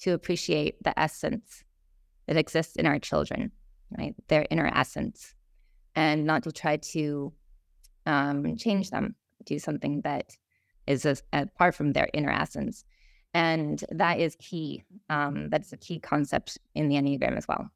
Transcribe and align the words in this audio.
to 0.00 0.12
appreciate 0.12 0.82
the 0.82 0.98
essence 0.98 1.62
that 2.26 2.36
exists 2.36 2.76
in 2.76 2.86
our 2.86 2.98
children, 2.98 3.52
right? 3.98 4.14
Their 4.28 4.46
inner 4.50 4.66
essence, 4.66 5.34
and 5.94 6.24
not 6.24 6.42
to 6.44 6.52
try 6.52 6.76
to 6.92 7.32
um, 8.06 8.56
change 8.56 8.90
them, 8.90 9.14
do 9.44 9.58
something 9.58 10.00
that 10.02 10.36
is 10.86 11.04
a, 11.04 11.16
apart 11.32 11.74
from 11.74 11.92
their 11.92 12.08
inner 12.14 12.30
essence. 12.30 12.84
And 13.34 13.84
that 13.90 14.18
is 14.18 14.36
key. 14.36 14.82
Um, 15.08 15.50
that's 15.50 15.72
a 15.72 15.76
key 15.76 16.00
concept 16.00 16.58
in 16.74 16.88
the 16.88 16.96
Enneagram 16.96 17.36
as 17.36 17.46
well. 17.46 17.70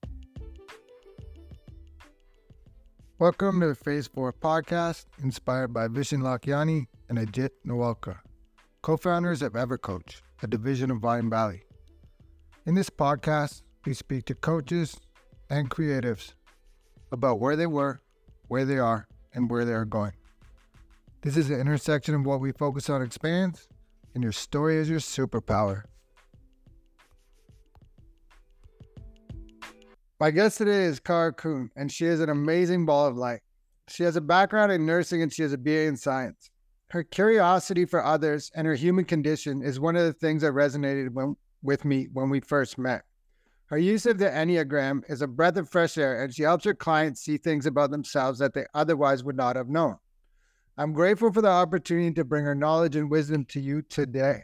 Welcome 3.20 3.60
to 3.60 3.68
the 3.68 3.74
Phase 3.74 4.08
4 4.08 4.32
podcast, 4.32 5.06
inspired 5.22 5.72
by 5.72 5.86
Vishen 5.86 6.20
Lakhiani 6.20 6.86
and 7.08 7.18
Ajit 7.18 7.50
Nawalkar, 7.64 8.18
co 8.82 8.96
founders 8.96 9.42
of 9.42 9.52
EverCoach, 9.52 10.20
a 10.42 10.46
division 10.48 10.90
of 10.90 10.98
Mindvalley. 10.98 11.60
In 12.66 12.74
this 12.74 12.88
podcast, 12.88 13.60
we 13.84 13.92
speak 13.92 14.24
to 14.24 14.34
coaches 14.34 14.98
and 15.50 15.68
creatives 15.68 16.32
about 17.12 17.38
where 17.38 17.56
they 17.56 17.66
were, 17.66 18.00
where 18.48 18.64
they 18.64 18.78
are, 18.78 19.06
and 19.34 19.50
where 19.50 19.66
they 19.66 19.74
are 19.74 19.84
going. 19.84 20.14
This 21.20 21.36
is 21.36 21.48
the 21.48 21.60
intersection 21.60 22.14
of 22.14 22.24
what 22.24 22.40
we 22.40 22.52
focus 22.52 22.88
on 22.88 23.02
expands, 23.02 23.68
and 24.14 24.22
your 24.22 24.32
story 24.32 24.78
is 24.78 24.88
your 24.88 24.98
superpower. 24.98 25.82
My 30.18 30.30
guest 30.30 30.56
today 30.56 30.84
is 30.84 31.00
Kara 31.00 31.34
Koon, 31.34 31.70
and 31.76 31.92
she 31.92 32.06
is 32.06 32.20
an 32.20 32.30
amazing 32.30 32.86
ball 32.86 33.06
of 33.06 33.18
light. 33.18 33.40
She 33.88 34.04
has 34.04 34.16
a 34.16 34.22
background 34.22 34.72
in 34.72 34.86
nursing 34.86 35.20
and 35.20 35.30
she 35.30 35.42
has 35.42 35.52
a 35.52 35.58
BA 35.58 35.82
in 35.82 35.98
science. 35.98 36.48
Her 36.88 37.02
curiosity 37.02 37.84
for 37.84 38.02
others 38.02 38.50
and 38.54 38.66
her 38.66 38.74
human 38.74 39.04
condition 39.04 39.62
is 39.62 39.78
one 39.78 39.96
of 39.96 40.04
the 40.04 40.14
things 40.14 40.40
that 40.40 40.52
resonated 40.52 41.10
when, 41.10 41.36
with 41.64 41.84
me 41.84 42.06
when 42.12 42.30
we 42.30 42.40
first 42.40 42.78
met. 42.78 43.02
Her 43.66 43.78
use 43.78 44.06
of 44.06 44.18
the 44.18 44.26
Enneagram 44.26 45.02
is 45.10 45.22
a 45.22 45.26
breath 45.26 45.56
of 45.56 45.68
fresh 45.68 45.98
air, 45.98 46.22
and 46.22 46.32
she 46.32 46.42
helps 46.42 46.64
her 46.64 46.74
clients 46.74 47.22
see 47.22 47.38
things 47.38 47.66
about 47.66 47.90
themselves 47.90 48.38
that 48.38 48.52
they 48.52 48.66
otherwise 48.74 49.24
would 49.24 49.36
not 49.36 49.56
have 49.56 49.68
known. 49.68 49.96
I'm 50.76 50.92
grateful 50.92 51.32
for 51.32 51.40
the 51.40 51.48
opportunity 51.48 52.12
to 52.12 52.24
bring 52.24 52.44
her 52.44 52.54
knowledge 52.54 52.94
and 52.94 53.10
wisdom 53.10 53.44
to 53.46 53.60
you 53.60 53.82
today. 53.82 54.42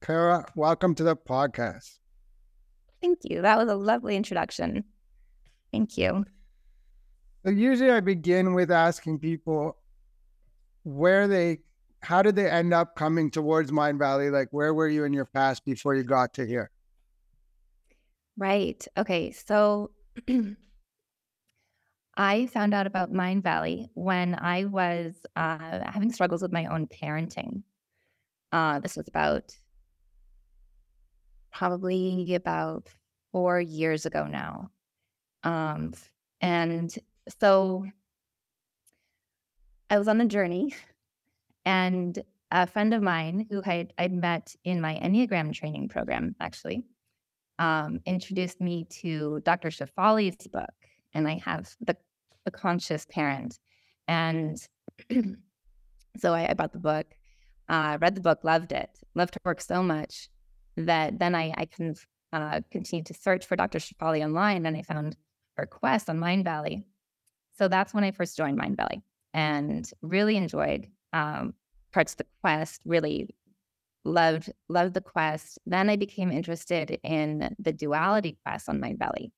Kara, 0.00 0.46
welcome 0.56 0.94
to 0.94 1.04
the 1.04 1.16
podcast. 1.16 1.98
Thank 3.02 3.18
you. 3.24 3.42
That 3.42 3.58
was 3.58 3.68
a 3.68 3.74
lovely 3.74 4.16
introduction. 4.16 4.84
Thank 5.72 5.98
you. 5.98 6.24
So 7.44 7.50
usually 7.50 7.90
I 7.90 8.00
begin 8.00 8.54
with 8.54 8.70
asking 8.70 9.18
people 9.18 9.76
where 10.82 11.28
they 11.28 11.60
how 12.02 12.22
did 12.22 12.36
they 12.36 12.48
end 12.48 12.72
up 12.72 12.96
coming 12.96 13.30
towards 13.30 13.70
Mindvalley? 13.70 14.30
Like 14.32 14.48
where 14.50 14.72
were 14.74 14.88
you 14.88 15.04
in 15.04 15.12
your 15.12 15.26
past 15.26 15.64
before 15.64 15.94
you 15.94 16.02
got 16.02 16.34
to 16.34 16.46
here? 16.46 16.70
Right. 18.36 18.86
Okay. 18.96 19.32
So 19.32 19.90
I 22.16 22.46
found 22.46 22.74
out 22.74 22.86
about 22.86 23.12
Mindvalley 23.12 23.88
when 23.94 24.34
I 24.34 24.64
was 24.64 25.14
uh, 25.36 25.80
having 25.90 26.12
struggles 26.12 26.42
with 26.42 26.52
my 26.52 26.66
own 26.66 26.86
parenting. 26.86 27.62
Uh, 28.52 28.80
this 28.80 28.96
was 28.96 29.08
about 29.08 29.54
probably 31.52 32.34
about 32.34 32.88
four 33.32 33.60
years 33.60 34.06
ago 34.06 34.26
now. 34.26 34.70
Um, 35.44 35.92
and 36.40 36.94
so 37.40 37.86
I 39.88 39.98
was 39.98 40.08
on 40.08 40.20
a 40.20 40.26
journey, 40.26 40.74
and 41.70 42.20
a 42.50 42.66
friend 42.66 42.92
of 42.92 43.00
mine 43.00 43.46
who 43.48 43.62
I'd, 43.64 43.92
I'd 43.96 44.12
met 44.12 44.56
in 44.64 44.80
my 44.80 44.94
Enneagram 44.96 45.54
training 45.54 45.88
program 45.88 46.34
actually 46.40 46.82
um, 47.60 48.00
introduced 48.06 48.60
me 48.60 48.86
to 49.02 49.40
Dr. 49.44 49.68
Shefali's 49.68 50.48
book, 50.48 50.74
and 51.14 51.28
I 51.28 51.40
have 51.44 51.72
the, 51.80 51.96
the 52.44 52.50
Conscious 52.50 53.06
Parent. 53.08 53.60
And 54.08 54.56
so 56.18 56.34
I, 56.34 56.50
I, 56.50 56.54
bought 56.54 56.72
the 56.72 56.80
book, 56.80 57.06
uh, 57.68 57.98
read 58.00 58.16
the 58.16 58.20
book, 58.20 58.40
loved 58.42 58.72
it, 58.72 58.90
loved 59.14 59.34
her 59.36 59.40
work 59.44 59.60
so 59.60 59.80
much 59.80 60.28
that 60.76 61.20
then 61.20 61.36
I, 61.36 61.54
I 61.56 61.68
uh, 62.32 62.62
continue 62.72 63.04
to 63.04 63.14
search 63.14 63.46
for 63.46 63.54
Dr. 63.54 63.78
Shefali 63.78 64.24
online 64.24 64.66
and 64.66 64.76
I 64.76 64.82
found 64.82 65.16
her 65.56 65.66
quest 65.66 66.10
on 66.10 66.18
Mindvalley. 66.18 66.82
So 67.56 67.68
that's 67.68 67.94
when 67.94 68.02
I 68.02 68.10
first 68.10 68.36
joined 68.36 68.58
Mindvalley 68.58 69.02
and 69.32 69.88
really 70.02 70.36
enjoyed 70.36 70.88
um, 71.12 71.54
parts 71.92 72.12
of 72.12 72.18
the 72.18 72.26
quest, 72.40 72.80
really 72.84 73.34
loved 74.04 74.50
loved 74.68 74.94
the 74.94 75.00
quest. 75.00 75.58
Then 75.66 75.90
I 75.90 75.96
became 75.96 76.30
interested 76.30 76.98
in 77.02 77.54
the 77.58 77.72
duality 77.72 78.38
quest 78.44 78.68
on 78.68 78.80
Mindvalley. 78.80 79.30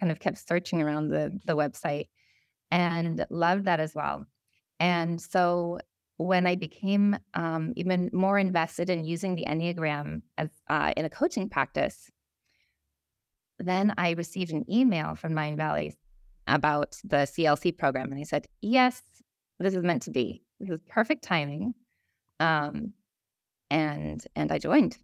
Kind 0.00 0.12
of 0.12 0.20
kept 0.20 0.46
searching 0.46 0.82
around 0.82 1.08
the 1.08 1.38
the 1.44 1.56
website 1.56 2.08
and 2.70 3.24
loved 3.30 3.64
that 3.64 3.80
as 3.80 3.94
well. 3.94 4.26
And 4.80 5.20
so 5.20 5.78
when 6.18 6.46
I 6.46 6.56
became 6.56 7.16
um, 7.34 7.72
even 7.76 8.10
more 8.12 8.38
invested 8.38 8.90
in 8.90 9.04
using 9.04 9.36
the 9.36 9.46
Enneagram 9.46 10.22
as 10.36 10.50
uh, 10.68 10.92
in 10.96 11.04
a 11.04 11.10
coaching 11.10 11.48
practice, 11.48 12.10
then 13.58 13.94
I 13.96 14.12
received 14.12 14.52
an 14.52 14.64
email 14.70 15.14
from 15.14 15.32
Mindvalley 15.32 15.94
about 16.46 16.98
the 17.04 17.18
CLC 17.18 17.76
program, 17.76 18.10
and 18.10 18.20
I 18.20 18.24
said, 18.24 18.46
"Yes, 18.60 19.02
this 19.58 19.74
is 19.74 19.82
meant 19.82 20.02
to 20.02 20.10
be. 20.10 20.42
This 20.60 20.70
is 20.70 20.80
perfect 20.88 21.22
timing." 21.22 21.74
Um, 22.40 22.92
and 23.70 24.24
and 24.36 24.52
I 24.52 24.58
joined. 24.58 24.98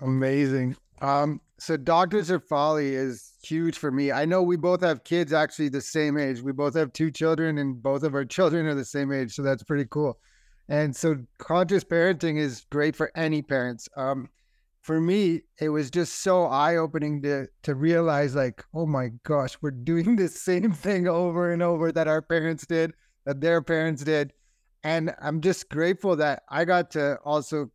Amazing. 0.00 0.76
Um, 1.00 1.40
so 1.58 1.76
Dr. 1.76 2.18
Shefali 2.18 2.92
is 2.92 3.32
huge 3.42 3.78
for 3.78 3.90
me. 3.90 4.12
I 4.12 4.26
know 4.26 4.42
we 4.42 4.56
both 4.56 4.82
have 4.82 5.04
kids 5.04 5.32
actually 5.32 5.70
the 5.70 5.80
same 5.80 6.18
age. 6.18 6.42
We 6.42 6.52
both 6.52 6.74
have 6.74 6.92
two 6.92 7.10
children 7.10 7.58
and 7.58 7.82
both 7.82 8.02
of 8.02 8.14
our 8.14 8.24
children 8.24 8.66
are 8.66 8.74
the 8.74 8.84
same 8.84 9.12
age. 9.12 9.34
So 9.34 9.42
that's 9.42 9.62
pretty 9.62 9.86
cool. 9.90 10.18
And 10.68 10.94
so 10.94 11.16
conscious 11.38 11.84
parenting 11.84 12.38
is 12.38 12.66
great 12.70 12.96
for 12.96 13.10
any 13.14 13.40
parents. 13.40 13.88
Um, 13.96 14.28
for 14.82 15.00
me, 15.00 15.42
it 15.60 15.68
was 15.70 15.90
just 15.90 16.22
so 16.22 16.44
eye-opening 16.44 17.22
to 17.22 17.48
to 17.62 17.74
realize 17.74 18.36
like, 18.36 18.64
oh 18.74 18.86
my 18.86 19.10
gosh, 19.24 19.56
we're 19.60 19.70
doing 19.70 20.16
the 20.16 20.28
same 20.28 20.72
thing 20.72 21.08
over 21.08 21.52
and 21.52 21.62
over 21.62 21.90
that 21.92 22.08
our 22.08 22.22
parents 22.22 22.66
did, 22.66 22.92
that 23.26 23.40
their 23.40 23.60
parents 23.60 24.02
did. 24.02 24.32
And 24.82 25.14
I'm 25.20 25.40
just 25.40 25.68
grateful 25.68 26.16
that 26.16 26.44
I 26.48 26.64
got 26.64 26.92
to 26.92 27.18
also 27.24 27.70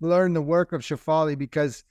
learn 0.00 0.34
the 0.34 0.42
work 0.42 0.72
of 0.72 0.82
Shefali 0.82 1.36
because 1.36 1.82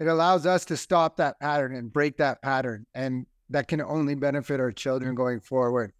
it 0.00 0.06
allows 0.06 0.46
us 0.46 0.64
to 0.66 0.76
stop 0.76 1.16
that 1.18 1.38
pattern 1.38 1.74
and 1.74 1.92
break 1.92 2.16
that 2.16 2.42
pattern. 2.42 2.86
And 2.94 3.26
that 3.50 3.68
can 3.68 3.80
only 3.80 4.14
benefit 4.14 4.60
our 4.60 4.72
children 4.72 5.14
going 5.14 5.40
forward. 5.40 5.92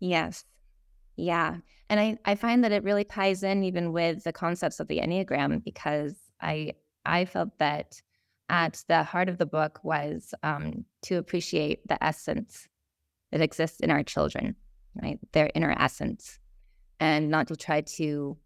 Yes. 0.00 0.44
Yeah. 1.16 1.56
And 1.90 1.98
I, 1.98 2.18
I 2.24 2.34
find 2.34 2.62
that 2.64 2.72
it 2.72 2.84
really 2.84 3.04
ties 3.04 3.42
in 3.42 3.64
even 3.64 3.92
with 3.92 4.24
the 4.24 4.32
concepts 4.32 4.78
of 4.78 4.88
the 4.88 4.98
Enneagram 4.98 5.64
because 5.64 6.14
I 6.40 6.74
I 7.04 7.24
felt 7.24 7.58
that 7.58 8.00
at 8.50 8.84
the 8.88 9.02
heart 9.02 9.28
of 9.28 9.38
the 9.38 9.46
book 9.46 9.80
was 9.82 10.34
um, 10.42 10.84
to 11.02 11.16
appreciate 11.16 11.86
the 11.88 12.02
essence 12.02 12.68
that 13.32 13.40
exists 13.40 13.80
in 13.80 13.90
our 13.90 14.02
children, 14.02 14.54
right? 15.00 15.18
Their 15.32 15.50
inner 15.54 15.74
essence, 15.78 16.38
and 17.00 17.30
not 17.30 17.48
to 17.48 17.56
try 17.56 17.82
to 17.82 18.36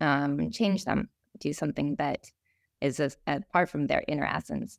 um, 0.00 0.50
change 0.50 0.84
them, 0.84 1.08
do 1.38 1.52
something 1.52 1.96
that 1.96 2.30
is 2.80 3.00
apart 3.26 3.68
from 3.68 3.86
their 3.86 4.04
inner 4.08 4.26
essence. 4.26 4.78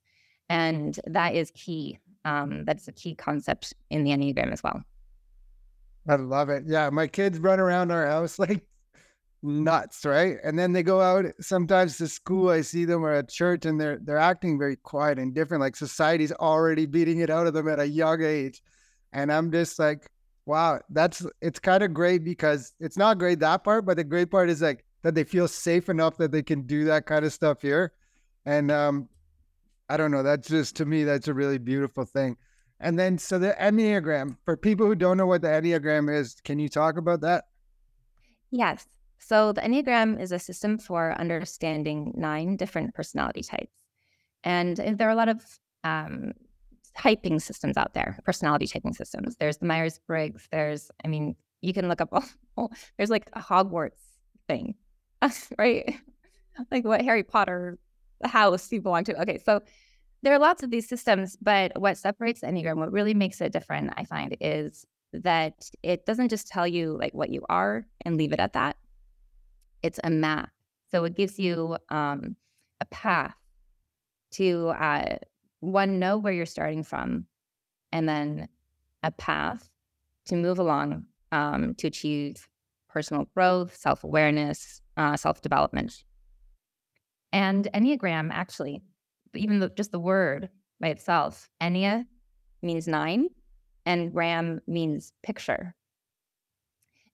And 0.50 1.00
that 1.06 1.36
is 1.36 1.52
key. 1.52 2.00
Um, 2.26 2.66
that's 2.66 2.88
a 2.88 2.92
key 2.92 3.16
concept 3.16 3.74
in 3.90 4.04
the 4.04 4.12
Enneagram 4.12 4.52
as 4.52 4.64
well. 4.64 4.84
I 6.08 6.16
love 6.16 6.50
it. 6.50 6.64
Yeah, 6.66 6.90
my 6.90 7.08
kids 7.08 7.40
run 7.40 7.60
around 7.60 7.92
our 7.92 8.08
house 8.08 8.40
like 8.40 8.66
nuts, 9.44 10.06
right? 10.06 10.38
And 10.44 10.58
then 10.58 10.74
they 10.74 10.84
go 10.84 11.02
out 11.02 11.26
sometimes 11.40 11.98
to 11.98 12.08
school. 12.08 12.50
I 12.50 12.62
see 12.62 12.86
them 12.86 13.06
or 13.06 13.12
at 13.12 13.30
church, 13.30 13.66
and 13.66 13.80
they're 13.80 14.00
they're 14.02 14.18
acting 14.18 14.58
very 14.58 14.76
quiet 14.76 15.20
and 15.20 15.34
different. 15.34 15.62
Like 15.62 15.76
society's 15.76 16.32
already 16.32 16.86
beating 16.86 17.20
it 17.20 17.30
out 17.30 17.48
of 17.48 17.54
them 17.54 17.68
at 17.68 17.80
a 17.80 17.88
young 17.88 18.24
age, 18.24 18.62
and 19.14 19.32
I'm 19.32 19.52
just 19.52 19.78
like, 19.78 20.10
wow, 20.50 20.82
that's 20.90 21.24
it's 21.42 21.60
kind 21.60 21.84
of 21.84 21.94
great 21.94 22.24
because 22.24 22.74
it's 22.80 22.98
not 22.98 23.20
great 23.20 23.40
that 23.40 23.64
part, 23.64 23.86
but 23.86 23.98
the 23.98 24.04
great 24.04 24.32
part 24.32 24.50
is 24.50 24.64
like 24.64 24.84
that 25.04 25.14
they 25.14 25.24
feel 25.24 25.48
safe 25.48 25.90
enough 25.90 26.18
that 26.18 26.32
they 26.32 26.42
can 26.42 26.64
do 26.64 26.86
that 26.86 27.06
kind 27.06 27.24
of 27.24 27.32
stuff 27.32 27.62
here. 27.62 27.94
And 28.48 28.72
um, 28.72 29.10
I 29.90 29.96
don't 29.96 30.10
know. 30.10 30.24
That's 30.24 30.48
just 30.48 30.76
to 30.78 30.86
me, 30.86 31.04
that's 31.04 31.28
a 31.28 31.36
really 31.36 31.60
beautiful 31.60 32.04
thing. 32.04 32.36
And 32.80 32.98
then, 32.98 33.20
so 33.20 33.38
the 33.38 33.56
Enneagram, 33.62 34.38
for 34.44 34.58
people 34.58 34.88
who 34.88 34.96
don't 34.96 35.18
know 35.18 35.28
what 35.28 35.44
the 35.44 35.50
Enneagram 35.50 36.12
is, 36.12 36.38
can 36.44 36.58
you 36.58 36.68
talk 36.68 36.98
about 36.98 37.22
that? 37.22 37.46
Yes. 38.50 38.88
So 39.20 39.52
the 39.52 39.62
Enneagram 39.62 40.20
is 40.20 40.32
a 40.32 40.40
system 40.40 40.80
for 40.80 41.14
understanding 41.20 42.12
nine 42.16 42.56
different 42.56 42.96
personality 42.96 43.44
types. 43.44 43.72
And 44.44 44.78
there 44.78 45.10
are 45.10 45.12
a 45.12 45.16
lot 45.16 45.30
of 45.30 45.42
um, 45.84 46.32
typing 47.00 47.40
systems 47.40 47.78
out 47.78 47.94
there, 47.94 48.20
personality 48.26 48.68
typing 48.68 48.94
systems. 48.94 49.38
There's 49.38 49.58
the 49.58 49.66
Myers 49.66 50.00
Briggs. 50.06 50.48
There's, 50.52 50.92
I 51.06 51.08
mean, 51.08 51.36
you 51.62 51.74
can 51.74 51.88
look 51.88 52.02
up 52.02 52.10
all, 52.58 52.72
there's 52.98 53.10
like 53.10 53.30
a 53.34 53.40
Hogwarts 53.40 54.02
thing, 54.48 54.76
right? 55.58 55.96
like 56.72 56.84
what 56.84 57.02
Harry 57.02 57.24
Potter 57.24 57.80
house 58.26 58.70
you 58.70 58.82
belong 58.82 59.06
to. 59.06 59.22
Okay, 59.22 59.40
so 59.46 59.62
there 60.24 60.34
are 60.34 60.40
lots 60.40 60.62
of 60.62 60.72
these 60.72 60.90
systems, 60.90 61.38
but 61.42 61.72
what 61.80 61.98
separates 61.98 62.42
Enneagram, 62.42 62.76
what 62.76 62.92
really 62.92 63.14
makes 63.14 63.40
it 63.40 63.54
different, 63.54 63.94
I 63.96 64.04
find, 64.04 64.36
is 64.42 64.86
that 65.14 65.70
it 65.82 66.06
doesn't 66.06 66.28
just 66.28 66.50
tell 66.50 66.68
you 66.68 66.98
like 67.00 67.14
what 67.14 67.30
you 67.30 67.46
are 67.48 67.86
and 68.04 68.18
leave 68.18 68.34
it 68.34 68.42
at 68.42 68.54
that. 68.54 68.76
It's 69.84 70.02
a 70.04 70.10
map. 70.10 70.50
So 70.92 71.06
it 71.06 71.16
gives 71.16 71.40
you 71.40 71.78
um, 71.88 72.36
a 72.82 72.86
path 72.86 73.36
to 74.32 74.68
uh, 74.70 75.16
one 75.60 76.00
know 76.00 76.18
where 76.18 76.34
you're 76.34 76.46
starting 76.46 76.84
from, 76.84 77.26
and 77.92 78.08
then 78.08 78.48
a 79.04 79.12
path 79.12 79.70
to 80.26 80.36
move 80.36 80.60
along 80.60 81.06
um, 81.32 81.76
to 81.76 81.88
achieve 81.88 82.48
personal 82.90 83.26
growth, 83.36 83.76
self 83.76 84.04
awareness, 84.04 84.82
uh, 84.98 85.16
self 85.16 85.42
development. 85.42 86.04
And 87.32 87.68
Enneagram, 87.74 88.30
actually, 88.32 88.82
even 89.36 89.60
the, 89.60 89.70
just 89.70 89.92
the 89.92 90.00
word 90.00 90.50
by 90.80 90.88
itself, 90.88 91.50
Ennea 91.62 92.06
means 92.62 92.88
nine, 92.88 93.30
and 93.86 94.12
gram 94.12 94.62
means 94.68 95.14
picture. 95.24 95.76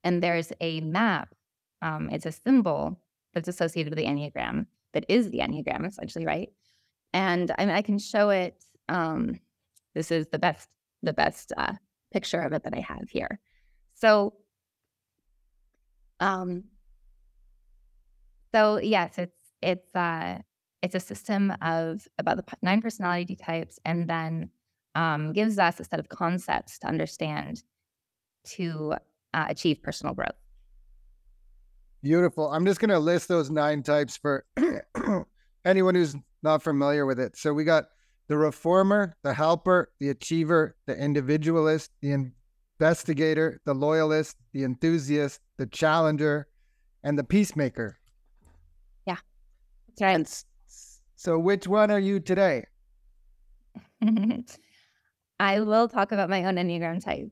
And 0.04 0.22
there's 0.22 0.54
a 0.62 0.82
map, 0.82 1.34
um, 1.82 2.10
it's 2.12 2.26
a 2.26 2.32
symbol 2.32 3.00
that's 3.34 3.48
associated 3.48 3.92
with 3.92 3.98
the 3.98 4.06
Enneagram 4.06 4.68
that 4.94 5.06
is 5.10 5.30
the 5.30 5.40
Enneagram, 5.40 5.86
essentially, 5.86 6.26
right? 6.26 6.50
And 7.16 7.50
I, 7.58 7.66
mean, 7.66 7.74
I 7.74 7.82
can 7.82 7.98
show 7.98 8.30
it. 8.30 8.62
Um, 8.90 9.40
this 9.94 10.12
is 10.12 10.28
the 10.34 10.38
best, 10.38 10.68
the 11.02 11.14
best 11.14 11.54
uh, 11.56 11.72
picture 12.12 12.42
of 12.42 12.52
it 12.52 12.66
that 12.66 12.74
I 12.76 12.82
have 12.82 13.10
here. 13.10 13.40
So, 13.94 14.34
um, 16.20 16.66
so 18.54 18.80
yes, 18.82 19.18
it's 19.18 19.38
it's 19.62 19.96
uh, 19.96 20.40
it's 20.82 20.94
a 20.94 21.00
system 21.00 21.54
of 21.62 22.06
about 22.20 22.36
the 22.36 22.44
nine 22.62 22.82
personality 22.82 23.38
types, 23.38 23.80
and 23.86 24.10
then 24.10 24.50
um, 24.96 25.32
gives 25.32 25.58
us 25.58 25.80
a 25.80 25.86
set 25.86 26.02
of 26.02 26.10
concepts 26.10 26.80
to 26.80 26.88
understand 26.88 27.64
to 28.56 28.96
uh, 29.34 29.46
achieve 29.48 29.82
personal 29.82 30.14
growth. 30.14 30.36
Beautiful. 32.04 32.52
I'm 32.52 32.66
just 32.66 32.82
going 32.82 32.90
to 32.90 33.00
list 33.00 33.30
those 33.30 33.50
nine 33.50 33.84
types 33.84 34.18
for 34.18 34.46
anyone 35.66 35.96
who's 35.96 36.16
not 36.46 36.64
familiar 36.64 37.06
with 37.06 37.20
it. 37.20 37.36
So 37.36 37.54
we 37.54 37.66
got 37.66 37.86
the 38.30 38.38
reformer, 38.38 39.18
the 39.24 39.34
helper, 39.34 39.92
the 40.00 40.10
achiever, 40.10 40.78
the 40.86 40.96
individualist, 40.96 41.92
the 42.02 42.32
investigator, 42.80 43.60
the 43.66 43.74
loyalist, 43.74 44.38
the 44.54 44.64
enthusiast, 44.64 45.42
the 45.58 45.66
challenger, 45.66 46.48
and 47.04 47.20
the 47.20 47.24
peacemaker. 47.24 47.98
Yeah. 49.06 49.18
That's 49.98 50.46
So 51.18 51.38
which 51.38 51.68
one 51.68 51.92
are 51.92 52.00
you 52.00 52.22
today? 52.22 52.66
I 55.40 55.60
will 55.60 55.90
talk 55.90 56.12
about 56.12 56.30
my 56.30 56.46
own 56.46 56.56
Enneagram 56.56 57.04
type. 57.04 57.32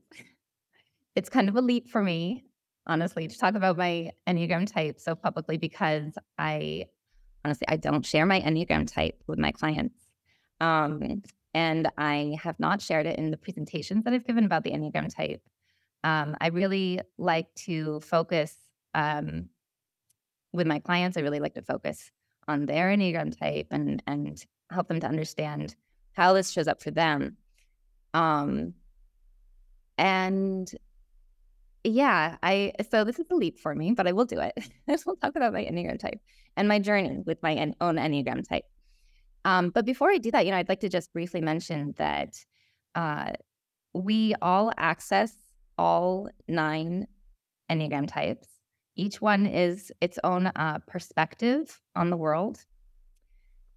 It's 1.16 1.30
kind 1.30 1.48
of 1.48 1.56
a 1.56 1.60
leap 1.60 1.88
for 1.88 2.02
me, 2.02 2.44
honestly, 2.86 3.28
to 3.28 3.38
talk 3.38 3.54
about 3.54 3.78
my 3.78 4.10
Enneagram 4.26 4.70
type 4.70 5.00
so 5.00 5.14
publicly 5.14 5.56
because 5.56 6.12
I 6.36 6.86
honestly 7.44 7.66
I 7.68 7.76
don't 7.76 8.04
share 8.04 8.26
my 8.26 8.40
Enneagram 8.40 8.90
type 8.90 9.22
with 9.26 9.38
my 9.38 9.52
clients. 9.52 9.96
Um, 10.60 11.22
and 11.52 11.88
I 11.96 12.36
have 12.42 12.58
not 12.58 12.82
shared 12.82 13.06
it 13.06 13.18
in 13.18 13.30
the 13.30 13.36
presentations 13.36 14.04
that 14.04 14.12
I've 14.12 14.26
given 14.26 14.44
about 14.44 14.64
the 14.64 14.72
Enneagram 14.72 15.14
type. 15.14 15.42
Um, 16.02 16.36
I 16.40 16.48
really 16.48 17.00
like 17.16 17.52
to 17.66 18.00
focus 18.00 18.56
um, 18.94 19.48
with 20.52 20.66
my 20.66 20.78
clients. 20.78 21.16
I 21.16 21.20
really 21.20 21.40
like 21.40 21.54
to 21.54 21.62
focus 21.62 22.10
on 22.48 22.66
their 22.66 22.88
Enneagram 22.88 23.36
type 23.38 23.68
and 23.70 24.02
and 24.06 24.44
help 24.70 24.88
them 24.88 25.00
to 25.00 25.06
understand 25.06 25.76
how 26.12 26.32
this 26.32 26.50
shows 26.50 26.68
up 26.68 26.82
for 26.82 26.90
them 26.90 27.36
um, 28.14 28.74
and 29.98 30.72
yeah, 31.84 32.36
I 32.42 32.72
so 32.90 33.04
this 33.04 33.18
is 33.18 33.26
a 33.30 33.34
leap 33.34 33.58
for 33.58 33.74
me, 33.74 33.92
but 33.92 34.06
I 34.06 34.12
will 34.12 34.24
do 34.24 34.40
it. 34.40 34.54
I 34.88 34.96
will 35.06 35.16
talk 35.16 35.36
about 35.36 35.52
my 35.52 35.64
Enneagram 35.64 35.98
type 35.98 36.20
and 36.56 36.66
my 36.66 36.78
journey 36.78 37.22
with 37.26 37.42
my 37.42 37.54
en- 37.54 37.76
own 37.80 37.96
Enneagram 37.96 38.48
type. 38.48 38.64
Um, 39.44 39.68
but 39.70 39.84
before 39.84 40.10
I 40.10 40.16
do 40.16 40.30
that, 40.30 40.46
you 40.46 40.50
know, 40.50 40.56
I'd 40.56 40.70
like 40.70 40.80
to 40.80 40.88
just 40.88 41.12
briefly 41.12 41.42
mention 41.42 41.94
that 41.98 42.34
uh, 42.94 43.32
we 43.92 44.34
all 44.40 44.72
access 44.78 45.34
all 45.76 46.28
nine 46.48 47.06
Enneagram 47.70 48.08
types. 48.08 48.48
Each 48.96 49.20
one 49.20 49.44
is 49.44 49.92
its 50.00 50.18
own 50.24 50.46
uh, 50.46 50.78
perspective 50.86 51.80
on 51.94 52.08
the 52.08 52.16
world, 52.16 52.64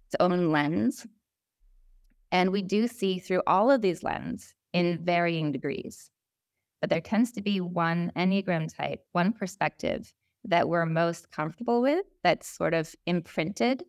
its 0.06 0.16
own 0.20 0.50
lens, 0.50 1.06
and 2.30 2.50
we 2.50 2.62
do 2.62 2.86
see 2.88 3.18
through 3.18 3.42
all 3.46 3.70
of 3.70 3.82
these 3.82 4.02
lenses 4.02 4.54
in 4.72 4.98
varying 5.04 5.52
degrees. 5.52 6.10
But 6.80 6.90
there 6.90 7.00
tends 7.00 7.32
to 7.32 7.42
be 7.42 7.60
one 7.60 8.12
Enneagram 8.16 8.74
type, 8.74 9.04
one 9.12 9.32
perspective 9.32 10.12
that 10.44 10.68
we're 10.68 10.86
most 10.86 11.30
comfortable 11.30 11.82
with 11.82 12.06
that's 12.22 12.48
sort 12.48 12.74
of 12.74 12.94
imprinted 13.06 13.82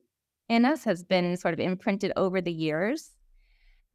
in 0.50 0.66
us, 0.66 0.84
has 0.84 1.04
been 1.04 1.38
sort 1.38 1.54
of 1.54 1.60
imprinted 1.60 2.12
over 2.16 2.42
the 2.42 2.52
years. 2.52 3.12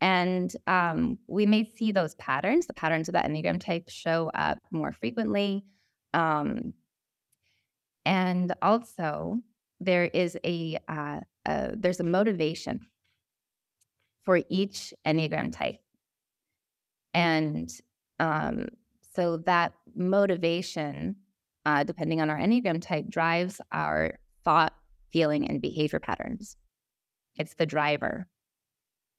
And 0.01 0.55
um, 0.67 1.19
we 1.27 1.47
may 1.47 1.65
see 1.65 1.91
those 1.91 2.15
patterns, 2.17 2.67
the 2.67 2.75
patterns 2.75 3.09
of 3.09 3.15
that 3.15 3.27
Enneagram 3.27 3.61
type 3.61 3.89
show 3.89 4.31
up 4.35 4.59
more 4.71 4.93
frequently. 4.93 5.65
Um, 6.13 6.75
and 8.05 8.55
also, 8.63 9.39
there 9.81 10.05
is 10.05 10.37
a, 10.45 10.79
uh, 10.89 11.21
a 11.47 11.75
there's 11.77 12.01
a 12.01 12.05
motivation 12.05 12.87
for 14.25 14.41
each 14.49 14.95
Enneagram 15.07 15.53
type. 15.53 15.81
And 17.13 17.71
um, 18.19 18.69
so 19.15 19.39
that 19.39 19.73
motivation, 19.95 21.17
uh, 21.67 21.85
depending 21.85 22.21
on 22.21 22.31
our 22.31 22.39
Enneagram 22.39 22.81
type, 22.81 23.09
drives 23.09 23.61
our 23.73 24.19
thought, 24.45 24.75
feeling, 25.13 25.49
and 25.49 25.63
behavior 25.63 26.01
patterns. 26.01 26.57
It's 27.37 27.55
the 27.55 27.67
driver. 27.67 28.27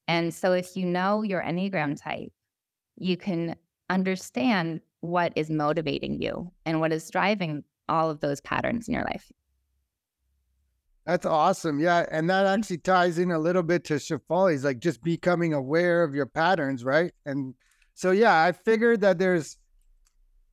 And 0.08 0.34
so 0.34 0.54
if 0.54 0.76
you 0.76 0.86
know 0.86 1.24
your 1.24 1.42
Enneagram 1.42 2.02
type, 2.02 2.32
you 2.98 3.18
can 3.18 3.56
understand 3.90 4.82
what 5.02 5.34
is 5.36 5.50
motivating 5.50 6.22
you 6.22 6.52
and 6.66 6.80
what 6.80 6.92
is 6.92 7.10
driving 7.10 7.64
all 7.90 8.10
of 8.10 8.20
those 8.20 8.42
patterns 8.42 8.88
in 8.88 8.94
your 8.94 9.04
life. 9.04 9.32
That's 11.06 11.26
awesome. 11.26 11.80
Yeah. 11.80 12.06
And 12.10 12.30
that 12.30 12.48
actually 12.48 12.80
ties 12.80 13.20
in 13.20 13.32
a 13.32 13.38
little 13.38 13.62
bit 13.62 13.84
to 13.86 13.96
Shefali's, 13.96 14.64
like 14.64 14.80
just 14.80 15.04
becoming 15.04 15.54
aware 15.54 16.04
of 16.04 16.16
your 16.16 16.26
patterns, 16.26 16.84
right? 16.84 17.14
And 17.26 17.54
so, 17.94 18.10
yeah, 18.12 18.44
I 18.44 18.52
figured 18.52 19.02
that 19.02 19.20
there's 19.20 19.58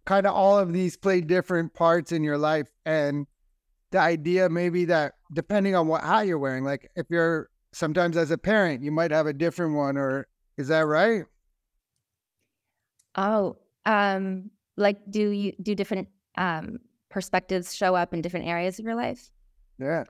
kind 0.04 0.26
of 0.26 0.34
all 0.34 0.58
of 0.58 0.72
these 0.72 0.96
play 0.96 1.20
different 1.20 1.74
parts 1.74 2.12
in 2.12 2.22
your 2.22 2.38
life. 2.38 2.68
And 2.84 3.26
the 3.90 3.98
idea 3.98 4.48
maybe 4.48 4.86
that 4.86 5.14
depending 5.32 5.74
on 5.74 5.86
what 5.86 6.02
hat 6.02 6.26
you're 6.26 6.38
wearing, 6.38 6.64
like 6.64 6.90
if 6.96 7.06
you're 7.10 7.48
sometimes 7.72 8.16
as 8.16 8.30
a 8.30 8.38
parent, 8.38 8.82
you 8.82 8.90
might 8.90 9.10
have 9.10 9.26
a 9.26 9.32
different 9.32 9.74
one, 9.74 9.96
or 9.96 10.26
is 10.56 10.68
that 10.68 10.80
right? 10.80 11.24
Oh, 13.14 13.56
um, 13.84 14.50
like 14.76 14.98
do 15.10 15.30
you 15.30 15.52
do 15.62 15.74
different 15.74 16.08
um 16.38 16.78
perspectives 17.10 17.74
show 17.74 17.94
up 17.94 18.14
in 18.14 18.22
different 18.22 18.46
areas 18.46 18.78
of 18.78 18.84
your 18.84 18.94
life? 18.94 19.30
Yeah. 19.78 20.04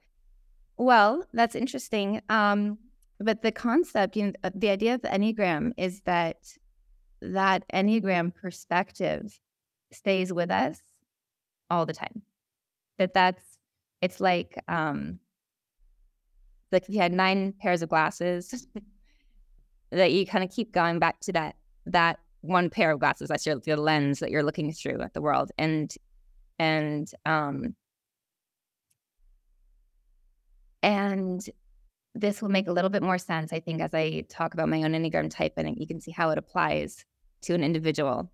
Well, 0.76 1.24
that's 1.32 1.54
interesting. 1.54 2.22
Um, 2.28 2.78
but 3.18 3.42
the 3.42 3.52
concept, 3.52 4.16
you 4.16 4.26
know, 4.26 4.32
uh, 4.42 4.50
the 4.54 4.70
idea 4.70 4.94
of 4.94 5.02
the 5.02 5.08
Enneagram 5.08 5.72
is 5.76 6.00
that 6.02 6.38
that 7.20 7.64
Enneagram 7.72 8.34
perspective 8.34 9.38
stays 9.94 10.32
with 10.32 10.50
us 10.50 10.80
all 11.70 11.86
the 11.86 11.92
time. 11.92 12.22
That 12.98 13.14
that's 13.14 13.42
it's 14.00 14.20
like 14.20 14.62
um 14.68 15.18
like 16.70 16.84
if 16.84 16.88
you 16.88 17.00
had 17.00 17.12
nine 17.12 17.52
pairs 17.60 17.82
of 17.82 17.88
glasses 17.88 18.66
that 19.90 20.12
you 20.12 20.26
kind 20.26 20.44
of 20.44 20.50
keep 20.50 20.72
going 20.72 20.98
back 20.98 21.20
to 21.20 21.32
that 21.32 21.56
that 21.86 22.18
one 22.40 22.70
pair 22.70 22.90
of 22.90 22.98
glasses 22.98 23.28
that's 23.28 23.46
your, 23.46 23.60
your 23.66 23.76
lens 23.76 24.18
that 24.18 24.30
you're 24.30 24.42
looking 24.42 24.72
through 24.72 25.00
at 25.00 25.14
the 25.14 25.20
world 25.20 25.52
and 25.58 25.94
and 26.58 27.12
um 27.24 27.74
And 30.82 31.44
this 32.14 32.42
will 32.42 32.48
make 32.48 32.68
a 32.68 32.72
little 32.72 32.90
bit 32.90 33.02
more 33.02 33.18
sense, 33.18 33.52
I 33.52 33.60
think, 33.60 33.80
as 33.80 33.94
I 33.94 34.24
talk 34.28 34.54
about 34.54 34.68
my 34.68 34.82
own 34.82 34.92
Enneagram 34.92 35.30
type, 35.30 35.54
and 35.56 35.76
you 35.78 35.86
can 35.86 36.00
see 36.00 36.10
how 36.10 36.30
it 36.30 36.38
applies 36.38 37.04
to 37.42 37.54
an 37.54 37.62
individual. 37.62 38.30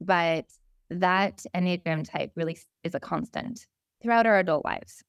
But 0.00 0.46
that 0.90 1.44
Enneagram 1.54 2.08
type 2.08 2.32
really 2.34 2.58
is 2.84 2.94
a 2.94 3.00
constant 3.00 3.66
throughout 4.02 4.26
our 4.26 4.38
adult 4.38 4.64
lives. 4.64 5.02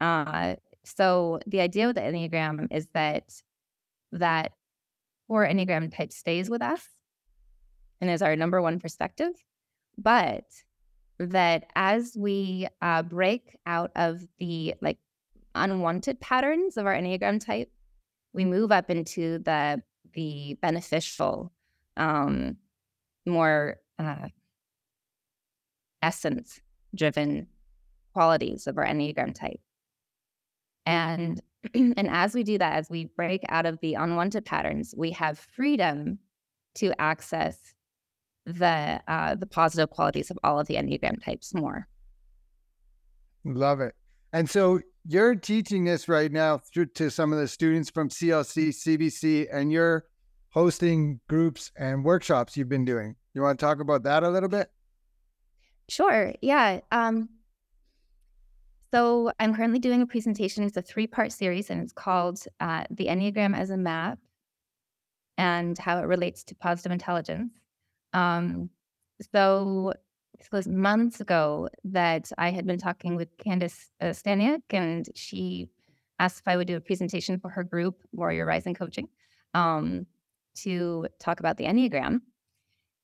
Uh, 0.00 0.56
so 0.84 1.38
the 1.46 1.60
idea 1.60 1.86
with 1.86 1.96
the 1.96 2.02
Enneagram 2.02 2.68
is 2.70 2.88
that 2.94 3.24
that 4.12 4.52
core 5.26 5.46
Enneagram 5.46 5.94
type 5.94 6.12
stays 6.12 6.48
with 6.48 6.62
us 6.62 6.82
and 8.00 8.10
is 8.10 8.22
our 8.22 8.36
number 8.36 8.62
one 8.62 8.78
perspective, 8.78 9.32
but 9.96 10.44
that 11.18 11.66
as 11.74 12.16
we 12.16 12.68
uh, 12.80 13.02
break 13.02 13.56
out 13.66 13.90
of 13.96 14.22
the 14.38 14.74
like 14.80 14.98
unwanted 15.54 16.20
patterns 16.20 16.76
of 16.76 16.86
our 16.86 16.94
Enneagram 16.94 17.44
type, 17.44 17.70
we 18.32 18.44
move 18.44 18.72
up 18.72 18.90
into 18.90 19.38
the 19.38 19.82
the 20.14 20.56
beneficial, 20.62 21.52
um, 21.96 22.56
more 23.28 23.76
uh, 23.98 24.28
essence 26.02 26.60
driven 26.94 27.46
qualities 28.12 28.66
of 28.66 28.78
our 28.78 28.86
Enneagram 28.86 29.34
type. 29.34 29.60
And 30.86 31.40
and 31.74 32.08
as 32.08 32.34
we 32.34 32.42
do 32.42 32.58
that, 32.58 32.74
as 32.74 32.88
we 32.90 33.06
break 33.16 33.42
out 33.48 33.66
of 33.66 33.78
the 33.80 33.94
unwanted 33.94 34.44
patterns, 34.44 34.94
we 34.96 35.10
have 35.12 35.38
freedom 35.38 36.18
to 36.76 36.92
access 37.00 37.58
the 38.46 39.00
uh, 39.06 39.34
the 39.34 39.46
positive 39.46 39.90
qualities 39.90 40.30
of 40.30 40.38
all 40.42 40.58
of 40.58 40.66
the 40.66 40.76
Enneagram 40.76 41.22
types 41.22 41.54
more. 41.54 41.86
Love 43.44 43.80
it. 43.80 43.94
And 44.32 44.48
so 44.48 44.80
you're 45.06 45.34
teaching 45.34 45.84
this 45.84 46.08
right 46.08 46.30
now 46.30 46.58
through 46.58 46.86
to 46.86 47.10
some 47.10 47.32
of 47.32 47.38
the 47.38 47.48
students 47.48 47.90
from 47.90 48.08
CLC, 48.08 48.68
CBC, 48.68 49.48
and 49.52 49.72
you're 49.72 50.04
hosting 50.58 51.20
groups 51.28 51.70
and 51.76 52.04
workshops 52.04 52.56
you've 52.56 52.68
been 52.68 52.84
doing. 52.84 53.14
You 53.32 53.42
want 53.42 53.60
to 53.60 53.64
talk 53.64 53.78
about 53.78 54.02
that 54.02 54.24
a 54.24 54.28
little 54.28 54.48
bit? 54.48 54.68
Sure. 55.88 56.34
Yeah. 56.42 56.80
Um, 56.90 57.28
so 58.92 59.30
I'm 59.38 59.54
currently 59.54 59.78
doing 59.78 60.02
a 60.02 60.06
presentation. 60.06 60.64
It's 60.64 60.76
a 60.76 60.82
three 60.82 61.06
part 61.06 61.30
series 61.30 61.70
and 61.70 61.80
it's 61.80 61.92
called 61.92 62.42
uh, 62.58 62.82
The 62.90 63.06
Enneagram 63.06 63.56
as 63.56 63.70
a 63.70 63.76
Map 63.76 64.18
and 65.36 65.78
How 65.78 66.00
It 66.00 66.06
Relates 66.06 66.42
to 66.42 66.56
Positive 66.56 66.90
Intelligence. 66.90 67.52
Um, 68.12 68.68
so 69.32 69.92
it 70.40 70.48
was 70.50 70.66
months 70.66 71.20
ago 71.20 71.68
that 71.84 72.32
I 72.36 72.50
had 72.50 72.66
been 72.66 72.80
talking 72.80 73.14
with 73.14 73.28
Candice 73.36 73.86
uh, 74.00 74.06
Staniak, 74.06 74.62
and 74.70 75.06
she 75.14 75.68
asked 76.18 76.40
if 76.40 76.48
I 76.48 76.56
would 76.56 76.66
do 76.66 76.74
a 76.74 76.80
presentation 76.80 77.38
for 77.38 77.48
her 77.48 77.62
group, 77.62 78.02
Warrior 78.10 78.44
Rising 78.44 78.74
Coaching, 78.74 79.08
um, 79.54 80.04
to 80.62 81.06
talk 81.18 81.40
about 81.40 81.56
the 81.56 81.64
Enneagram. 81.64 82.20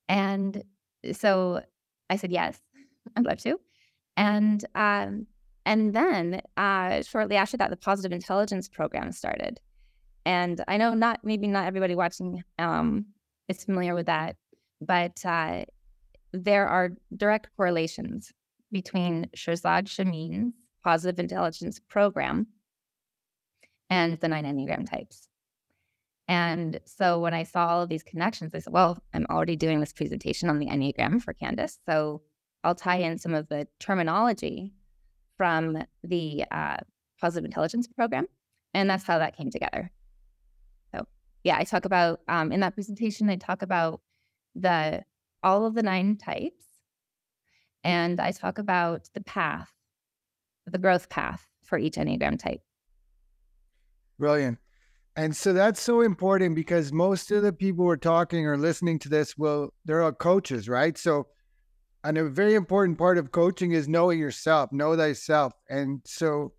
And 0.08 0.62
so 1.12 1.62
I 2.10 2.16
said, 2.16 2.32
yes, 2.32 2.60
I'd 3.16 3.24
love 3.24 3.38
to. 3.38 3.58
And 4.16 4.64
um, 4.74 5.26
and 5.66 5.94
then 5.94 6.42
uh, 6.56 7.02
shortly 7.02 7.36
after 7.36 7.56
that, 7.56 7.70
the 7.70 7.76
Positive 7.76 8.12
Intelligence 8.12 8.68
Program 8.68 9.12
started. 9.12 9.60
And 10.26 10.62
I 10.68 10.76
know 10.76 10.94
not 10.94 11.20
maybe 11.24 11.46
not 11.46 11.66
everybody 11.66 11.94
watching 11.94 12.42
um, 12.58 13.06
is 13.48 13.64
familiar 13.64 13.94
with 13.94 14.06
that, 14.06 14.36
but 14.80 15.24
uh, 15.24 15.64
there 16.32 16.66
are 16.66 16.90
direct 17.16 17.48
correlations 17.56 18.32
between 18.72 19.26
Shirzad 19.36 19.86
Chamine's 19.86 20.52
Positive 20.82 21.18
Intelligence 21.18 21.80
Program 21.88 22.46
and 23.88 24.18
the 24.20 24.28
nine 24.28 24.44
Enneagram 24.44 24.88
types. 24.88 25.28
And 26.26 26.80
so 26.84 27.20
when 27.20 27.34
I 27.34 27.42
saw 27.42 27.66
all 27.66 27.82
of 27.82 27.88
these 27.88 28.02
connections, 28.02 28.54
I 28.54 28.58
said, 28.60 28.72
well, 28.72 28.98
I'm 29.12 29.26
already 29.28 29.56
doing 29.56 29.80
this 29.80 29.92
presentation 29.92 30.48
on 30.48 30.58
the 30.58 30.66
Enneagram 30.66 31.22
for 31.22 31.34
Candice. 31.34 31.78
So 31.86 32.22
I'll 32.62 32.74
tie 32.74 32.96
in 32.96 33.18
some 33.18 33.34
of 33.34 33.48
the 33.48 33.68
terminology 33.78 34.72
from 35.36 35.78
the 36.02 36.44
uh, 36.50 36.78
Positive 37.20 37.44
Intelligence 37.44 37.86
Program. 37.86 38.26
And 38.72 38.88
that's 38.88 39.04
how 39.04 39.18
that 39.18 39.36
came 39.36 39.50
together. 39.50 39.90
So, 40.94 41.06
yeah, 41.44 41.56
I 41.58 41.64
talk 41.64 41.84
about 41.84 42.20
um, 42.26 42.52
in 42.52 42.60
that 42.60 42.74
presentation, 42.74 43.28
I 43.28 43.36
talk 43.36 43.62
about 43.62 44.00
the 44.54 45.04
all 45.42 45.66
of 45.66 45.74
the 45.74 45.82
nine 45.82 46.16
types, 46.16 46.64
and 47.84 48.18
I 48.18 48.32
talk 48.32 48.58
about 48.58 49.10
the 49.12 49.20
path, 49.20 49.70
the 50.66 50.78
growth 50.78 51.10
path 51.10 51.46
for 51.62 51.78
each 51.78 51.96
Enneagram 51.96 52.38
type. 52.38 52.62
Brilliant. 54.18 54.58
And 55.16 55.36
so 55.36 55.52
that's 55.52 55.80
so 55.80 56.00
important 56.00 56.56
because 56.56 56.92
most 56.92 57.30
of 57.30 57.42
the 57.42 57.52
people 57.52 57.84
who 57.84 57.90
are 57.90 57.96
talking 57.96 58.46
or 58.46 58.56
listening 58.56 58.98
to 59.00 59.08
this 59.08 59.36
will, 59.36 59.72
they're 59.84 60.02
all 60.02 60.12
coaches, 60.12 60.68
right? 60.68 60.98
So, 60.98 61.28
and 62.02 62.18
a 62.18 62.28
very 62.28 62.54
important 62.54 62.98
part 62.98 63.16
of 63.16 63.30
coaching 63.30 63.72
is 63.72 63.88
knowing 63.88 64.18
yourself, 64.18 64.72
know 64.72 64.96
thyself. 64.96 65.52
And 65.70 66.00
so, 66.04 66.52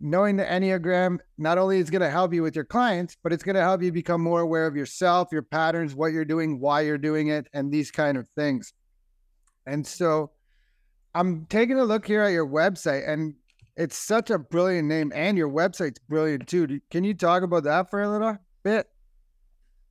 knowing 0.00 0.36
the 0.36 0.44
Enneagram 0.44 1.18
not 1.36 1.58
only 1.58 1.78
is 1.78 1.90
going 1.90 2.02
to 2.02 2.10
help 2.10 2.32
you 2.32 2.42
with 2.42 2.56
your 2.56 2.64
clients, 2.64 3.16
but 3.22 3.32
it's 3.32 3.42
going 3.42 3.56
to 3.56 3.60
help 3.60 3.82
you 3.82 3.92
become 3.92 4.22
more 4.22 4.40
aware 4.40 4.66
of 4.66 4.76
yourself, 4.76 5.28
your 5.30 5.42
patterns, 5.42 5.94
what 5.94 6.12
you're 6.12 6.24
doing, 6.24 6.60
why 6.60 6.80
you're 6.80 6.98
doing 6.98 7.28
it, 7.28 7.48
and 7.52 7.70
these 7.70 7.90
kind 7.90 8.16
of 8.16 8.26
things. 8.34 8.72
And 9.66 9.86
so, 9.86 10.30
I'm 11.14 11.46
taking 11.46 11.78
a 11.78 11.84
look 11.84 12.06
here 12.06 12.22
at 12.22 12.32
your 12.32 12.46
website, 12.46 13.08
and 13.08 13.34
it's 13.78 13.96
such 13.96 14.28
a 14.28 14.38
brilliant 14.38 14.88
name, 14.88 15.12
and 15.14 15.38
your 15.38 15.48
website's 15.48 16.00
brilliant 16.08 16.48
too. 16.48 16.80
Can 16.90 17.04
you 17.04 17.14
talk 17.14 17.44
about 17.44 17.62
that 17.62 17.88
for 17.88 18.02
a 18.02 18.10
little 18.10 18.36
bit? 18.64 18.88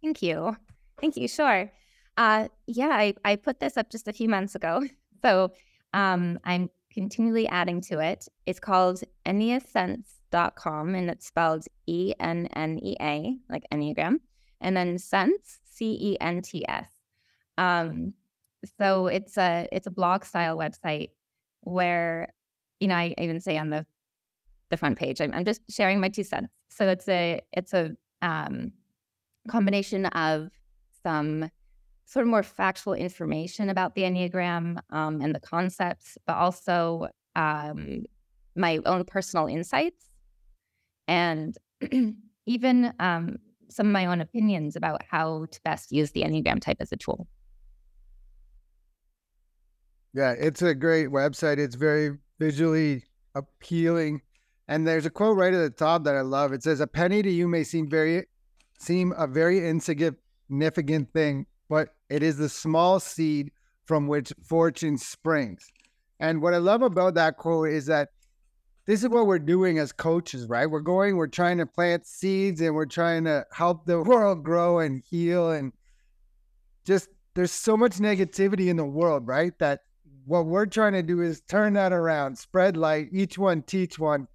Thank 0.04 0.22
you. 0.22 0.58
Thank 1.00 1.16
you. 1.16 1.28
Sure. 1.30 1.72
Uh, 2.18 2.50
yeah, 2.68 2.90
I, 2.90 3.14
I 3.24 3.38
put 3.38 3.62
this 3.62 3.78
up 3.78 3.90
just 3.90 4.08
a 4.08 4.14
few 4.14 4.30
months 4.30 4.54
ago. 4.54 4.84
So 5.24 5.52
um, 5.94 6.38
I'm 6.44 6.70
continually 6.94 7.48
adding 7.48 7.82
to 7.82 7.98
it. 7.98 8.28
It's 8.46 8.60
called 8.60 9.02
enneacents.com 9.26 10.94
and 10.94 11.10
it's 11.10 11.26
spelled 11.26 11.66
E 11.88 12.14
N 12.20 12.48
N 12.56 12.80
E 12.84 12.96
A, 13.02 13.36
like 13.50 13.64
Enneagram, 13.74 14.20
and 14.62 14.78
then 14.78 15.00
sense, 15.00 15.58
C 15.66 15.98
E 16.00 16.18
N 16.22 16.44
T 16.44 16.64
S. 16.70 16.86
Um, 17.58 18.14
so 18.78 19.08
it's 19.08 19.40
a 19.40 19.68
it's 19.72 19.88
a 19.88 19.92
blog 19.92 20.24
style 20.24 20.56
website 20.56 21.10
where 21.62 22.32
you 22.80 22.88
know, 22.88 22.96
I 22.96 23.14
even 23.18 23.40
say 23.40 23.58
on 23.58 23.70
the 23.70 23.86
the 24.70 24.78
front 24.78 24.98
page, 24.98 25.22
I'm, 25.22 25.34
I'm 25.34 25.46
just 25.46 25.62
sharing 25.70 26.00
my 26.00 26.10
two 26.10 26.24
cents. 26.24 26.50
So 26.70 26.88
it's 26.90 27.08
a 27.08 27.42
it's 27.54 27.74
a 27.74 27.96
um, 28.22 28.74
combination 29.48 30.06
of 30.08 30.50
some 31.04 31.50
sort 32.06 32.26
of 32.26 32.30
more 32.30 32.44
factual 32.44 32.94
information 32.94 33.70
about 33.70 33.96
the 33.96 34.04
Enneagram 34.04 34.80
um, 34.92 35.22
and 35.22 35.36
the 35.36 35.40
concepts, 35.40 36.18
but 36.26 36.38
also 36.38 37.08
um, 37.36 38.04
my 38.56 38.80
own 38.86 39.04
personal 39.04 39.48
insights 39.48 40.06
and 41.08 41.58
even 42.46 42.94
um, 43.00 43.38
some 43.70 43.88
of 43.88 43.92
my 43.92 44.06
own 44.06 44.22
opinions 44.22 44.76
about 44.76 45.02
how 45.10 45.46
to 45.52 45.60
best 45.64 45.92
use 45.92 46.12
the 46.12 46.24
Enneagram 46.24 46.62
type 46.62 46.78
as 46.80 46.92
a 46.92 46.98
tool. 46.98 47.28
Yeah, 50.14 50.32
it's 50.32 50.62
a 50.62 50.74
great 50.74 51.10
website. 51.10 51.58
It's 51.60 51.76
very 51.76 52.18
visually 52.40 53.04
appealing. 53.36 54.22
And 54.68 54.86
there's 54.86 55.06
a 55.06 55.10
quote 55.10 55.38
right 55.38 55.54
at 55.54 55.60
the 55.60 55.70
top 55.70 56.04
that 56.04 56.16
I 56.16 56.22
love. 56.22 56.54
It 56.54 56.64
says, 56.64 56.80
"A 56.80 56.88
penny 56.88 57.22
to 57.22 57.30
you 57.30 57.48
may 57.48 57.64
seem 57.64 57.90
very 57.90 58.26
seem 58.80 59.14
a 59.18 59.28
very 59.28 59.68
insignificant 59.68 61.12
thing, 61.14 61.48
but 61.70 61.96
it 62.10 62.22
is 62.22 62.38
the 62.38 62.50
small 62.50 63.00
seed 63.00 63.52
from 63.86 64.08
which 64.08 64.34
fortune 64.44 64.98
springs." 64.98 65.72
And 66.20 66.42
what 66.42 66.54
I 66.54 66.58
love 66.58 66.82
about 66.82 67.14
that 67.16 67.38
quote 67.38 67.70
is 67.70 67.86
that 67.86 68.10
this 68.88 69.04
is 69.04 69.10
what 69.10 69.28
we're 69.28 69.38
doing 69.38 69.80
as 69.80 69.92
coaches, 69.92 70.48
right? 70.48 70.66
We're 70.66 70.80
going, 70.80 71.18
we're 71.18 71.28
trying 71.28 71.58
to 71.58 71.66
plant 71.66 72.08
seeds 72.08 72.62
and 72.62 72.74
we're 72.74 72.86
trying 72.86 73.26
to 73.26 73.46
help 73.52 73.86
the 73.86 74.02
world 74.02 74.44
grow 74.44 74.80
and 74.80 75.04
heal 75.10 75.52
and 75.52 75.74
just 76.86 77.10
there's 77.36 77.52
so 77.52 77.76
much 77.76 77.98
negativity 77.98 78.70
in 78.70 78.78
the 78.78 78.86
world, 78.86 79.28
right? 79.28 79.52
That 79.60 79.82
what 80.28 80.46
we're 80.46 80.66
trying 80.66 80.92
to 80.92 81.02
do 81.02 81.22
is 81.22 81.42
turn 81.48 81.74
that 81.74 81.94
around, 81.94 82.38
spread 82.38 82.76
light, 82.76 83.08
each 83.14 83.38
one 83.38 83.62
teach 83.62 83.98
one. 83.98 84.28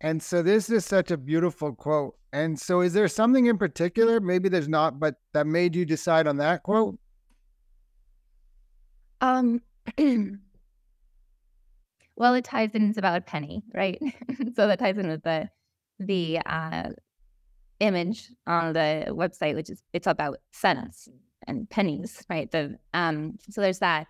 And 0.00 0.22
so 0.22 0.42
this 0.42 0.70
is 0.70 0.86
such 0.86 1.10
a 1.10 1.18
beautiful 1.18 1.74
quote. 1.74 2.14
And 2.32 2.58
so 2.58 2.80
is 2.80 2.94
there 2.94 3.08
something 3.08 3.44
in 3.44 3.58
particular, 3.58 4.20
maybe 4.20 4.48
there's 4.48 4.68
not, 4.68 4.98
but 4.98 5.16
that 5.34 5.46
made 5.46 5.76
you 5.76 5.84
decide 5.84 6.26
on 6.26 6.38
that 6.38 6.62
quote? 6.62 6.98
Um 9.20 9.60
well 12.16 12.34
it 12.34 12.44
ties 12.44 12.70
in 12.72 12.88
it's 12.88 12.98
about 12.98 13.26
penny, 13.26 13.62
right? 13.74 14.00
so 14.56 14.66
that 14.66 14.78
ties 14.78 14.96
in 14.96 15.08
with 15.08 15.24
the 15.24 15.50
the 15.98 16.38
uh 16.46 16.88
image 17.80 18.30
on 18.46 18.72
the 18.72 19.06
website, 19.10 19.56
which 19.56 19.68
is 19.68 19.82
it's 19.92 20.06
about 20.06 20.38
cents 20.52 21.06
and 21.46 21.68
pennies, 21.68 22.24
right? 22.30 22.50
The 22.50 22.78
um 22.94 23.38
so 23.50 23.60
there's 23.60 23.80
that 23.80 24.06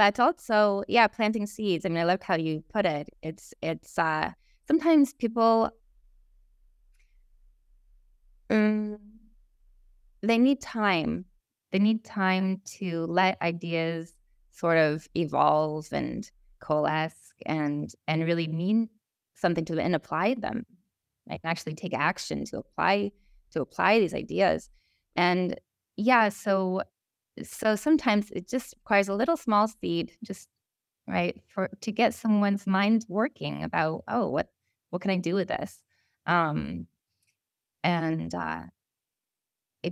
but 0.00 0.18
also 0.18 0.82
yeah 0.88 1.06
planting 1.06 1.46
seeds. 1.46 1.84
I 1.84 1.90
mean 1.90 1.98
i 1.98 2.04
love 2.04 2.22
how 2.22 2.36
you 2.36 2.64
put 2.72 2.86
it. 2.86 3.10
It's 3.22 3.52
it's 3.60 3.98
uh 3.98 4.30
sometimes 4.66 5.12
people 5.12 5.68
um, 8.48 8.98
they 10.22 10.38
need 10.38 10.62
time. 10.62 11.26
They 11.70 11.80
need 11.80 12.02
time 12.02 12.62
to 12.78 13.04
let 13.08 13.36
ideas 13.42 14.14
sort 14.52 14.78
of 14.78 15.06
evolve 15.14 15.88
and 15.92 16.28
coalesce 16.60 17.34
and 17.44 17.92
and 18.08 18.24
really 18.24 18.48
mean 18.48 18.88
something 19.34 19.66
to 19.66 19.74
them 19.74 19.84
and 19.84 19.94
apply 19.94 20.32
them 20.32 20.64
and 21.28 21.38
actually 21.44 21.74
take 21.74 21.92
action 21.92 22.46
to 22.46 22.56
apply 22.56 23.12
to 23.50 23.60
apply 23.60 24.00
these 24.00 24.14
ideas. 24.14 24.70
And 25.14 25.60
yeah 25.98 26.30
so 26.30 26.84
so 27.44 27.76
sometimes 27.76 28.30
it 28.30 28.48
just 28.48 28.74
requires 28.82 29.08
a 29.08 29.14
little 29.14 29.36
small 29.36 29.68
seed, 29.68 30.12
just 30.22 30.48
right? 31.06 31.36
For 31.48 31.68
to 31.80 31.92
get 31.92 32.14
someone's 32.14 32.66
mind 32.66 33.04
working 33.08 33.62
about, 33.62 34.04
oh, 34.08 34.28
what 34.28 34.48
what 34.90 35.02
can 35.02 35.10
I 35.10 35.16
do 35.16 35.34
with 35.34 35.48
this? 35.48 35.82
Um, 36.26 36.86
and 37.82 38.34
uh, 38.34 38.62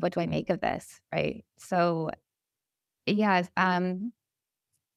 what 0.00 0.12
do 0.12 0.20
I 0.20 0.26
make 0.26 0.50
of 0.50 0.60
this, 0.60 1.00
right? 1.12 1.44
So, 1.58 2.10
yeah, 3.06 3.42
um, 3.56 4.12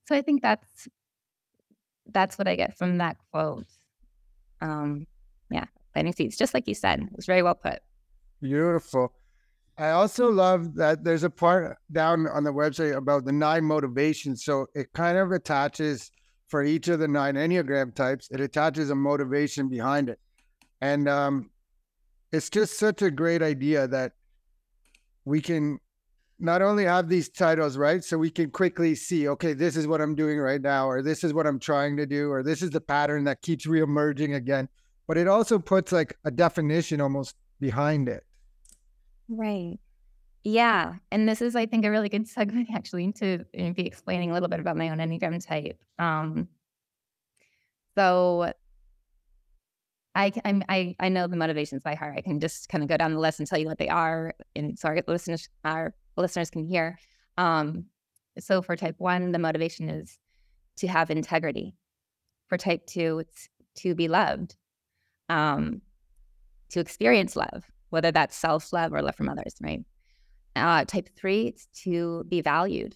so 0.07 0.15
I 0.15 0.21
think 0.21 0.41
that's 0.41 0.87
that's 2.11 2.37
what 2.37 2.47
I 2.47 2.55
get 2.55 2.77
from 2.77 2.97
that 2.97 3.17
quote. 3.31 3.67
Um, 4.59 5.07
yeah, 5.49 5.65
planting 5.93 6.13
seeds, 6.13 6.37
just 6.37 6.53
like 6.53 6.67
you 6.67 6.75
said, 6.75 6.99
it 6.99 7.15
was 7.15 7.25
very 7.25 7.43
well 7.43 7.55
put. 7.55 7.79
Beautiful. 8.41 9.13
I 9.77 9.91
also 9.91 10.29
love 10.29 10.75
that 10.75 11.03
there's 11.03 11.23
a 11.23 11.29
part 11.29 11.77
down 11.91 12.27
on 12.27 12.43
the 12.43 12.53
website 12.53 12.95
about 12.95 13.25
the 13.25 13.31
nine 13.31 13.63
motivations. 13.63 14.43
So 14.43 14.67
it 14.75 14.93
kind 14.93 15.17
of 15.17 15.31
attaches 15.31 16.11
for 16.51 16.63
each 16.63 16.89
of 16.89 16.99
the 16.99 17.07
nine 17.07 17.35
Enneagram 17.35 17.95
types, 17.95 18.29
it 18.29 18.41
attaches 18.41 18.89
a 18.89 18.95
motivation 18.95 19.69
behind 19.69 20.09
it. 20.09 20.19
And 20.81 21.07
um, 21.07 21.49
it's 22.33 22.49
just 22.49 22.77
such 22.77 23.01
a 23.01 23.09
great 23.09 23.41
idea 23.41 23.87
that 23.87 24.11
we 25.23 25.39
can 25.39 25.79
not 26.39 26.61
only 26.61 26.83
have 26.83 27.07
these 27.07 27.29
titles, 27.29 27.77
right? 27.77 28.03
So 28.03 28.17
we 28.17 28.29
can 28.29 28.51
quickly 28.51 28.95
see, 28.95 29.29
okay, 29.29 29.53
this 29.53 29.77
is 29.77 29.87
what 29.87 30.01
I'm 30.01 30.13
doing 30.13 30.39
right 30.39 30.61
now, 30.61 30.89
or 30.89 31.01
this 31.01 31.23
is 31.23 31.33
what 31.33 31.47
I'm 31.47 31.59
trying 31.59 31.95
to 31.97 32.05
do, 32.05 32.29
or 32.29 32.43
this 32.43 32.61
is 32.61 32.71
the 32.71 32.81
pattern 32.81 33.23
that 33.25 33.41
keeps 33.41 33.65
reemerging 33.65 34.35
again. 34.35 34.67
But 35.07 35.17
it 35.17 35.27
also 35.27 35.57
puts 35.57 35.91
like 35.91 36.17
a 36.25 36.31
definition 36.31 36.99
almost 36.99 37.35
behind 37.61 38.09
it. 38.09 38.25
Right. 39.31 39.79
Yeah. 40.43 40.95
And 41.11 41.27
this 41.29 41.41
is, 41.41 41.55
I 41.55 41.65
think, 41.65 41.85
a 41.85 41.91
really 41.91 42.09
good 42.09 42.27
segue 42.35 42.65
actually 42.73 43.11
to 43.13 43.45
be 43.53 43.85
explaining 43.85 44.31
a 44.31 44.33
little 44.33 44.49
bit 44.49 44.59
about 44.59 44.77
my 44.77 44.89
own 44.89 44.97
Enneagram 44.97 45.45
type. 45.45 45.81
Um, 45.99 46.49
so 47.95 48.51
I, 50.13 50.33
I'm, 50.43 50.63
I, 50.67 50.95
I 50.99 51.09
know 51.09 51.27
the 51.27 51.37
motivations 51.37 51.83
by 51.83 51.95
heart. 51.95 52.15
I 52.17 52.21
can 52.21 52.39
just 52.39 52.67
kind 52.67 52.83
of 52.83 52.89
go 52.89 52.97
down 52.97 53.13
the 53.13 53.19
list 53.19 53.39
and 53.39 53.47
tell 53.47 53.59
you 53.59 53.67
what 53.67 53.77
they 53.77 53.87
are. 53.87 54.33
And 54.55 54.77
so 54.77 54.89
our 54.89 54.99
listeners, 55.07 55.47
our 55.63 55.93
listeners 56.17 56.49
can 56.49 56.65
hear. 56.65 56.97
Um, 57.37 57.85
so 58.37 58.61
for 58.61 58.75
type 58.75 58.95
one, 58.97 59.31
the 59.31 59.39
motivation 59.39 59.89
is 59.89 60.19
to 60.77 60.87
have 60.87 61.09
integrity. 61.09 61.75
For 62.47 62.57
type 62.57 62.85
two, 62.85 63.19
it's 63.19 63.47
to 63.77 63.95
be 63.95 64.09
loved, 64.09 64.57
um, 65.29 65.81
to 66.71 66.81
experience 66.81 67.37
love, 67.37 67.63
whether 67.91 68.11
that's 68.11 68.35
self 68.35 68.73
love 68.73 68.91
or 68.93 69.01
love 69.01 69.15
from 69.15 69.29
others, 69.29 69.53
right? 69.61 69.83
Uh, 70.55 70.83
type 70.85 71.09
three, 71.15 71.47
it's 71.47 71.67
to 71.83 72.25
be 72.27 72.41
valued. 72.41 72.95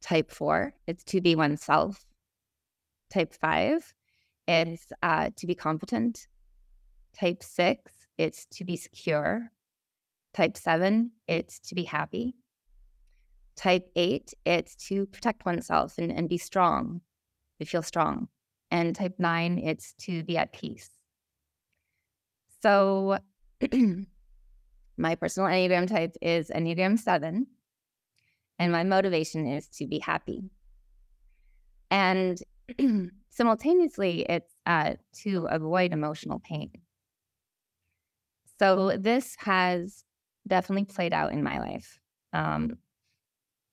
Type 0.00 0.30
four, 0.30 0.72
it's 0.86 1.04
to 1.04 1.20
be 1.20 1.36
oneself. 1.36 2.04
Type 3.10 3.34
five, 3.34 3.92
it's 4.48 4.86
uh, 5.02 5.30
to 5.36 5.46
be 5.46 5.54
competent. 5.54 6.26
Type 7.18 7.42
six, 7.42 7.92
it's 8.16 8.46
to 8.46 8.64
be 8.64 8.76
secure. 8.76 9.50
Type 10.32 10.56
seven, 10.56 11.10
it's 11.28 11.58
to 11.60 11.74
be 11.74 11.84
happy. 11.84 12.34
Type 13.56 13.90
eight, 13.96 14.32
it's 14.46 14.74
to 14.88 15.06
protect 15.06 15.44
oneself 15.44 15.98
and, 15.98 16.10
and 16.10 16.28
be 16.28 16.38
strong, 16.38 17.00
to 17.58 17.66
feel 17.66 17.82
strong. 17.82 18.28
And 18.70 18.94
type 18.94 19.16
nine, 19.18 19.58
it's 19.58 19.92
to 20.04 20.22
be 20.22 20.38
at 20.38 20.52
peace. 20.52 20.88
So 22.62 23.18
my 24.96 25.14
personal 25.14 25.48
Enneagram 25.48 25.86
type 25.86 26.16
is 26.22 26.50
Enneagram 26.50 26.98
7, 26.98 27.46
and 28.58 28.72
my 28.72 28.84
motivation 28.84 29.46
is 29.46 29.68
to 29.68 29.86
be 29.86 29.98
happy. 29.98 30.50
And 31.90 32.38
simultaneously, 33.30 34.24
it's 34.28 34.54
uh, 34.66 34.94
to 35.22 35.46
avoid 35.50 35.92
emotional 35.92 36.40
pain. 36.40 36.70
So 38.58 38.96
this 38.96 39.36
has 39.40 40.04
definitely 40.46 40.84
played 40.84 41.12
out 41.12 41.32
in 41.32 41.42
my 41.42 41.58
life. 41.58 41.98
Um, 42.32 42.78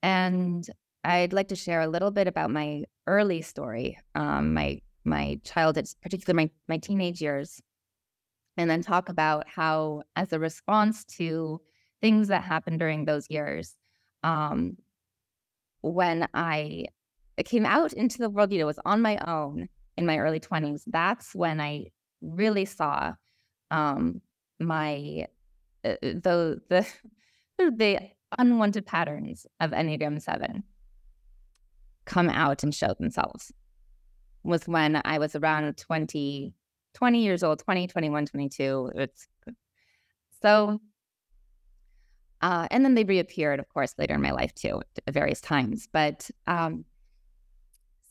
and 0.02 0.66
I'd 1.04 1.34
like 1.34 1.50
to 1.50 1.56
share 1.56 1.82
a 1.82 1.88
little 1.88 2.12
bit 2.12 2.28
about 2.28 2.52
my 2.52 2.84
early 3.06 3.42
story, 3.42 3.98
um, 4.16 4.54
my 4.54 4.82
my 5.04 5.40
childhood, 5.46 5.88
particularly 6.02 6.46
my, 6.46 6.52
my 6.68 6.78
teenage 6.78 7.22
years 7.22 7.62
and 8.58 8.70
then 8.70 8.82
talk 8.82 9.10
about 9.10 9.48
how, 9.48 10.04
as 10.16 10.34
a 10.34 10.40
response 10.40 11.06
to 11.06 11.62
things 12.02 12.28
that 12.28 12.44
happened 12.44 12.80
during 12.80 13.06
those 13.06 13.28
years, 13.30 13.76
um, 14.24 14.78
when 15.82 16.28
I 16.34 16.86
came 17.46 17.66
out 17.66 17.94
into 17.94 18.18
the 18.18 18.30
world, 18.30 18.52
you 18.52 18.60
know, 18.60 18.66
was 18.66 18.80
on 18.84 19.02
my 19.02 19.18
own 19.28 19.70
in 19.96 20.06
my 20.06 20.18
early 20.18 20.40
20s, 20.40 20.82
that's 20.88 21.34
when 21.36 21.62
I 21.62 21.86
really 22.22 22.66
saw 22.66 23.14
um, 23.72 24.22
my 24.60 25.28
uh, 25.86 25.90
uh 25.90 25.96
the 26.02 26.62
the 26.70 26.88
the 27.58 28.00
unwanted 28.38 28.86
patterns 28.86 29.46
of 29.60 29.72
Enneagram 29.72 30.22
7 30.22 30.64
come 32.06 32.30
out 32.30 32.64
and 32.64 32.74
show 32.74 32.94
themselves 33.00 33.52
was 34.44 34.68
when 34.68 35.02
I 35.04 35.18
was 35.20 35.36
around 35.36 35.76
20 35.78 36.54
20 36.98 37.24
years 37.24 37.44
old, 37.44 37.60
20, 37.60 37.86
21, 37.86 38.26
22. 38.26 38.92
It's 38.96 39.28
so, 40.42 40.82
uh, 42.42 42.68
and 42.72 42.84
then 42.84 42.96
they 42.96 43.04
reappeared, 43.04 43.60
of 43.60 43.70
course, 43.70 43.94
later 44.00 44.16
in 44.16 44.22
my 44.22 44.32
life 44.32 44.52
too, 44.56 44.82
at 45.06 45.14
various 45.14 45.40
times. 45.40 45.88
But 45.94 46.28
um, 46.48 46.86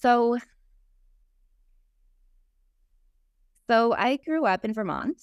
so, 0.00 0.38
so 3.68 3.92
I 3.92 4.18
grew 4.18 4.46
up 4.46 4.64
in 4.64 4.72
Vermont 4.72 5.20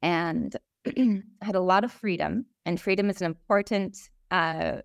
and 0.00 0.56
had 1.42 1.56
a 1.56 1.60
lot 1.60 1.84
of 1.84 1.92
freedom, 1.92 2.46
and 2.64 2.80
freedom 2.80 3.10
is 3.10 3.20
an 3.20 3.26
important 3.26 3.98
uh, 4.30 4.78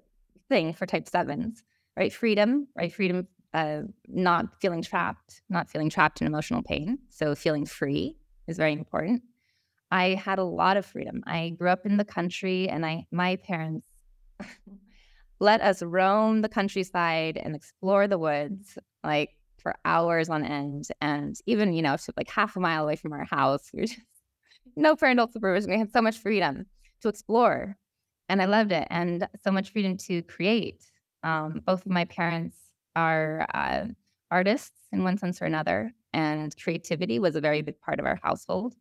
thing 0.49 0.73
for 0.73 0.86
type 0.86 1.08
sevens, 1.08 1.63
right? 1.95 2.12
Freedom, 2.12 2.67
right? 2.75 2.93
Freedom 2.93 3.30
uh, 3.53 3.81
not 4.07 4.62
feeling 4.62 4.81
trapped, 4.81 5.41
not 5.49 5.69
feeling 5.69 5.89
trapped 5.89 6.21
in 6.21 6.27
emotional 6.27 6.62
pain. 6.62 6.99
So 7.09 7.35
feeling 7.35 7.65
free 7.65 8.15
is 8.47 8.57
very 8.57 8.73
important. 8.73 9.23
I 9.91 10.09
had 10.09 10.39
a 10.39 10.43
lot 10.43 10.77
of 10.77 10.85
freedom. 10.85 11.23
I 11.25 11.49
grew 11.57 11.69
up 11.69 11.85
in 11.85 11.97
the 11.97 12.05
country, 12.05 12.69
and 12.69 12.85
I 12.85 13.07
my 13.12 13.38
parents 13.38 13.88
let 15.39 15.62
us 15.62 15.81
roam 15.81 16.41
the 16.41 16.49
countryside 16.49 17.38
and 17.38 17.55
explore 17.55 18.07
the 18.07 18.19
woods 18.19 18.77
like 19.03 19.31
for 19.57 19.75
hours 19.83 20.29
on 20.29 20.43
end. 20.43 20.88
And 21.01 21.35
even 21.47 21.73
you 21.73 21.81
know, 21.81 21.97
like 22.15 22.29
half 22.29 22.55
a 22.55 22.59
mile 22.59 22.83
away 22.83 22.95
from 22.95 23.13
our 23.13 23.25
house, 23.25 23.71
we 23.73 23.81
were 23.81 23.85
just 23.88 24.01
no 24.75 24.95
parental 24.95 25.27
supervision. 25.31 25.71
We 25.71 25.79
had 25.79 25.91
so 25.91 26.01
much 26.01 26.19
freedom 26.19 26.67
to 27.01 27.07
explore, 27.07 27.77
and 28.27 28.41
I 28.43 28.45
loved 28.45 28.71
it, 28.71 28.88
and 28.91 29.27
so 29.43 29.51
much 29.51 29.71
freedom 29.71 29.97
to 29.97 30.21
create. 30.23 30.83
Um, 31.23 31.62
both 31.65 31.85
of 31.85 31.91
my 31.91 32.05
parents 32.05 32.55
are 32.95 33.47
uh, 33.54 33.86
artists 34.32 34.88
in 34.91 35.04
one 35.04 35.17
sense 35.17 35.41
or 35.41 35.45
another, 35.45 35.91
and 36.13 36.56
creativity 36.58 37.19
was 37.19 37.36
a 37.36 37.41
very 37.41 37.62
big 37.62 37.80
part 37.80 37.99
of 37.99 38.06
our 38.06 38.19
household. 38.21 38.75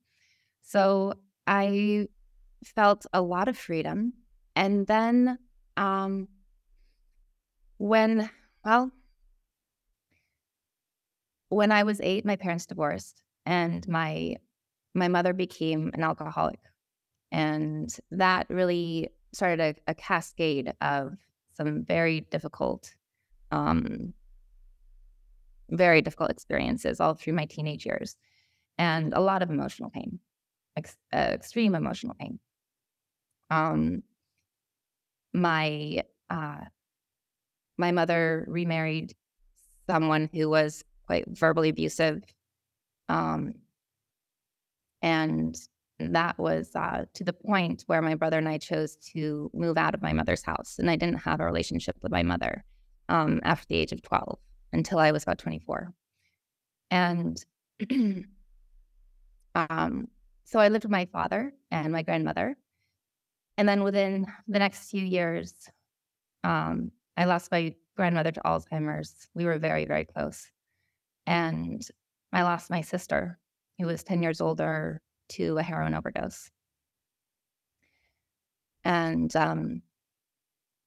So 0.63 1.15
I 1.47 2.09
felt 2.65 3.07
a 3.13 3.23
lot 3.23 3.49
of 3.49 3.57
freedom. 3.57 4.13
And 4.57 4.87
then 4.87 5.39
um, 5.77 6.29
when, 7.79 8.29
well, 8.65 8.91
when 11.49 11.73
I 11.73 11.85
was 11.85 12.01
eight, 12.03 12.25
my 12.25 12.37
parents 12.37 12.67
divorced, 12.67 13.23
and 13.47 13.87
my 13.89 14.37
my 14.95 15.09
mother 15.09 15.33
became 15.33 15.91
an 15.95 16.03
alcoholic, 16.03 16.61
and 17.31 17.95
that 18.11 18.51
really 18.51 19.11
started 19.33 19.61
a, 19.61 19.91
a 19.91 19.95
cascade 19.95 20.73
of 20.81 21.17
some 21.53 21.85
very 21.85 22.21
difficult 22.21 22.95
um, 23.51 24.13
very 25.71 26.03
difficult 26.03 26.31
experiences 26.31 27.01
all 27.01 27.15
through 27.15 27.35
my 27.35 27.45
teenage 27.47 27.85
years 27.85 28.17
and 28.79 29.13
a 29.13 29.21
lot 29.21 29.43
of 29.43 29.51
emotional 29.51 29.91
pain, 29.91 30.21
ex- 30.77 30.97
uh, 31.13 31.31
extreme 31.33 31.75
emotional 31.75 32.15
pain. 32.19 32.39
Um, 33.51 34.03
my 35.33 36.03
uh, 36.31 36.61
my 37.77 37.93
mother 37.93 38.45
remarried 38.49 39.15
someone 39.89 40.29
who 40.33 40.49
was 40.49 40.85
quite 41.07 41.25
verbally 41.29 41.71
abusive, 41.71 42.23
um, 43.09 43.55
and 45.03 45.57
that 45.99 46.39
was 46.39 46.71
uh, 46.77 47.05
to 47.15 47.25
the 47.25 47.33
point 47.33 47.85
where 47.87 48.03
my 48.03 48.15
brother 48.15 48.39
and 48.39 48.49
I 48.49 48.59
chose 48.59 48.97
to 49.13 49.51
move 49.53 49.77
out 49.77 49.95
of 49.95 50.03
my 50.03 50.13
mother's 50.13 50.43
house, 50.43 50.77
and 50.79 50.91
I 50.91 50.97
didn't 50.97 51.19
have 51.19 51.41
a 51.41 51.45
relationship 51.45 51.97
with 52.03 52.13
my 52.13 52.23
mother 52.23 52.65
um, 53.09 53.41
after 53.45 53.67
the 53.69 53.77
age 53.77 53.93
of 53.93 54.03
12 54.03 54.39
until 54.73 54.99
I 54.99 55.13
was 55.13 55.23
about 55.23 55.39
24. 55.39 55.93
And 56.91 57.45
um, 59.55 60.09
so 60.45 60.59
I 60.59 60.69
lived 60.69 60.85
with 60.85 60.93
my 60.93 61.07
father 61.07 61.53
and 61.71 61.93
my 61.93 62.03
grandmother. 62.03 62.57
And 63.57 63.69
then 63.69 63.83
within 63.83 64.27
the 64.47 64.59
next 64.59 64.91
few 64.91 65.05
years, 65.05 65.53
um, 66.45 66.93
I 67.17 67.25
lost 67.25 67.51
my 67.51 67.75
grandmother 67.97 68.31
to 68.33 68.41
Alzheimer's. 68.41 69.29
We 69.35 69.45
were 69.45 69.59
very, 69.59 69.85
very 69.85 70.05
close. 70.05 70.47
And 71.27 71.83
I 72.33 72.43
lost 72.43 72.71
my 72.71 72.81
sister, 72.81 73.39
who 73.79 73.87
was 73.87 74.05
10 74.05 74.23
years 74.23 74.41
older, 74.41 75.01
to 75.31 75.59
a 75.59 75.63
heroin 75.63 75.95
overdose. 75.95 76.51
And 78.85 79.35
um, 79.37 79.83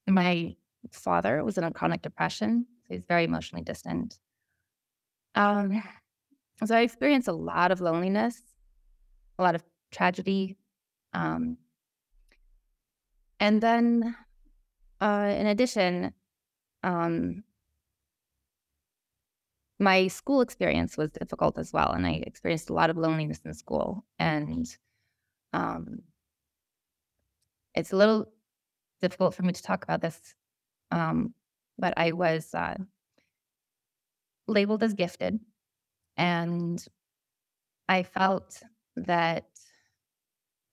my 0.07 0.55
father 0.91 1.43
was 1.43 1.57
in 1.57 1.63
a 1.63 1.71
chronic 1.71 2.01
depression. 2.01 2.65
So 2.87 2.93
he's 2.93 3.05
very 3.05 3.23
emotionally 3.23 3.63
distant. 3.63 4.19
Um, 5.35 5.83
so 6.65 6.75
I 6.75 6.81
experienced 6.81 7.27
a 7.27 7.33
lot 7.33 7.71
of 7.71 7.81
loneliness, 7.81 8.41
a 9.37 9.43
lot 9.43 9.55
of 9.55 9.63
tragedy. 9.91 10.57
Um, 11.13 11.57
and 13.39 13.61
then, 13.61 14.15
uh, 14.99 15.33
in 15.37 15.47
addition, 15.47 16.13
um, 16.83 17.43
my 19.79 20.07
school 20.07 20.41
experience 20.41 20.95
was 20.95 21.11
difficult 21.11 21.57
as 21.57 21.73
well. 21.73 21.91
And 21.91 22.05
I 22.05 22.21
experienced 22.25 22.69
a 22.69 22.73
lot 22.73 22.91
of 22.91 22.97
loneliness 22.97 23.41
in 23.43 23.53
school. 23.55 24.05
And 24.19 24.67
um, 25.53 26.03
it's 27.73 27.91
a 27.91 27.95
little 27.95 28.31
difficult 29.01 29.33
for 29.33 29.41
me 29.43 29.53
to 29.53 29.63
talk 29.63 29.83
about 29.83 30.01
this, 30.01 30.35
um, 30.91 31.33
but 31.77 31.93
I 31.97 32.11
was 32.11 32.53
uh, 32.53 32.75
labeled 34.47 34.83
as 34.83 34.93
gifted. 34.93 35.39
And 36.17 36.83
I 37.87 38.03
felt 38.03 38.61
that 38.95 39.45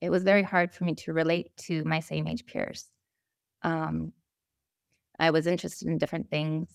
it 0.00 0.10
was 0.10 0.22
very 0.22 0.42
hard 0.42 0.72
for 0.72 0.84
me 0.84 0.94
to 0.96 1.12
relate 1.12 1.56
to 1.66 1.84
my 1.84 2.00
same 2.00 2.28
age 2.28 2.44
peers. 2.46 2.86
Um, 3.62 4.12
I 5.18 5.30
was 5.30 5.46
interested 5.46 5.88
in 5.88 5.98
different 5.98 6.30
things, 6.30 6.68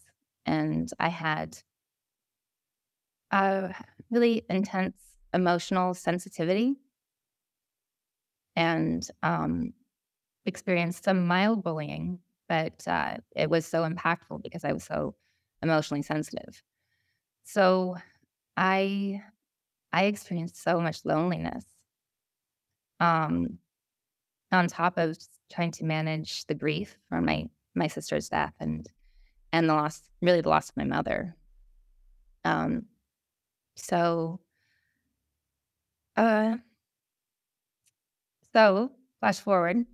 and 0.46 0.90
I 1.00 1.08
had 1.08 1.58
a 3.32 3.74
really 4.12 4.44
intense 4.50 4.98
emotional 5.34 5.94
sensitivity 5.94 6.76
and 8.56 9.08
um, 9.24 9.74
experienced 10.46 11.06
some 11.06 11.26
mild 11.26 11.64
bullying, 11.64 12.20
but 12.54 12.88
uh, 12.88 13.18
it 13.36 13.50
was 13.50 13.66
so 13.66 13.82
impactful 13.90 14.44
because 14.44 14.64
I 14.64 14.74
was 14.74 14.84
so 14.84 15.16
emotionally 15.64 16.04
sensitive. 16.04 16.62
So 17.46 17.96
I 18.56 19.22
I 19.92 20.04
experienced 20.06 20.62
so 20.62 20.80
much 20.80 21.04
loneliness. 21.04 21.66
Um, 23.00 23.58
on 24.52 24.68
top 24.68 24.98
of 24.98 25.18
trying 25.52 25.72
to 25.72 25.84
manage 25.84 26.46
the 26.46 26.54
grief 26.54 26.96
from 27.10 27.26
my 27.26 27.46
my 27.74 27.88
sister's 27.88 28.30
death 28.30 28.54
and 28.60 28.88
and 29.52 29.68
the 29.68 29.74
loss, 29.74 30.04
really 30.22 30.42
the 30.42 30.50
loss 30.50 30.70
of 30.70 30.78
my 30.78 30.84
mother. 30.84 31.36
Um, 32.46 32.86
so, 33.76 34.40
uh, 36.16 36.58
so 38.52 38.92
flash 39.20 39.40
forward 39.40 39.86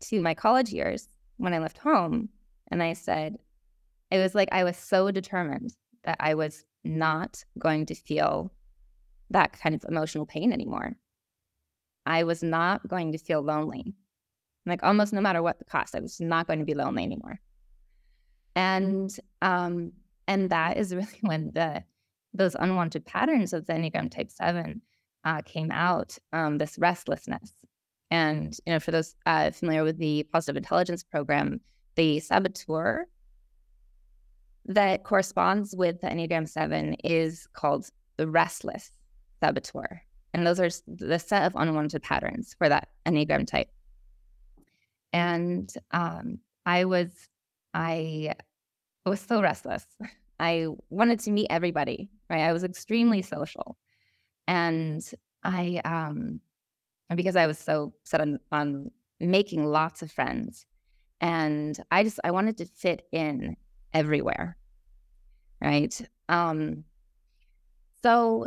to 0.00 0.22
my 0.22 0.34
college 0.34 0.70
years 0.70 1.08
when 1.42 1.54
I 1.54 1.58
left 1.58 1.78
home, 1.78 2.28
and 2.70 2.80
I 2.82 2.92
said, 2.92 3.36
it 4.12 4.18
was 4.18 4.32
like 4.34 4.48
I 4.52 4.62
was 4.62 4.76
so 4.76 5.10
determined 5.10 5.74
that 6.04 6.16
I 6.20 6.34
was 6.34 6.64
not 6.84 7.44
going 7.58 7.86
to 7.86 7.94
feel 7.96 8.52
that 9.30 9.52
kind 9.52 9.74
of 9.74 9.84
emotional 9.88 10.24
pain 10.24 10.52
anymore. 10.52 10.92
I 12.06 12.22
was 12.22 12.44
not 12.44 12.86
going 12.86 13.10
to 13.10 13.18
feel 13.18 13.40
lonely. 13.42 13.92
Like 14.66 14.84
almost 14.84 15.12
no 15.12 15.20
matter 15.20 15.42
what 15.42 15.58
the 15.58 15.64
cost, 15.64 15.96
I 15.96 16.00
was 16.00 16.20
not 16.20 16.46
going 16.46 16.60
to 16.60 16.64
be 16.64 16.74
lonely 16.74 17.02
anymore. 17.02 17.40
And 18.54 19.10
um, 19.40 19.92
and 20.28 20.48
that 20.50 20.76
is 20.76 20.94
really 20.94 21.18
when 21.22 21.50
the 21.54 21.82
those 22.34 22.54
unwanted 22.54 23.04
patterns 23.04 23.52
of 23.52 23.66
the 23.66 23.72
Enneagram 23.72 24.10
Type 24.10 24.30
Seven 24.30 24.80
uh, 25.24 25.42
came 25.42 25.72
out. 25.72 26.18
Um, 26.32 26.58
this 26.58 26.78
restlessness, 26.78 27.52
and 28.12 28.54
you 28.66 28.74
know, 28.74 28.78
for 28.78 28.90
those 28.90 29.16
uh, 29.24 29.50
familiar 29.52 29.84
with 29.84 29.96
the 29.96 30.24
Positive 30.24 30.58
Intelligence 30.58 31.02
Program, 31.02 31.62
the 31.94 32.20
saboteur 32.20 33.06
that 34.66 35.02
corresponds 35.02 35.74
with 35.74 36.02
the 36.02 36.08
Enneagram 36.08 36.46
7 36.46 36.92
is 37.04 37.48
called 37.54 37.88
the 38.18 38.28
restless 38.28 38.90
saboteur. 39.40 40.02
And 40.34 40.46
those 40.46 40.60
are 40.60 40.68
the 40.86 41.18
set 41.18 41.44
of 41.44 41.54
unwanted 41.56 42.02
patterns 42.02 42.54
for 42.58 42.68
that 42.68 42.88
Enneagram 43.06 43.46
type. 43.46 43.70
And 45.14 45.72
um, 45.92 46.38
I 46.66 46.84
was, 46.84 47.08
I 47.72 48.34
was 49.06 49.20
so 49.20 49.40
restless. 49.40 49.86
I 50.38 50.66
wanted 50.90 51.20
to 51.20 51.30
meet 51.30 51.46
everybody, 51.48 52.10
right? 52.28 52.42
I 52.42 52.52
was 52.52 52.62
extremely 52.62 53.22
social. 53.22 53.78
And 54.46 55.02
I, 55.42 55.80
um, 55.86 56.40
because 57.16 57.36
I 57.36 57.46
was 57.46 57.58
so 57.58 57.92
set 58.04 58.20
on, 58.20 58.38
on 58.50 58.90
making 59.20 59.64
lots 59.64 60.02
of 60.02 60.10
friends. 60.10 60.66
And 61.20 61.78
I 61.90 62.02
just, 62.04 62.18
I 62.24 62.30
wanted 62.30 62.56
to 62.58 62.66
fit 62.66 63.06
in 63.12 63.56
everywhere. 63.94 64.56
Right. 65.60 66.00
Um, 66.28 66.84
so 68.02 68.46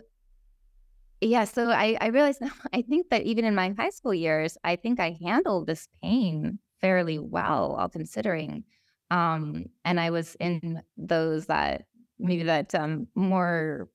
yeah, 1.21 1.45
so 1.45 1.69
I, 1.69 1.97
I 2.01 2.07
realized 2.07 2.41
now 2.41 2.51
I 2.73 2.81
think 2.81 3.09
that 3.09 3.23
even 3.23 3.45
in 3.45 3.55
my 3.55 3.73
high 3.77 3.89
school 3.89 4.13
years, 4.13 4.57
I 4.63 4.75
think 4.75 4.99
I 4.99 5.17
handled 5.21 5.67
this 5.67 5.87
pain 6.03 6.59
fairly 6.81 7.19
well, 7.19 7.75
all 7.79 7.89
considering. 7.89 8.63
Um, 9.11 9.65
and 9.83 9.99
I 9.99 10.09
was 10.09 10.35
in 10.39 10.81
those 10.97 11.45
that 11.45 11.85
maybe 12.19 12.43
that 12.43 12.73
um, 12.75 13.07
more 13.15 13.89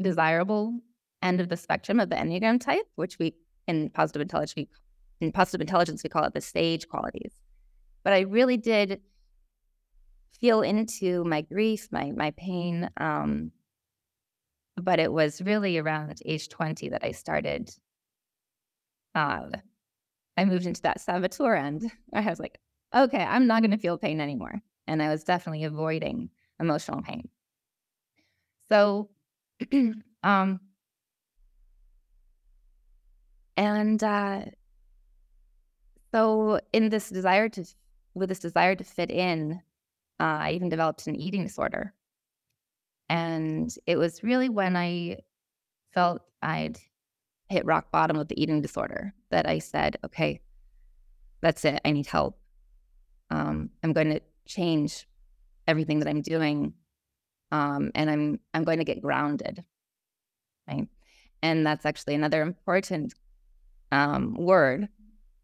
desirable 0.00 0.78
end 1.22 1.40
of 1.40 1.48
the 1.48 1.56
spectrum 1.56 2.00
of 2.00 2.10
the 2.10 2.16
Enneagram 2.16 2.60
type, 2.60 2.86
which 2.96 3.18
we 3.18 3.34
in 3.68 3.90
positive 3.90 4.22
intelligence 4.22 4.68
in 5.20 5.32
positive 5.32 5.60
intelligence 5.60 6.02
we 6.02 6.08
call 6.10 6.24
it 6.24 6.34
the 6.34 6.40
sage 6.40 6.88
qualities. 6.88 7.32
But 8.02 8.12
I 8.12 8.20
really 8.20 8.56
did 8.56 9.00
feel 10.40 10.62
into 10.62 11.24
my 11.24 11.42
grief, 11.42 11.88
my 11.92 12.10
my 12.10 12.32
pain. 12.32 12.90
Um, 12.96 13.52
but 14.76 14.98
it 15.00 15.12
was 15.12 15.42
really 15.42 15.78
around 15.78 16.20
age 16.24 16.48
20 16.48 16.88
that 16.90 17.04
I 17.04 17.12
started. 17.12 17.70
Uh, 19.14 19.48
I 20.36 20.44
moved 20.44 20.66
into 20.66 20.82
that 20.82 21.00
saboteur 21.00 21.54
end. 21.54 21.90
I 22.14 22.22
was 22.22 22.38
like, 22.38 22.58
okay, 22.94 23.22
I'm 23.22 23.46
not 23.46 23.62
going 23.62 23.72
to 23.72 23.78
feel 23.78 23.98
pain 23.98 24.20
anymore. 24.20 24.60
And 24.86 25.02
I 25.02 25.08
was 25.08 25.24
definitely 25.24 25.64
avoiding 25.64 26.30
emotional 26.60 27.02
pain. 27.02 27.28
So, 28.68 29.10
um, 30.22 30.60
and 33.58 34.02
uh, 34.04 34.42
so 36.14 36.60
in 36.72 36.90
this 36.90 37.10
desire 37.10 37.48
to, 37.48 37.64
with 38.14 38.28
this 38.28 38.38
desire 38.38 38.76
to 38.76 38.84
fit 38.84 39.10
in, 39.10 39.60
uh, 40.20 40.38
I 40.42 40.52
even 40.52 40.68
developed 40.68 41.08
an 41.08 41.16
eating 41.16 41.42
disorder. 41.42 41.92
And 43.08 43.74
it 43.84 43.96
was 43.96 44.22
really 44.22 44.48
when 44.48 44.76
I 44.76 45.18
felt 45.92 46.22
I'd 46.40 46.78
hit 47.48 47.66
rock 47.66 47.90
bottom 47.90 48.16
with 48.16 48.28
the 48.28 48.40
eating 48.40 48.62
disorder 48.62 49.12
that 49.30 49.48
I 49.48 49.58
said, 49.58 49.96
okay, 50.04 50.40
that's 51.40 51.64
it. 51.64 51.80
I 51.84 51.90
need 51.90 52.06
help. 52.06 52.38
Um, 53.30 53.70
I'm 53.82 53.92
going 53.92 54.10
to 54.10 54.20
change 54.46 55.08
everything 55.66 55.98
that 55.98 56.08
I'm 56.08 56.22
doing. 56.22 56.74
Um, 57.50 57.90
and 57.96 58.08
I'm 58.08 58.40
I'm 58.54 58.62
going 58.62 58.78
to 58.78 58.84
get 58.84 59.02
grounded. 59.02 59.64
Right. 60.68 60.86
And 61.42 61.66
that's 61.66 61.86
actually 61.86 62.14
another 62.14 62.42
important 62.42 63.14
um, 63.92 64.34
word 64.34 64.88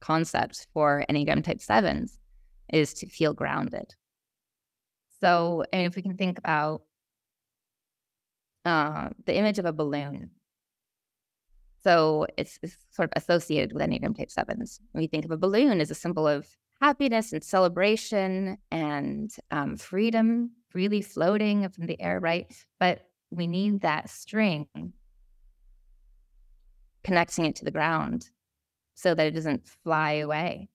concept 0.00 0.66
for 0.72 1.04
Enneagram 1.08 1.42
type 1.42 1.60
sevens 1.60 2.18
is 2.72 2.94
to 2.94 3.08
feel 3.08 3.32
grounded. 3.32 3.94
So, 5.20 5.64
and 5.72 5.86
if 5.86 5.96
we 5.96 6.02
can 6.02 6.16
think 6.16 6.38
about 6.38 6.82
uh, 8.64 9.10
the 9.26 9.34
image 9.34 9.58
of 9.58 9.64
a 9.64 9.72
balloon. 9.72 10.30
So 11.82 12.26
it's, 12.38 12.58
it's, 12.62 12.76
sort 12.90 13.10
of 13.14 13.22
associated 13.22 13.72
with 13.72 13.82
Enneagram 13.82 14.16
Type 14.16 14.30
7s. 14.30 14.80
We 14.94 15.06
think 15.06 15.24
of 15.24 15.30
a 15.30 15.36
balloon 15.36 15.80
as 15.80 15.90
a 15.90 15.94
symbol 15.94 16.26
of 16.26 16.46
happiness 16.80 17.32
and 17.32 17.44
celebration 17.44 18.56
and 18.70 19.30
um, 19.50 19.76
freedom, 19.76 20.52
freely 20.68 21.02
floating 21.02 21.64
up 21.64 21.72
in 21.78 21.86
the 21.86 22.00
air, 22.00 22.20
right? 22.20 22.46
But 22.80 23.06
we 23.30 23.46
need 23.46 23.82
that 23.82 24.08
string 24.08 24.66
connecting 27.04 27.44
it 27.44 27.56
to 27.56 27.64
the 27.64 27.70
ground 27.70 28.30
so 28.94 29.14
that 29.14 29.26
it 29.26 29.32
doesn't 29.32 29.68
fly 29.84 30.14
away. 30.14 30.68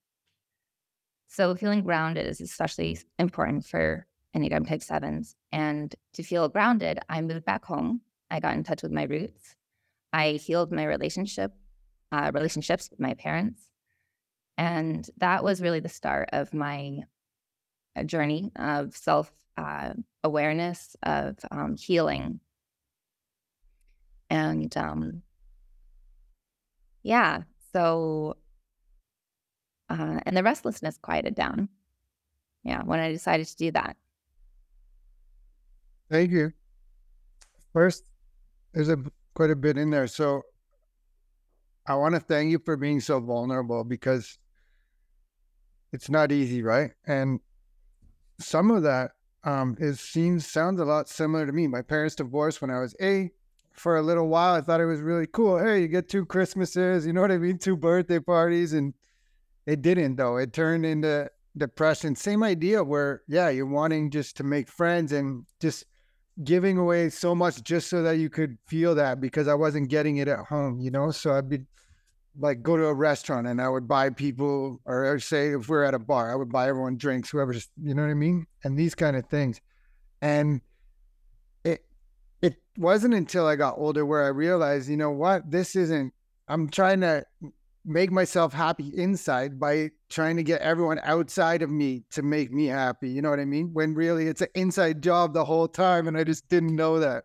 So 1.28 1.54
feeling 1.54 1.82
grounded 1.82 2.26
is 2.26 2.40
especially 2.40 2.98
important 3.18 3.66
for 3.66 4.06
Enneagram 4.34 4.66
Type 4.66 4.80
7s. 4.80 5.34
And 5.52 5.94
to 6.14 6.22
feel 6.22 6.48
grounded, 6.48 6.98
I 7.08 7.20
moved 7.20 7.44
back 7.44 7.64
home. 7.64 8.00
I 8.30 8.40
got 8.40 8.54
in 8.54 8.64
touch 8.64 8.82
with 8.82 8.92
my 8.92 9.04
roots. 9.04 9.56
I 10.12 10.32
healed 10.32 10.72
my 10.72 10.84
relationship, 10.84 11.52
uh, 12.12 12.30
relationships 12.34 12.90
with 12.90 13.00
my 13.00 13.14
parents. 13.14 13.62
And 14.58 15.08
that 15.18 15.42
was 15.44 15.62
really 15.62 15.80
the 15.80 15.88
start 15.88 16.30
of 16.32 16.52
my 16.52 17.00
journey 18.06 18.52
of 18.56 18.96
self 18.96 19.32
uh, 19.56 19.94
awareness, 20.22 20.96
of 21.02 21.38
um, 21.50 21.76
healing. 21.76 22.40
And 24.28 24.76
um, 24.76 25.22
yeah, 27.02 27.42
so, 27.72 28.36
uh, 29.88 30.20
and 30.24 30.36
the 30.36 30.42
restlessness 30.42 30.98
quieted 30.98 31.34
down. 31.34 31.68
Yeah, 32.62 32.82
when 32.82 33.00
I 33.00 33.10
decided 33.10 33.46
to 33.46 33.56
do 33.56 33.70
that. 33.72 33.96
Thank 36.10 36.30
you. 36.30 36.52
First, 37.72 38.04
there's 38.72 38.88
a 38.88 38.98
quite 39.34 39.50
a 39.50 39.56
bit 39.56 39.78
in 39.78 39.90
there. 39.90 40.06
So 40.06 40.42
I 41.86 41.94
want 41.94 42.14
to 42.14 42.20
thank 42.20 42.50
you 42.50 42.58
for 42.58 42.76
being 42.76 43.00
so 43.00 43.20
vulnerable 43.20 43.84
because 43.84 44.38
it's 45.92 46.10
not 46.10 46.32
easy, 46.32 46.62
right? 46.62 46.92
And 47.06 47.40
some 48.38 48.70
of 48.70 48.82
that 48.82 49.12
um, 49.44 49.76
is 49.78 50.00
seems 50.00 50.46
sounds 50.46 50.80
a 50.80 50.84
lot 50.84 51.08
similar 51.08 51.46
to 51.46 51.52
me. 51.52 51.66
My 51.66 51.82
parents 51.82 52.14
divorced 52.14 52.60
when 52.60 52.70
I 52.70 52.80
was 52.80 52.94
eight. 53.00 53.32
For 53.80 53.96
a 53.96 54.02
little 54.02 54.28
while, 54.28 54.52
I 54.52 54.60
thought 54.60 54.82
it 54.82 54.84
was 54.84 55.00
really 55.00 55.26
cool. 55.26 55.58
Hey, 55.58 55.80
you 55.80 55.88
get 55.88 56.10
two 56.10 56.26
Christmases, 56.26 57.06
you 57.06 57.14
know 57.14 57.22
what 57.22 57.30
I 57.30 57.38
mean? 57.38 57.56
Two 57.56 57.78
birthday 57.78 58.20
parties, 58.20 58.74
and 58.74 58.92
it 59.64 59.80
didn't 59.80 60.16
though. 60.16 60.36
It 60.36 60.52
turned 60.52 60.84
into 60.84 61.30
depression. 61.56 62.14
Same 62.14 62.42
idea 62.42 62.84
where 62.84 63.22
yeah, 63.26 63.48
you're 63.48 63.64
wanting 63.64 64.10
just 64.10 64.36
to 64.36 64.44
make 64.44 64.68
friends 64.68 65.12
and 65.12 65.46
just 65.62 65.86
giving 66.44 66.76
away 66.76 67.08
so 67.08 67.34
much 67.34 67.62
just 67.62 67.88
so 67.88 68.02
that 68.02 68.18
you 68.18 68.28
could 68.28 68.58
feel 68.66 68.94
that 68.96 69.18
because 69.18 69.48
I 69.48 69.54
wasn't 69.54 69.88
getting 69.88 70.18
it 70.18 70.28
at 70.28 70.40
home, 70.40 70.78
you 70.78 70.90
know. 70.90 71.10
So 71.10 71.32
I'd 71.32 71.48
be 71.48 71.60
like 72.38 72.62
go 72.62 72.76
to 72.76 72.84
a 72.84 72.94
restaurant 72.94 73.46
and 73.46 73.62
I 73.62 73.68
would 73.70 73.88
buy 73.88 74.10
people, 74.10 74.82
or 74.84 75.18
say 75.20 75.54
if 75.54 75.70
we're 75.70 75.84
at 75.84 75.94
a 75.94 75.98
bar, 75.98 76.30
I 76.30 76.34
would 76.34 76.52
buy 76.52 76.68
everyone 76.68 76.98
drinks, 76.98 77.30
whoever's, 77.30 77.70
you 77.82 77.94
know 77.94 78.02
what 78.02 78.10
I 78.10 78.14
mean, 78.14 78.46
and 78.62 78.78
these 78.78 78.94
kind 78.94 79.16
of 79.16 79.24
things. 79.30 79.58
And 80.20 80.60
wasn't 82.76 83.14
until 83.14 83.46
I 83.46 83.56
got 83.56 83.78
older 83.78 84.04
where 84.06 84.24
I 84.24 84.28
realized, 84.28 84.88
you 84.88 84.96
know 84.96 85.10
what, 85.10 85.50
this 85.50 85.76
isn't. 85.76 86.12
I'm 86.48 86.68
trying 86.68 87.00
to 87.02 87.24
make 87.84 88.10
myself 88.10 88.52
happy 88.52 88.92
inside 88.94 89.58
by 89.58 89.90
trying 90.08 90.36
to 90.36 90.42
get 90.42 90.60
everyone 90.60 91.00
outside 91.02 91.62
of 91.62 91.70
me 91.70 92.04
to 92.10 92.22
make 92.22 92.52
me 92.52 92.66
happy. 92.66 93.08
You 93.08 93.22
know 93.22 93.30
what 93.30 93.40
I 93.40 93.44
mean? 93.44 93.70
When 93.72 93.94
really 93.94 94.26
it's 94.26 94.42
an 94.42 94.48
inside 94.54 95.02
job 95.02 95.32
the 95.32 95.44
whole 95.44 95.68
time, 95.68 96.08
and 96.08 96.16
I 96.16 96.24
just 96.24 96.48
didn't 96.48 96.76
know 96.76 96.98
that. 96.98 97.24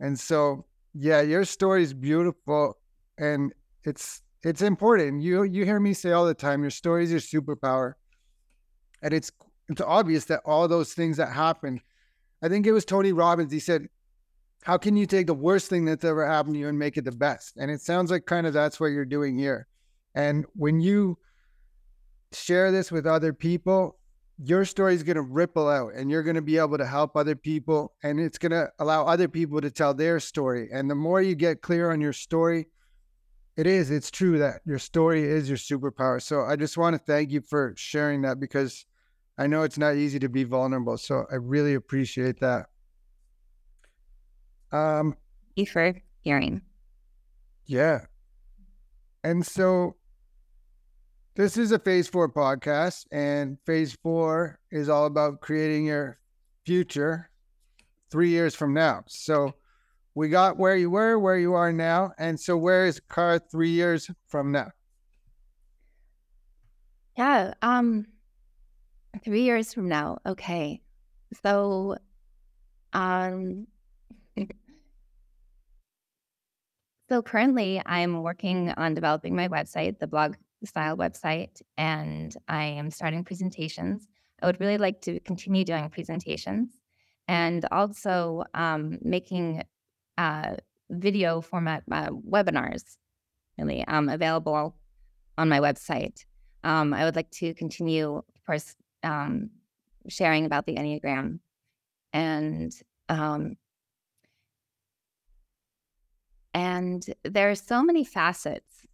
And 0.00 0.18
so, 0.18 0.66
yeah, 0.94 1.20
your 1.22 1.44
story 1.44 1.82
is 1.82 1.94
beautiful, 1.94 2.78
and 3.18 3.52
it's 3.84 4.22
it's 4.42 4.62
important. 4.62 5.22
You 5.22 5.42
you 5.42 5.64
hear 5.64 5.80
me 5.80 5.94
say 5.94 6.12
all 6.12 6.26
the 6.26 6.34
time, 6.34 6.62
your 6.62 6.70
story 6.70 7.04
is 7.04 7.10
your 7.10 7.20
superpower. 7.20 7.94
And 9.02 9.14
it's 9.14 9.30
it's 9.68 9.80
obvious 9.80 10.24
that 10.26 10.42
all 10.44 10.66
those 10.68 10.92
things 10.92 11.16
that 11.16 11.30
happen, 11.32 11.80
I 12.42 12.48
think 12.48 12.66
it 12.66 12.72
was 12.72 12.84
Tony 12.84 13.12
Robbins, 13.12 13.52
he 13.52 13.60
said, 13.60 13.88
How 14.62 14.76
can 14.76 14.96
you 14.96 15.06
take 15.06 15.26
the 15.26 15.34
worst 15.34 15.68
thing 15.68 15.84
that's 15.84 16.04
ever 16.04 16.26
happened 16.26 16.54
to 16.54 16.60
you 16.60 16.68
and 16.68 16.78
make 16.78 16.96
it 16.96 17.04
the 17.04 17.12
best? 17.12 17.56
And 17.56 17.70
it 17.70 17.80
sounds 17.80 18.10
like 18.10 18.26
kind 18.26 18.46
of 18.46 18.52
that's 18.52 18.78
what 18.80 18.88
you're 18.88 19.04
doing 19.04 19.38
here. 19.38 19.66
And 20.14 20.44
when 20.54 20.80
you 20.80 21.18
share 22.32 22.70
this 22.72 22.90
with 22.90 23.06
other 23.06 23.32
people, 23.32 23.98
your 24.42 24.64
story 24.64 24.94
is 24.94 25.02
going 25.02 25.16
to 25.16 25.22
ripple 25.22 25.68
out 25.68 25.94
and 25.94 26.10
you're 26.10 26.22
going 26.22 26.36
to 26.36 26.42
be 26.42 26.58
able 26.58 26.78
to 26.78 26.86
help 26.86 27.16
other 27.16 27.34
people 27.34 27.94
and 28.02 28.20
it's 28.20 28.38
going 28.38 28.52
to 28.52 28.70
allow 28.78 29.04
other 29.04 29.28
people 29.28 29.60
to 29.60 29.70
tell 29.70 29.94
their 29.94 30.20
story. 30.20 30.68
And 30.72 30.90
the 30.90 30.94
more 30.94 31.20
you 31.20 31.34
get 31.34 31.62
clear 31.62 31.90
on 31.90 32.00
your 32.00 32.12
story, 32.12 32.68
it 33.56 33.66
is. 33.66 33.90
It's 33.90 34.10
true 34.10 34.38
that 34.38 34.60
your 34.64 34.78
story 34.78 35.24
is 35.24 35.48
your 35.48 35.58
superpower. 35.58 36.22
So 36.22 36.42
I 36.42 36.54
just 36.54 36.78
want 36.78 36.94
to 36.94 36.98
thank 36.98 37.32
you 37.32 37.40
for 37.40 37.74
sharing 37.76 38.22
that 38.22 38.38
because 38.38 38.86
I 39.36 39.48
know 39.48 39.62
it's 39.62 39.78
not 39.78 39.96
easy 39.96 40.20
to 40.20 40.28
be 40.28 40.44
vulnerable. 40.44 40.96
So 40.98 41.24
I 41.30 41.36
really 41.36 41.74
appreciate 41.74 42.38
that. 42.40 42.66
Um, 44.72 45.16
you 45.56 45.66
for 45.66 45.94
hearing. 46.22 46.62
Yeah. 47.66 48.06
And 49.24 49.44
so 49.44 49.96
this 51.34 51.56
is 51.56 51.72
a 51.72 51.78
phase 51.78 52.08
four 52.08 52.28
podcast, 52.28 53.06
and 53.12 53.58
phase 53.64 53.96
four 54.02 54.58
is 54.70 54.88
all 54.88 55.06
about 55.06 55.40
creating 55.40 55.86
your 55.86 56.18
future 56.64 57.30
three 58.10 58.30
years 58.30 58.54
from 58.54 58.74
now. 58.74 59.04
So 59.06 59.54
we 60.14 60.28
got 60.28 60.58
where 60.58 60.76
you 60.76 60.90
were, 60.90 61.18
where 61.18 61.38
you 61.38 61.54
are 61.54 61.72
now. 61.72 62.12
And 62.18 62.40
so, 62.40 62.56
where 62.56 62.86
is 62.86 63.00
Kara 63.08 63.38
three 63.38 63.70
years 63.70 64.10
from 64.26 64.50
now? 64.50 64.72
Yeah. 67.16 67.54
Um, 67.62 68.06
three 69.24 69.42
years 69.42 69.72
from 69.72 69.88
now. 69.88 70.18
Okay. 70.26 70.80
So, 71.44 71.98
um, 72.92 73.68
so 77.08 77.22
currently 77.22 77.80
I'm 77.86 78.22
working 78.22 78.70
on 78.76 78.94
developing 78.94 79.34
my 79.34 79.48
website, 79.48 79.98
the 79.98 80.06
blog 80.06 80.36
style 80.64 80.96
website, 80.96 81.62
and 81.76 82.34
I 82.48 82.64
am 82.64 82.90
starting 82.90 83.24
presentations. 83.24 84.06
I 84.42 84.46
would 84.46 84.60
really 84.60 84.78
like 84.78 85.00
to 85.02 85.18
continue 85.20 85.64
doing 85.64 85.88
presentations 85.90 86.70
and 87.26 87.64
also 87.72 88.44
um, 88.54 88.98
making 89.02 89.62
uh, 90.16 90.56
video 90.90 91.40
format 91.40 91.82
uh, 91.90 92.10
webinars, 92.10 92.96
really 93.58 93.84
um, 93.86 94.08
available 94.08 94.76
on 95.36 95.48
my 95.48 95.60
website. 95.60 96.24
Um, 96.64 96.92
I 96.92 97.04
would 97.04 97.16
like 97.16 97.30
to 97.32 97.54
continue, 97.54 98.16
of 98.16 98.44
course, 98.46 98.74
um, 99.02 99.50
sharing 100.08 100.44
about 100.44 100.66
the 100.66 100.74
Enneagram. 100.74 101.38
And 102.12 102.72
um, 103.08 103.56
and 106.54 107.04
there 107.24 107.50
are 107.50 107.54
so 107.54 107.82
many 107.82 108.04
facets 108.04 108.86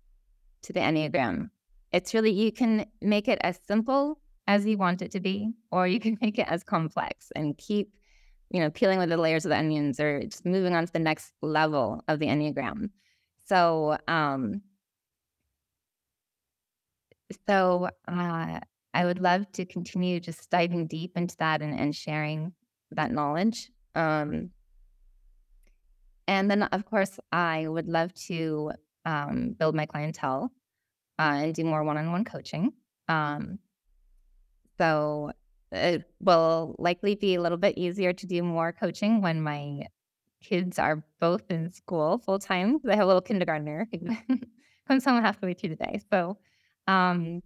to 0.63 0.73
the 0.73 0.81
Enneagram. 0.81 1.51
It's 1.93 2.15
really, 2.15 2.33
you 2.33 2.53
can 2.53 2.87
make 3.01 3.29
it 3.29 3.39
as 3.43 3.59
simple 3.67 4.19
as 4.47 4.67
you 4.67 4.77
want 4.77 5.03
it 5.03 5.13
to 5.13 5.21
be, 5.21 5.53
or 5.71 5.87
you 5.87 6.01
can 6.01 6.19
make 6.23 6.39
it 6.39 6.49
as 6.49 6.63
complex 6.63 7.31
and 7.35 7.57
keep 7.57 7.95
you 8.55 8.61
know, 8.61 8.71
peeling 8.71 9.01
with 9.01 9.09
the 9.09 9.17
layers 9.17 9.45
of 9.45 9.49
the 9.49 9.57
onions 9.57 9.99
or 9.99 10.23
just 10.23 10.47
moving 10.47 10.75
on 10.75 10.87
to 10.87 10.93
the 10.93 10.99
next 11.01 11.33
level 11.43 12.01
of 12.07 12.21
the 12.21 12.27
Enneagram. 12.27 12.91
So, 13.47 13.99
um, 14.07 14.63
so 17.49 17.89
uh, 18.07 18.61
I 18.95 19.05
would 19.05 19.21
love 19.21 19.51
to 19.53 19.65
continue 19.65 20.21
just 20.21 20.51
diving 20.51 20.87
deep 20.87 21.17
into 21.17 21.37
that 21.39 21.63
and, 21.63 21.79
and 21.79 21.95
sharing 21.95 22.53
that 22.93 23.11
knowledge. 23.11 23.71
Um, 23.97 24.51
and 26.27 26.51
then, 26.51 26.63
of 26.65 26.85
course, 26.85 27.19
I 27.33 27.69
would 27.69 27.89
love 27.89 28.13
to 28.27 28.73
um, 29.05 29.55
build 29.59 29.75
my 29.75 29.87
clientele 29.87 30.51
uh, 31.19 31.23
and 31.43 31.55
do 31.55 31.65
more 31.65 31.85
one-on-one 31.85 32.25
coaching. 32.25 32.73
Um, 33.09 33.59
so 34.79 35.33
it 35.73 36.05
will 36.21 36.77
likely 36.79 37.15
be 37.15 37.35
a 37.35 37.41
little 37.41 37.59
bit 37.59 37.77
easier 37.77 38.13
to 38.13 38.27
do 38.27 38.43
more 38.43 38.73
coaching 38.73 39.21
when 39.21 39.41
my 39.43 39.87
kids 40.43 40.79
are 40.79 41.05
both 41.21 41.51
in 41.51 41.73
school 41.73 42.19
full 42.19 42.39
time. 42.39 42.79
I 42.89 42.97
have 42.97 43.05
a 43.05 43.07
little 43.07 43.23
kindergartner 43.23 43.89
who 43.93 44.39
comes 44.89 45.05
home 45.05 45.23
halfway 45.23 45.55
through 45.55 45.71
the 45.71 45.77
day. 45.77 46.01
So, 46.11 46.39
um, 46.87 47.43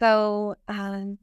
so 0.00 0.54
um, 0.68 1.18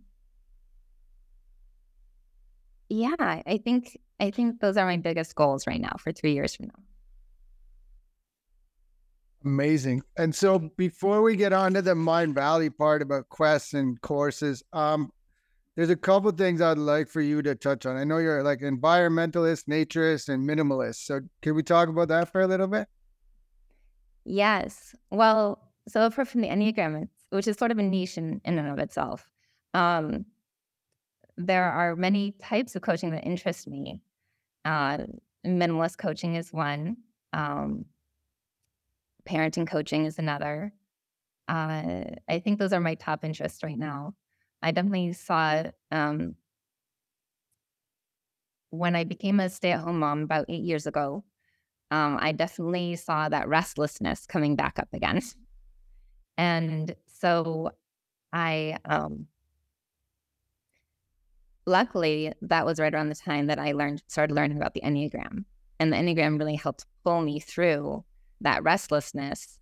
yeah, 2.90 3.16
I 3.20 3.60
think 3.64 3.98
I 4.20 4.32
think 4.32 4.60
those 4.60 4.78
are 4.78 4.86
my 4.86 4.98
biggest 4.98 5.36
goals 5.36 5.68
right 5.68 5.82
now 5.82 5.96
for 6.00 6.12
three 6.12 6.34
years 6.34 6.56
from 6.56 6.68
now. 6.68 6.84
Amazing. 9.44 10.02
And 10.18 10.34
so 10.34 10.72
before 10.76 11.22
we 11.22 11.36
get 11.36 11.54
on 11.54 11.74
to 11.76 11.82
the 11.82 11.94
Mindvalley 11.94 12.76
part 12.76 13.04
about 13.04 13.30
quests 13.30 13.74
and 13.74 14.00
courses, 14.02 14.64
um, 14.74 15.12
there's 15.76 15.90
a 15.90 15.96
couple 15.96 16.32
things 16.32 16.62
I'd 16.62 16.78
like 16.78 17.10
for 17.10 17.22
you 17.22 17.42
to 17.44 17.54
touch 17.54 17.86
on. 17.86 17.98
I 17.98 18.06
know 18.06 18.18
you're 18.18 18.42
like 18.42 18.62
environmentalist, 18.62 19.66
naturist, 19.68 20.30
and 20.30 20.50
minimalist. 20.50 21.06
So 21.06 21.20
can 21.42 21.54
we 21.54 21.64
talk 21.64 21.90
about 21.90 22.08
that 22.08 22.32
for 22.32 22.42
a 22.42 22.48
little 22.48 22.68
bit? 22.68 22.88
Yes. 24.24 24.96
Well, 25.12 25.60
so 25.88 26.06
apart 26.06 26.28
from 26.30 26.42
the 26.42 26.48
Enneagram, 26.48 27.08
which 27.30 27.48
is 27.48 27.58
sort 27.58 27.72
of 27.72 27.78
a 27.78 27.84
niche 27.84 28.18
in, 28.18 28.42
in 28.46 28.58
and 28.58 28.70
of 28.70 28.80
itself, 28.80 29.30
um, 29.74 30.26
there 31.38 31.66
are 31.66 31.96
many 31.96 32.32
types 32.42 32.76
of 32.76 32.82
coaching 32.82 33.12
that 33.12 33.26
interest 33.26 33.68
me. 33.68 34.02
Uh, 34.66 35.06
minimalist 35.46 35.98
coaching 35.98 36.36
is 36.36 36.52
one. 36.52 36.98
Um, 37.32 37.86
parenting 39.28 39.68
coaching 39.68 40.06
is 40.06 40.20
another. 40.20 40.74
Uh, 41.48 42.04
I 42.28 42.40
think 42.44 42.60
those 42.60 42.74
are 42.74 42.80
my 42.80 42.96
top 42.96 43.24
interests 43.24 43.64
right 43.64 43.78
now. 43.78 44.16
I 44.62 44.72
definitely 44.72 45.14
saw 45.14 45.64
um, 45.92 46.36
when 48.72 48.96
I 48.96 49.04
became 49.04 49.40
a 49.40 49.50
stay 49.50 49.72
at 49.72 49.82
home 49.82 50.00
mom 50.00 50.24
about 50.24 50.46
eight 50.50 50.64
years 50.64 50.88
ago. 50.88 51.24
Um, 51.92 52.18
I 52.20 52.32
definitely 52.32 52.96
saw 52.96 53.30
that 53.30 53.48
restlessness 53.48 54.26
coming 54.26 54.56
back 54.56 54.80
up 54.80 54.90
again. 54.92 55.22
And 56.38 56.96
so 57.08 57.72
I, 58.34 58.78
um, 58.86 59.28
luckily, 61.66 62.34
that 62.42 62.66
was 62.66 62.80
right 62.80 62.94
around 62.94 63.10
the 63.10 63.16
time 63.16 63.48
that 63.48 63.60
I 63.60 63.72
learned 63.72 64.04
started 64.08 64.34
learning 64.34 64.58
about 64.58 64.74
the 64.74 64.82
Enneagram, 64.82 65.46
and 65.80 65.92
the 65.92 65.98
Enneagram 65.98 66.40
really 66.40 66.56
helped 66.56 66.86
pull 67.04 67.22
me 67.22 67.40
through 67.40 68.04
that 68.42 68.64
restlessness, 68.64 69.60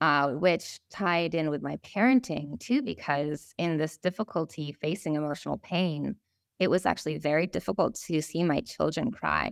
uh, 0.00 0.30
which 0.32 0.80
tied 0.90 1.34
in 1.34 1.50
with 1.50 1.62
my 1.62 1.76
parenting 1.78 2.58
too, 2.58 2.82
because 2.82 3.54
in 3.58 3.76
this 3.76 3.96
difficulty 3.96 4.72
facing 4.80 5.14
emotional 5.14 5.58
pain, 5.58 6.16
it 6.58 6.70
was 6.70 6.86
actually 6.86 7.18
very 7.18 7.46
difficult 7.46 7.94
to 8.06 8.20
see 8.22 8.42
my 8.42 8.60
children 8.60 9.10
cry. 9.10 9.50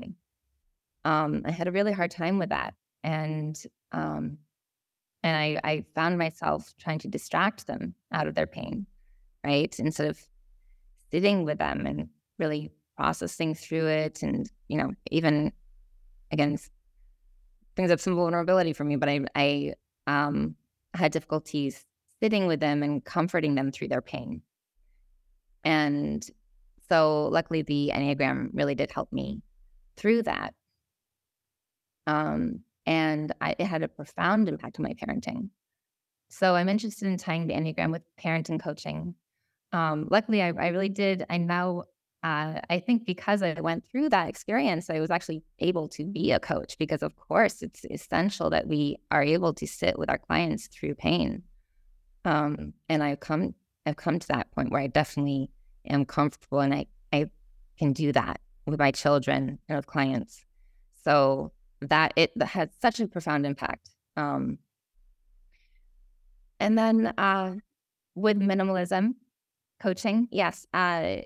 Um, 1.05 1.43
I 1.45 1.51
had 1.51 1.69
a 1.69 1.73
really 1.73 1.93
hard 1.93 2.11
time 2.11 2.39
with 2.39 2.49
that, 2.49 2.75
and 3.03 3.61
um, 3.93 4.39
and 5.23 5.37
I, 5.37 5.61
I 5.65 5.85
found 5.95 6.19
myself 6.19 6.75
trying 6.79 6.99
to 7.01 7.09
distract 7.09 7.67
them 7.67 7.95
out 8.13 8.27
of 8.27 8.35
their 8.35 8.47
pain, 8.47 8.87
right? 9.45 9.75
Instead 9.79 10.09
of 10.09 10.21
sitting 11.11 11.45
with 11.45 11.59
them 11.59 11.87
and 11.87 12.09
really 12.39 12.71
processing 12.97 13.55
through 13.55 13.87
it, 13.87 14.23
and 14.23 14.51
you 14.69 14.79
know, 14.79 14.93
even 15.11 15.53
again, 16.31 16.59
brings 17.75 17.91
up 17.91 18.01
some 18.01 18.17
vulnerability 18.17 18.73
for 18.73 18.85
me. 18.85 18.97
But 18.97 19.09
I, 19.09 19.21
I 19.35 19.75
um, 20.07 20.57
had 20.95 21.13
difficulties 21.13 21.85
sitting 22.23 22.47
with 22.47 22.61
them 22.61 22.83
and 22.83 23.05
comforting 23.05 23.55
them 23.55 23.71
through 23.73 23.89
their 23.89 24.03
pain, 24.03 24.43
and 25.65 26.29
so 26.89 27.29
luckily 27.33 27.63
the 27.63 27.93
Enneagram 27.95 28.51
really 28.53 28.75
did 28.75 28.91
help 28.91 29.13
me 29.13 29.43
through 29.97 30.23
that. 30.23 30.55
Um, 32.07 32.61
and 32.87 33.35
I, 33.41 33.55
it 33.59 33.65
had 33.65 33.83
a 33.83 33.89
profound 33.89 34.49
impact 34.49 34.79
on 34.79 34.83
my 34.83 34.95
parenting. 34.95 35.49
So 36.29 36.55
I'm 36.55 36.69
interested 36.69 37.09
in 37.09 37.17
tying 37.17 37.47
the 37.47 37.55
Enneagram 37.55 37.93
with 37.93 38.03
parenting 38.21 38.61
coaching. 38.61 39.15
Um, 39.75 40.07
luckily, 40.09 40.41
I, 40.41 40.53
I, 40.57 40.69
really 40.69 40.89
did. 40.89 41.27
I 41.29 41.37
now, 41.37 41.83
uh, 42.23 42.61
I 42.71 42.79
think 42.79 43.05
because 43.05 43.43
I 43.43 43.61
went 43.61 43.85
through 43.91 44.11
that 44.11 44.29
experience, 44.29 44.89
I 44.89 45.01
was 45.01 45.11
actually 45.11 45.43
able 45.59 45.89
to 45.89 46.05
be 46.05 46.31
a 46.31 46.39
coach 46.39 46.79
because, 46.79 47.03
of 47.03 47.17
course, 47.17 47.61
it's 47.61 47.85
essential 47.91 48.51
that 48.51 48.69
we 48.69 48.99
are 49.11 49.25
able 49.25 49.53
to 49.55 49.67
sit 49.67 49.99
with 49.99 50.09
our 50.09 50.19
clients 50.19 50.69
through 50.69 50.95
pain. 50.95 51.43
Um, 52.25 52.73
and 52.89 53.03
I've 53.03 53.19
come, 53.19 53.57
I've 53.85 53.97
come 53.97 54.21
to 54.21 54.29
that 54.29 54.49
point 54.53 54.71
where 54.71 54.81
I 54.81 54.87
definitely 54.87 55.51
am 55.89 56.05
comfortable 56.05 56.61
and 56.61 56.73
I, 56.73 56.87
I 57.13 57.27
can 57.77 57.93
do 57.93 58.13
that 58.13 58.41
with 58.67 58.79
my 58.79 58.93
children 58.93 59.59
and 59.69 59.77
with 59.77 59.87
clients. 59.87 60.45
So 61.03 61.51
that 61.81 62.13
it 62.15 62.31
that 62.37 62.47
has 62.47 62.69
such 62.81 63.01
a 63.01 63.09
profound 63.09 63.45
impact. 63.45 63.91
Um, 64.17 64.59
and 66.61 66.79
then 66.79 67.13
uh, 67.19 67.57
with 68.15 68.39
minimalism 68.39 69.15
coaching, 69.85 70.29
yes. 70.31 70.67
Uh, 70.73 71.17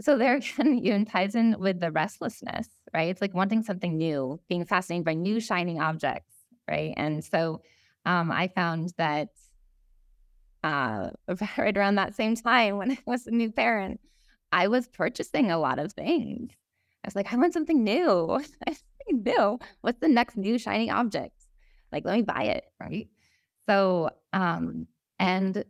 so 0.00 0.16
there 0.16 0.36
again, 0.36 0.80
even 0.82 1.04
ties 1.04 1.34
in 1.34 1.56
with 1.58 1.78
the 1.78 1.92
restlessness, 1.92 2.68
right? 2.94 3.10
It's 3.10 3.20
like 3.20 3.34
wanting 3.34 3.62
something 3.62 3.96
new, 3.96 4.40
being 4.48 4.64
fascinated 4.64 5.04
by 5.04 5.14
new 5.14 5.40
shining 5.40 5.80
objects, 5.80 6.34
right? 6.68 6.94
And 6.96 7.22
so 7.22 7.60
um, 8.06 8.32
I 8.32 8.48
found 8.48 8.94
that 8.96 9.28
uh, 10.64 11.10
right 11.58 11.76
around 11.76 11.96
that 11.96 12.16
same 12.16 12.34
time 12.34 12.78
when 12.78 12.90
I 12.92 12.98
was 13.04 13.26
a 13.26 13.30
new 13.30 13.52
parent, 13.52 14.00
I 14.50 14.68
was 14.68 14.88
purchasing 14.88 15.50
a 15.50 15.58
lot 15.58 15.78
of 15.78 15.92
things. 15.92 16.52
I 17.04 17.08
was 17.08 17.14
like, 17.14 17.32
I 17.32 17.36
want 17.36 17.52
something 17.52 17.84
new. 17.84 18.40
new. 19.10 19.58
What's 19.82 20.00
the 20.00 20.08
next 20.08 20.36
new 20.36 20.58
shiny 20.58 20.90
object? 20.90 21.34
Like, 21.92 22.04
let 22.06 22.16
me 22.16 22.22
buy 22.22 22.44
it, 22.44 22.64
right? 22.80 23.08
So, 23.68 24.10
um, 24.32 24.86
and 25.18 25.64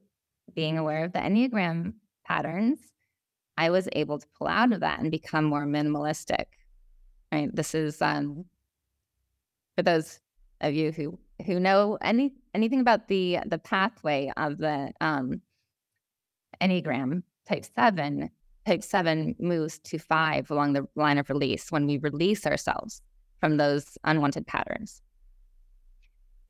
being 0.54 0.78
aware 0.78 1.04
of 1.04 1.12
the 1.12 1.18
Enneagram 1.18 1.94
patterns, 2.28 2.78
I 3.56 3.70
was 3.70 3.88
able 3.92 4.18
to 4.18 4.26
pull 4.38 4.48
out 4.48 4.72
of 4.72 4.80
that 4.80 5.00
and 5.00 5.10
become 5.10 5.44
more 5.44 5.66
minimalistic. 5.66 6.44
Right. 7.32 7.54
This 7.54 7.74
is 7.74 8.00
um 8.00 8.44
for 9.76 9.82
those 9.82 10.20
of 10.60 10.74
you 10.74 10.92
who 10.92 11.18
who 11.46 11.60
know 11.60 11.98
any 12.02 12.34
anything 12.54 12.80
about 12.80 13.08
the 13.08 13.38
the 13.46 13.58
pathway 13.58 14.32
of 14.36 14.58
the 14.58 14.92
um 15.00 15.40
Enneagram 16.60 17.22
type 17.48 17.64
seven, 17.76 18.30
type 18.66 18.82
seven 18.82 19.34
moves 19.38 19.78
to 19.80 19.98
five 19.98 20.50
along 20.50 20.72
the 20.72 20.86
line 20.96 21.18
of 21.18 21.30
release 21.30 21.70
when 21.70 21.86
we 21.86 21.98
release 21.98 22.46
ourselves 22.46 23.02
from 23.40 23.56
those 23.56 23.96
unwanted 24.04 24.46
patterns. 24.46 25.02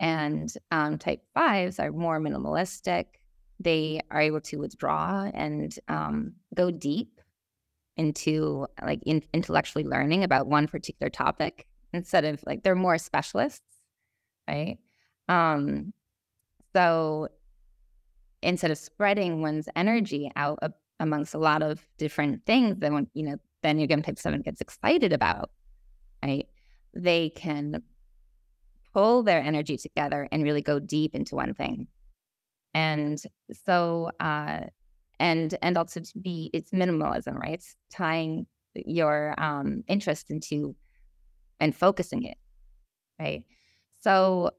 And 0.00 0.52
um, 0.70 0.96
type 0.96 1.22
fives 1.34 1.78
are 1.78 1.92
more 1.92 2.20
minimalistic. 2.20 3.04
They 3.60 4.00
are 4.10 4.20
able 4.20 4.40
to 4.42 4.58
withdraw 4.58 5.30
and 5.34 5.76
um, 5.88 6.34
go 6.54 6.70
deep 6.70 7.20
into 7.96 8.66
like 8.82 9.00
in, 9.04 9.22
intellectually 9.34 9.84
learning 9.84 10.22
about 10.22 10.46
one 10.46 10.68
particular 10.68 11.10
topic 11.10 11.66
instead 11.92 12.24
of 12.24 12.40
like 12.46 12.62
they're 12.62 12.76
more 12.76 12.98
specialists, 12.98 13.62
right? 14.48 14.78
Um, 15.28 15.92
so 16.72 17.28
instead 18.42 18.70
of 18.70 18.78
spreading 18.78 19.42
one's 19.42 19.68
energy 19.74 20.30
out 20.36 20.58
uh, 20.62 20.68
amongst 21.00 21.34
a 21.34 21.38
lot 21.38 21.62
of 21.62 21.84
different 21.98 22.46
things, 22.46 22.76
then 22.78 22.94
when 22.94 23.08
you 23.14 23.24
know, 23.24 23.36
then 23.62 23.78
Enneagram 23.78 24.04
type 24.04 24.18
seven 24.18 24.42
gets 24.42 24.60
excited 24.60 25.12
about, 25.12 25.50
right? 26.22 26.46
they 26.94 27.30
can 27.30 27.82
pull 28.92 29.22
their 29.22 29.40
energy 29.40 29.76
together 29.76 30.28
and 30.32 30.42
really 30.42 30.62
go 30.62 30.78
deep 30.78 31.14
into 31.14 31.34
one 31.34 31.54
thing. 31.54 31.86
And 32.74 33.20
so, 33.64 34.10
uh, 34.20 34.60
and 35.20 35.56
and 35.62 35.76
also 35.76 36.00
to 36.00 36.18
be 36.18 36.50
it's 36.52 36.70
minimalism, 36.70 37.34
right? 37.34 37.54
It's 37.54 37.76
tying 37.90 38.46
your 38.74 39.34
um, 39.38 39.82
interest 39.88 40.30
into 40.30 40.76
and 41.60 41.74
focusing 41.74 42.24
it, 42.24 42.36
right? 43.18 43.44
So, 44.00 44.50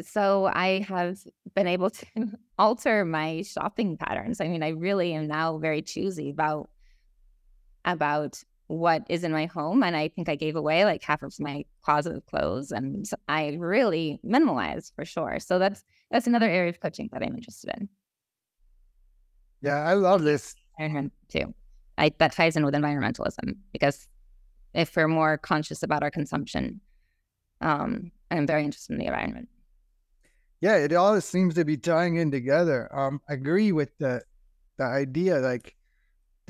so 0.00 0.46
I 0.46 0.84
have 0.88 1.18
been 1.54 1.66
able 1.66 1.90
to 1.90 2.06
alter 2.58 3.04
my 3.04 3.42
shopping 3.42 3.96
patterns. 3.96 4.40
I 4.40 4.48
mean, 4.48 4.62
I 4.62 4.68
really 4.68 5.14
am 5.14 5.26
now 5.26 5.58
very 5.58 5.82
choosy 5.82 6.30
about 6.30 6.70
about 7.84 8.42
what 8.70 9.02
is 9.08 9.24
in 9.24 9.32
my 9.32 9.46
home. 9.46 9.82
And 9.82 9.96
I 9.96 10.08
think 10.08 10.28
I 10.28 10.36
gave 10.36 10.54
away 10.54 10.84
like 10.84 11.02
half 11.02 11.24
of 11.24 11.34
my 11.40 11.64
closet 11.82 12.14
of 12.14 12.26
clothes 12.26 12.70
and 12.70 13.04
I 13.26 13.56
really 13.58 14.20
minimalized 14.24 14.94
for 14.94 15.04
sure. 15.04 15.38
So 15.40 15.58
that's 15.58 15.82
that's 16.10 16.26
another 16.26 16.48
area 16.48 16.70
of 16.70 16.80
coaching 16.80 17.08
that 17.12 17.22
I'm 17.22 17.34
interested 17.34 17.70
in. 17.76 17.88
Yeah, 19.62 19.82
I 19.82 19.94
love 19.94 20.22
this. 20.22 20.54
Too. 21.28 21.54
I 21.98 22.10
that 22.18 22.32
ties 22.32 22.56
in 22.56 22.64
with 22.64 22.74
environmentalism 22.74 23.56
because 23.72 24.08
if 24.72 24.96
we're 24.96 25.08
more 25.08 25.36
conscious 25.36 25.82
about 25.82 26.02
our 26.02 26.10
consumption, 26.10 26.80
um, 27.60 28.10
I'm 28.30 28.46
very 28.46 28.64
interested 28.64 28.94
in 28.94 28.98
the 28.98 29.06
environment. 29.06 29.48
Yeah, 30.60 30.76
it 30.76 30.92
all 30.92 31.20
seems 31.20 31.54
to 31.54 31.64
be 31.64 31.76
tying 31.76 32.16
in 32.16 32.30
together. 32.30 32.88
Um, 32.96 33.20
I 33.28 33.34
agree 33.34 33.72
with 33.72 33.96
the 33.98 34.22
the 34.78 34.84
idea 34.84 35.38
like 35.38 35.76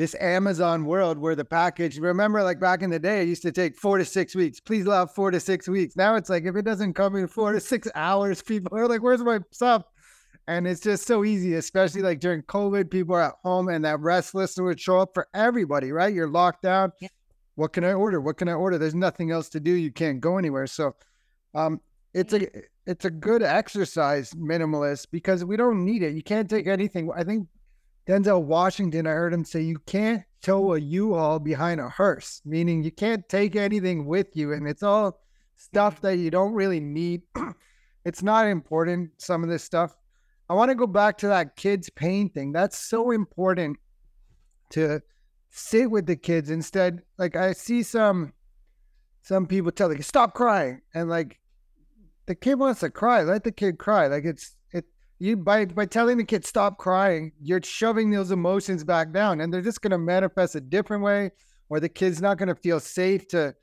this 0.00 0.16
Amazon 0.18 0.86
world 0.86 1.18
where 1.18 1.34
the 1.34 1.44
package, 1.44 1.98
remember, 1.98 2.42
like 2.42 2.58
back 2.58 2.80
in 2.80 2.88
the 2.88 2.98
day, 2.98 3.20
it 3.20 3.28
used 3.28 3.42
to 3.42 3.52
take 3.52 3.76
four 3.76 3.98
to 3.98 4.04
six 4.06 4.34
weeks. 4.34 4.58
Please 4.58 4.86
allow 4.86 5.04
four 5.04 5.30
to 5.30 5.38
six 5.38 5.68
weeks. 5.68 5.94
Now 5.94 6.14
it's 6.14 6.30
like 6.30 6.44
if 6.44 6.56
it 6.56 6.64
doesn't 6.64 6.94
come 6.94 7.16
in 7.16 7.26
four 7.28 7.52
to 7.52 7.60
six 7.60 7.86
hours, 7.94 8.40
people 8.40 8.74
are 8.78 8.88
like, 8.88 9.02
where's 9.02 9.22
my 9.22 9.40
stuff? 9.50 9.82
And 10.48 10.66
it's 10.66 10.80
just 10.80 11.06
so 11.06 11.22
easy, 11.22 11.52
especially 11.52 12.00
like 12.00 12.18
during 12.18 12.40
COVID, 12.44 12.90
people 12.90 13.14
are 13.14 13.24
at 13.24 13.34
home 13.44 13.68
and 13.68 13.84
that 13.84 14.00
restlessness 14.00 14.64
would 14.64 14.80
show 14.80 15.00
up 15.00 15.10
for 15.12 15.28
everybody, 15.34 15.92
right? 15.92 16.14
You're 16.14 16.30
locked 16.30 16.62
down. 16.62 16.92
Yeah. 17.02 17.08
What 17.56 17.74
can 17.74 17.84
I 17.84 17.92
order? 17.92 18.22
What 18.22 18.38
can 18.38 18.48
I 18.48 18.54
order? 18.54 18.78
There's 18.78 18.94
nothing 18.94 19.30
else 19.30 19.50
to 19.50 19.60
do. 19.60 19.72
You 19.72 19.92
can't 19.92 20.18
go 20.18 20.38
anywhere. 20.38 20.66
So 20.66 20.96
um, 21.54 21.78
it's 22.14 22.32
a 22.32 22.48
it's 22.86 23.04
a 23.04 23.10
good 23.10 23.42
exercise, 23.42 24.32
minimalist, 24.32 25.08
because 25.12 25.44
we 25.44 25.58
don't 25.58 25.84
need 25.84 26.02
it. 26.02 26.14
You 26.14 26.22
can't 26.22 26.48
take 26.48 26.66
anything. 26.66 27.10
I 27.14 27.22
think 27.22 27.48
Denzel 28.06 28.42
Washington, 28.42 29.06
I 29.06 29.10
heard 29.10 29.32
him 29.32 29.44
say, 29.44 29.62
you 29.62 29.78
can't 29.86 30.22
tow 30.42 30.68
hmm. 30.68 30.76
a 30.76 30.78
U-Haul 30.78 31.38
behind 31.38 31.80
a 31.80 31.88
hearse, 31.88 32.40
meaning 32.44 32.82
you 32.82 32.90
can't 32.90 33.28
take 33.28 33.56
anything 33.56 34.06
with 34.06 34.34
you. 34.34 34.52
And 34.52 34.66
it's 34.66 34.82
all 34.82 35.20
stuff 35.56 35.98
hmm. 35.98 36.06
that 36.06 36.16
you 36.16 36.30
don't 36.30 36.54
really 36.54 36.80
need. 36.80 37.22
it's 38.04 38.22
not 38.22 38.46
important, 38.46 39.10
some 39.18 39.42
of 39.42 39.48
this 39.48 39.64
stuff. 39.64 39.96
I 40.48 40.54
want 40.54 40.70
to 40.70 40.74
go 40.74 40.86
back 40.86 41.18
to 41.18 41.28
that 41.28 41.54
kids' 41.54 41.90
pain 41.90 42.28
thing. 42.28 42.52
That's 42.52 42.76
so 42.76 43.12
important 43.12 43.76
to 44.70 45.00
sit 45.50 45.90
with 45.90 46.06
the 46.06 46.16
kids 46.16 46.50
instead. 46.50 47.02
Like 47.18 47.36
I 47.36 47.52
see 47.52 47.82
some 47.82 48.32
some 49.22 49.46
people 49.46 49.70
tell 49.70 49.88
like 49.88 50.02
stop 50.02 50.34
crying 50.34 50.80
and 50.94 51.08
like 51.08 51.38
the 52.26 52.34
kid 52.34 52.54
wants 52.54 52.80
to 52.80 52.90
cry, 52.90 53.22
let 53.22 53.44
the 53.44 53.52
kid 53.52 53.78
cry. 53.78 54.06
Like 54.06 54.24
it's 54.24 54.56
you 55.20 55.36
by 55.36 55.66
by 55.66 55.86
telling 55.86 56.18
the 56.18 56.24
kid 56.24 56.44
stop 56.44 56.78
crying, 56.78 57.32
you're 57.40 57.62
shoving 57.62 58.10
those 58.10 58.30
emotions 58.30 58.84
back 58.84 59.12
down, 59.12 59.40
and 59.40 59.52
they're 59.52 59.60
just 59.62 59.82
going 59.82 59.92
to 59.92 59.98
manifest 59.98 60.56
a 60.56 60.60
different 60.60 61.02
way, 61.02 61.30
or 61.68 61.78
the 61.80 61.88
kid's 61.88 62.20
not 62.20 62.38
going 62.38 62.48
to 62.48 62.54
feel 62.54 62.80
safe 62.80 63.28
to 63.28 63.54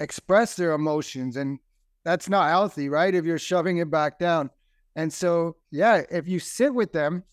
express 0.00 0.54
their 0.56 0.72
emotions, 0.72 1.36
and 1.36 1.58
that's 2.04 2.28
not 2.28 2.48
healthy, 2.48 2.88
right? 2.88 3.14
If 3.14 3.24
you're 3.24 3.38
shoving 3.38 3.78
it 3.78 3.90
back 3.90 4.18
down, 4.18 4.50
and 4.96 5.12
so 5.12 5.56
yeah, 5.70 6.02
if 6.10 6.26
you 6.28 6.38
sit 6.40 6.74
with 6.74 6.92
them 6.92 7.24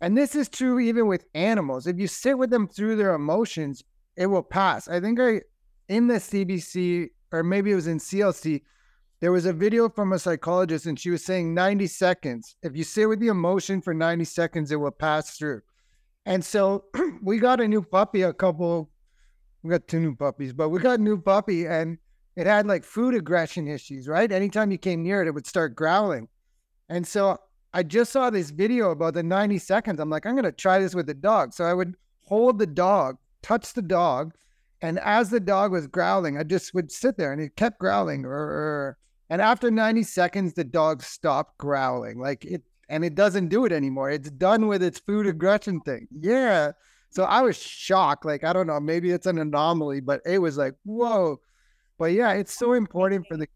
And 0.00 0.16
this 0.16 0.34
is 0.34 0.48
true 0.48 0.78
even 0.78 1.06
with 1.06 1.26
animals. 1.34 1.86
If 1.86 1.98
you 1.98 2.06
sit 2.06 2.36
with 2.36 2.50
them 2.50 2.68
through 2.68 2.96
their 2.96 3.14
emotions, 3.14 3.82
it 4.16 4.26
will 4.26 4.42
pass. 4.42 4.88
I 4.88 5.00
think 5.00 5.18
I, 5.20 5.42
in 5.88 6.06
the 6.06 6.14
CBC, 6.20 7.08
or 7.32 7.42
maybe 7.42 7.72
it 7.72 7.76
was 7.76 7.86
in 7.86 7.98
CLC, 7.98 8.62
there 9.20 9.32
was 9.32 9.46
a 9.46 9.52
video 9.52 9.88
from 9.88 10.12
a 10.12 10.18
psychologist 10.18 10.86
and 10.86 10.98
she 10.98 11.10
was 11.10 11.24
saying 11.24 11.54
90 11.54 11.86
seconds. 11.86 12.56
If 12.62 12.76
you 12.76 12.84
sit 12.84 13.08
with 13.08 13.20
the 13.20 13.28
emotion 13.28 13.80
for 13.80 13.94
90 13.94 14.24
seconds, 14.24 14.70
it 14.70 14.76
will 14.76 14.90
pass 14.90 15.38
through. 15.38 15.62
And 16.26 16.44
so 16.44 16.84
we 17.22 17.38
got 17.38 17.60
a 17.60 17.68
new 17.68 17.82
puppy 17.82 18.22
a 18.22 18.32
couple, 18.32 18.90
we 19.62 19.70
got 19.70 19.88
two 19.88 20.00
new 20.00 20.14
puppies, 20.14 20.52
but 20.52 20.68
we 20.68 20.80
got 20.80 20.98
a 20.98 21.02
new 21.02 21.20
puppy 21.20 21.66
and 21.66 21.98
it 22.36 22.46
had 22.46 22.66
like 22.66 22.84
food 22.84 23.14
aggression 23.14 23.66
issues, 23.66 24.06
right? 24.06 24.30
Anytime 24.30 24.70
you 24.70 24.78
came 24.78 25.02
near 25.02 25.22
it, 25.22 25.28
it 25.28 25.32
would 25.32 25.46
start 25.46 25.74
growling. 25.74 26.28
And 26.90 27.06
so 27.06 27.38
I 27.72 27.82
just 27.82 28.12
saw 28.12 28.28
this 28.28 28.50
video 28.50 28.90
about 28.90 29.14
the 29.14 29.22
90 29.22 29.58
seconds. 29.58 29.98
I'm 29.98 30.10
like, 30.10 30.26
I'm 30.26 30.34
going 30.34 30.44
to 30.44 30.52
try 30.52 30.78
this 30.78 30.94
with 30.94 31.06
the 31.06 31.14
dog. 31.14 31.54
So 31.54 31.64
I 31.64 31.72
would 31.72 31.94
hold 32.22 32.58
the 32.58 32.66
dog, 32.66 33.16
touch 33.42 33.72
the 33.72 33.82
dog. 33.82 34.34
And 34.82 34.98
as 34.98 35.30
the 35.30 35.40
dog 35.40 35.72
was 35.72 35.86
growling, 35.86 36.36
I 36.36 36.42
just 36.42 36.74
would 36.74 36.92
sit 36.92 37.16
there 37.16 37.32
and 37.32 37.40
it 37.40 37.56
kept 37.56 37.78
growling. 37.78 38.26
And 39.28 39.42
after 39.42 39.70
90 39.70 40.02
seconds, 40.04 40.52
the 40.52 40.64
dog 40.64 41.02
stopped 41.02 41.58
growling. 41.58 42.18
Like 42.18 42.44
it, 42.44 42.62
and 42.88 43.04
it 43.04 43.14
doesn't 43.14 43.48
do 43.48 43.64
it 43.64 43.72
anymore. 43.72 44.10
It's 44.10 44.30
done 44.30 44.68
with 44.68 44.82
its 44.82 44.98
food 44.98 45.26
aggression 45.26 45.80
thing. 45.80 46.06
Yeah. 46.10 46.72
So 47.10 47.24
I 47.24 47.42
was 47.42 47.56
shocked. 47.56 48.24
Like, 48.24 48.44
I 48.44 48.52
don't 48.52 48.66
know, 48.66 48.78
maybe 48.78 49.10
it's 49.10 49.26
an 49.26 49.38
anomaly, 49.38 50.00
but 50.00 50.20
it 50.24 50.38
was 50.38 50.56
like, 50.56 50.74
whoa. 50.84 51.40
But 51.98 52.12
yeah, 52.12 52.32
it's 52.32 52.56
so 52.56 52.74
important 52.74 53.26
for 53.26 53.36
the, 53.36 53.48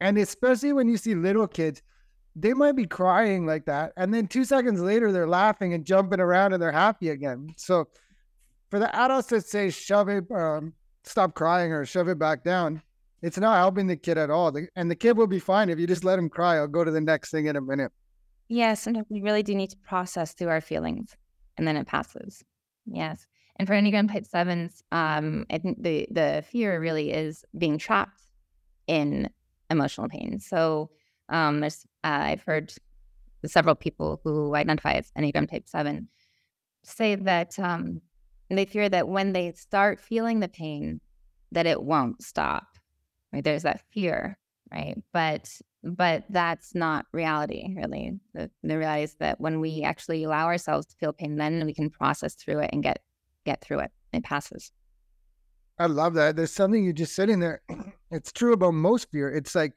and 0.00 0.16
especially 0.16 0.72
when 0.72 0.88
you 0.88 0.96
see 0.96 1.14
little 1.14 1.46
kids, 1.46 1.82
they 2.36 2.54
might 2.54 2.76
be 2.76 2.86
crying 2.86 3.46
like 3.46 3.66
that. 3.66 3.92
And 3.96 4.14
then 4.14 4.28
two 4.28 4.44
seconds 4.44 4.80
later, 4.80 5.12
they're 5.12 5.26
laughing 5.26 5.74
and 5.74 5.84
jumping 5.84 6.20
around 6.20 6.52
and 6.52 6.62
they're 6.62 6.72
happy 6.72 7.10
again. 7.10 7.52
So 7.56 7.88
for 8.70 8.78
the 8.78 8.94
adults 8.94 9.28
that 9.28 9.46
say, 9.46 9.70
shove 9.70 10.08
it, 10.08 10.30
um, 10.30 10.72
stop 11.04 11.34
crying 11.34 11.72
or 11.72 11.84
shove 11.84 12.08
it 12.08 12.18
back 12.18 12.44
down, 12.44 12.80
it's 13.22 13.38
not 13.38 13.58
helping 13.58 13.86
the 13.86 13.96
kid 13.96 14.18
at 14.18 14.30
all. 14.30 14.52
And 14.76 14.90
the 14.90 14.96
kid 14.96 15.16
will 15.16 15.26
be 15.26 15.38
fine 15.38 15.68
if 15.68 15.78
you 15.78 15.86
just 15.86 16.04
let 16.04 16.18
him 16.18 16.28
cry. 16.28 16.56
I'll 16.56 16.66
go 16.66 16.84
to 16.84 16.90
the 16.90 17.00
next 17.00 17.30
thing 17.30 17.46
in 17.46 17.56
a 17.56 17.60
minute. 17.60 17.92
Yes, 18.48 18.86
and 18.86 19.04
we 19.08 19.20
really 19.20 19.42
do 19.42 19.54
need 19.54 19.70
to 19.70 19.76
process 19.76 20.32
through 20.32 20.48
our 20.48 20.60
feelings, 20.60 21.14
and 21.56 21.68
then 21.68 21.76
it 21.76 21.86
passes. 21.86 22.42
Yes, 22.84 23.24
and 23.56 23.68
for 23.68 23.74
Enneagram 23.74 24.10
Type 24.10 24.26
Sevens, 24.26 24.82
um, 24.90 25.46
I 25.50 25.58
think 25.58 25.82
the 25.82 26.08
the 26.10 26.44
fear 26.50 26.80
really 26.80 27.12
is 27.12 27.44
being 27.56 27.78
trapped 27.78 28.20
in 28.88 29.30
emotional 29.70 30.08
pain. 30.08 30.40
So, 30.40 30.90
um, 31.28 31.60
there's 31.60 31.84
uh, 32.02 32.08
I've 32.08 32.42
heard 32.42 32.74
several 33.46 33.76
people 33.76 34.20
who 34.24 34.54
identify 34.56 34.94
as 34.94 35.12
Enneagram 35.16 35.48
Type 35.48 35.68
Seven 35.68 36.08
say 36.82 37.14
that 37.14 37.56
um, 37.58 38.00
they 38.48 38.64
fear 38.64 38.88
that 38.88 39.08
when 39.08 39.32
they 39.32 39.52
start 39.52 40.00
feeling 40.00 40.40
the 40.40 40.48
pain, 40.48 41.00
that 41.52 41.66
it 41.66 41.82
won't 41.82 42.22
stop. 42.22 42.69
Right? 43.32 43.44
There's 43.44 43.62
that 43.62 43.82
fear, 43.92 44.38
right? 44.72 44.96
But 45.12 45.50
but 45.82 46.24
that's 46.28 46.74
not 46.74 47.06
reality 47.12 47.74
really. 47.76 48.18
The, 48.34 48.50
the 48.62 48.78
reality 48.78 49.04
is 49.04 49.14
that 49.14 49.40
when 49.40 49.60
we 49.60 49.82
actually 49.82 50.24
allow 50.24 50.46
ourselves 50.46 50.86
to 50.86 50.96
feel 50.96 51.12
pain 51.12 51.36
then 51.36 51.64
we 51.64 51.74
can 51.74 51.90
process 51.90 52.34
through 52.34 52.60
it 52.60 52.70
and 52.72 52.82
get 52.82 53.00
get 53.44 53.60
through 53.60 53.80
it. 53.80 53.90
It 54.12 54.24
passes. 54.24 54.72
I 55.78 55.86
love 55.86 56.14
that. 56.14 56.36
There's 56.36 56.52
something 56.52 56.84
you 56.84 56.92
just 56.92 57.14
said 57.14 57.30
in 57.30 57.40
there. 57.40 57.62
It's 58.12 58.32
true 58.32 58.54
about 58.54 58.74
most 58.74 59.08
fear. 59.12 59.30
It's 59.30 59.54
like 59.54 59.72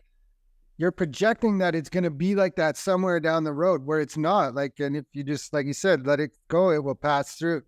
you're 0.78 0.92
projecting 0.92 1.60
that 1.60 1.76
it's 1.76 1.88
going 1.88 2.04
to 2.04 2.10
be 2.10 2.34
like 2.34 2.56
that 2.56 2.78
somewhere 2.78 3.20
down 3.20 3.44
the 3.44 3.54
road 3.54 3.86
where 3.86 4.00
it's 4.00 4.18
not. 4.18 4.56
Like 4.56 4.80
and 4.80 4.98
if 4.98 5.06
you 5.14 5.24
just 5.24 5.54
like 5.54 5.68
you 5.68 5.74
said 5.74 6.08
let 6.08 6.20
it 6.20 6.32
go 6.48 6.72
it 6.72 6.84
will 6.84 6.96
pass 6.96 7.36
through. 7.36 7.62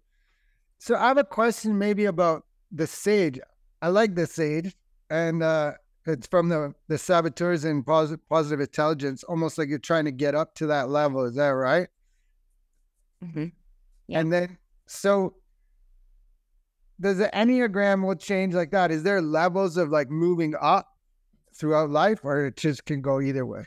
So 0.80 0.96
i 0.96 1.08
have 1.08 1.18
a 1.18 1.24
question 1.24 1.78
maybe 1.78 2.06
about 2.06 2.44
the 2.72 2.88
sage. 2.88 3.40
I 3.82 3.90
like 3.90 4.16
the 4.16 4.26
sage 4.26 4.76
and 5.10 5.44
uh 5.44 5.74
it's 6.06 6.28
from 6.28 6.50
the 6.50 6.74
the 6.88 6.98
saboteurs 6.98 7.64
and 7.64 7.86
positive 7.86 8.28
positive 8.30 8.60
intelligence, 8.60 9.24
almost 9.24 9.58
like 9.58 9.70
you're 9.70 9.80
trying 9.80 10.06
to 10.06 10.12
get 10.12 10.36
up 10.36 10.54
to 10.56 10.68
that 10.68 10.90
level. 10.90 11.26
Is 11.26 11.36
that 11.36 11.50
right? 11.50 11.88
Mm-hmm. 13.24 13.48
Yeah. 14.08 14.20
And 14.20 14.32
then 14.32 14.58
so 14.86 15.36
does 17.00 17.18
the 17.18 17.30
enneagram 17.34 18.06
will 18.06 18.16
change 18.16 18.54
like 18.54 18.72
that? 18.72 18.92
Is 18.92 19.04
there 19.04 19.22
levels 19.22 19.78
of 19.78 19.90
like 19.90 20.10
moving 20.10 20.54
up 20.62 20.88
throughout 21.54 21.90
life, 21.90 22.20
or 22.24 22.46
it 22.46 22.58
just 22.58 22.86
can 22.86 23.02
go 23.02 23.20
either 23.20 23.46
way? 23.46 23.66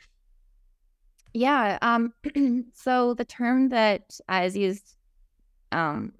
Yeah. 1.34 1.78
Um. 1.82 2.12
so 2.74 3.14
the 3.14 3.24
term 3.24 3.68
that 3.70 4.18
is 4.30 4.56
used, 4.56 4.96
um, 5.72 6.12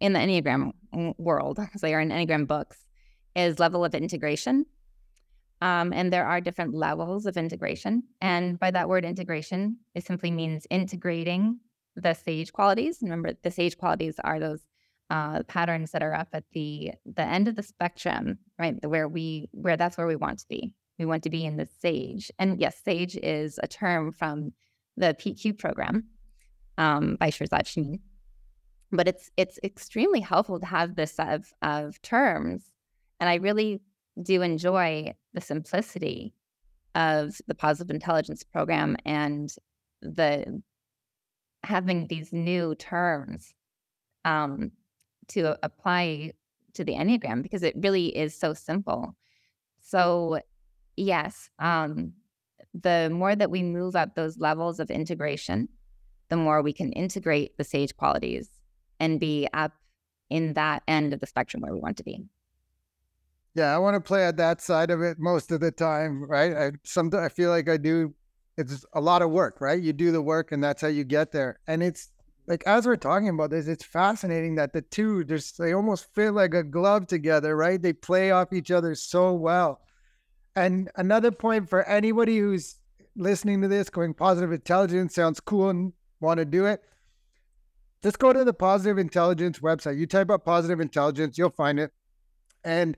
in 0.00 0.14
the 0.14 0.18
enneagram 0.18 0.72
world, 1.18 1.58
because 1.60 1.80
they 1.80 1.94
are 1.94 2.00
in 2.00 2.08
enneagram 2.08 2.46
books, 2.46 2.78
is 3.34 3.58
level 3.58 3.84
of 3.84 3.94
integration. 3.94 4.66
Um, 5.60 5.92
and 5.92 6.12
there 6.12 6.26
are 6.26 6.40
different 6.40 6.74
levels 6.74 7.24
of 7.24 7.36
integration. 7.36 8.02
And 8.20 8.58
by 8.58 8.72
that 8.72 8.88
word 8.88 9.04
integration, 9.04 9.78
it 9.94 10.04
simply 10.04 10.30
means 10.30 10.66
integrating 10.70 11.60
the 11.94 12.14
sage 12.14 12.52
qualities. 12.52 12.98
Remember, 13.00 13.32
the 13.42 13.50
sage 13.50 13.78
qualities 13.78 14.16
are 14.24 14.40
those 14.40 14.66
uh, 15.10 15.42
patterns 15.44 15.90
that 15.92 16.02
are 16.02 16.14
up 16.14 16.28
at 16.32 16.44
the 16.52 16.92
the 17.04 17.22
end 17.22 17.46
of 17.46 17.54
the 17.54 17.62
spectrum, 17.62 18.38
right? 18.58 18.74
Where 18.84 19.06
we 19.06 19.50
where 19.52 19.76
that's 19.76 19.98
where 19.98 20.06
we 20.06 20.16
want 20.16 20.38
to 20.40 20.46
be. 20.48 20.74
We 20.98 21.04
want 21.04 21.22
to 21.24 21.30
be 21.30 21.44
in 21.44 21.58
the 21.58 21.68
sage. 21.80 22.30
And 22.38 22.58
yes, 22.60 22.80
sage 22.82 23.16
is 23.16 23.60
a 23.62 23.68
term 23.68 24.12
from 24.12 24.52
the 24.96 25.14
PQ 25.14 25.58
program 25.58 26.04
um, 26.78 27.16
by 27.16 27.30
Shirzad 27.30 27.66
Chamine. 27.66 28.00
But 28.90 29.06
it's 29.06 29.30
it's 29.36 29.58
extremely 29.62 30.20
helpful 30.20 30.58
to 30.60 30.66
have 30.66 30.96
this 30.96 31.12
set 31.12 31.28
of, 31.34 31.52
of 31.62 32.00
terms. 32.02 32.71
And 33.22 33.30
I 33.30 33.36
really 33.36 33.80
do 34.20 34.42
enjoy 34.42 35.14
the 35.32 35.40
simplicity 35.40 36.34
of 36.96 37.40
the 37.46 37.54
positive 37.54 37.94
intelligence 37.94 38.42
program 38.42 38.96
and 39.04 39.54
the 40.00 40.60
having 41.62 42.08
these 42.08 42.32
new 42.32 42.74
terms 42.74 43.54
um, 44.24 44.72
to 45.28 45.56
apply 45.64 46.32
to 46.74 46.82
the 46.82 46.94
enneagram 46.94 47.44
because 47.44 47.62
it 47.62 47.76
really 47.78 48.08
is 48.08 48.36
so 48.36 48.54
simple. 48.54 49.14
So 49.78 50.40
yes 50.96 51.48
um, 51.60 52.14
the 52.74 53.08
more 53.12 53.36
that 53.36 53.52
we 53.52 53.62
move 53.62 53.94
up 53.94 54.16
those 54.16 54.36
levels 54.36 54.80
of 54.80 54.90
integration 54.90 55.68
the 56.28 56.36
more 56.36 56.60
we 56.60 56.72
can 56.72 56.90
integrate 56.90 57.56
the 57.56 57.62
sage 57.62 57.96
qualities 57.96 58.50
and 58.98 59.20
be 59.20 59.46
up 59.54 59.74
in 60.28 60.54
that 60.54 60.82
end 60.88 61.14
of 61.14 61.20
the 61.20 61.26
spectrum 61.28 61.60
where 61.60 61.72
we 61.72 61.78
want 61.78 61.96
to 61.98 62.02
be 62.02 62.24
yeah, 63.54 63.74
I 63.74 63.78
want 63.78 63.94
to 63.94 64.00
play 64.00 64.24
at 64.24 64.36
that 64.38 64.60
side 64.60 64.90
of 64.90 65.02
it 65.02 65.18
most 65.18 65.52
of 65.52 65.60
the 65.60 65.70
time, 65.70 66.24
right? 66.24 66.54
I 66.54 66.72
sometimes 66.84 67.24
I 67.24 67.28
feel 67.28 67.50
like 67.50 67.68
I 67.68 67.76
do. 67.76 68.14
It's 68.56 68.84
a 68.94 69.00
lot 69.00 69.22
of 69.22 69.30
work, 69.30 69.60
right? 69.60 69.82
You 69.82 69.92
do 69.92 70.12
the 70.12 70.22
work, 70.22 70.52
and 70.52 70.62
that's 70.62 70.82
how 70.82 70.88
you 70.88 71.04
get 71.04 71.32
there. 71.32 71.58
And 71.66 71.82
it's 71.82 72.10
like 72.46 72.62
as 72.66 72.86
we're 72.86 72.96
talking 72.96 73.28
about 73.28 73.50
this, 73.50 73.68
it's 73.68 73.84
fascinating 73.84 74.54
that 74.56 74.72
the 74.72 74.82
two 74.82 75.24
just 75.24 75.58
they 75.58 75.74
almost 75.74 76.06
fit 76.14 76.32
like 76.32 76.54
a 76.54 76.62
glove 76.62 77.06
together, 77.06 77.56
right? 77.56 77.80
They 77.80 77.92
play 77.92 78.30
off 78.30 78.52
each 78.52 78.70
other 78.70 78.94
so 78.94 79.32
well. 79.34 79.80
And 80.56 80.90
another 80.96 81.30
point 81.30 81.68
for 81.68 81.82
anybody 81.84 82.38
who's 82.38 82.76
listening 83.16 83.62
to 83.62 83.68
this, 83.68 83.90
going 83.90 84.14
positive 84.14 84.52
intelligence 84.52 85.14
sounds 85.14 85.40
cool 85.40 85.70
and 85.70 85.92
want 86.20 86.38
to 86.38 86.44
do 86.44 86.66
it. 86.66 86.82
Just 88.02 88.18
go 88.18 88.32
to 88.32 88.44
the 88.44 88.52
positive 88.52 88.98
intelligence 88.98 89.60
website. 89.60 89.98
You 89.98 90.06
type 90.06 90.30
up 90.30 90.44
positive 90.44 90.80
intelligence, 90.80 91.38
you'll 91.38 91.50
find 91.50 91.78
it. 91.78 91.92
And 92.64 92.96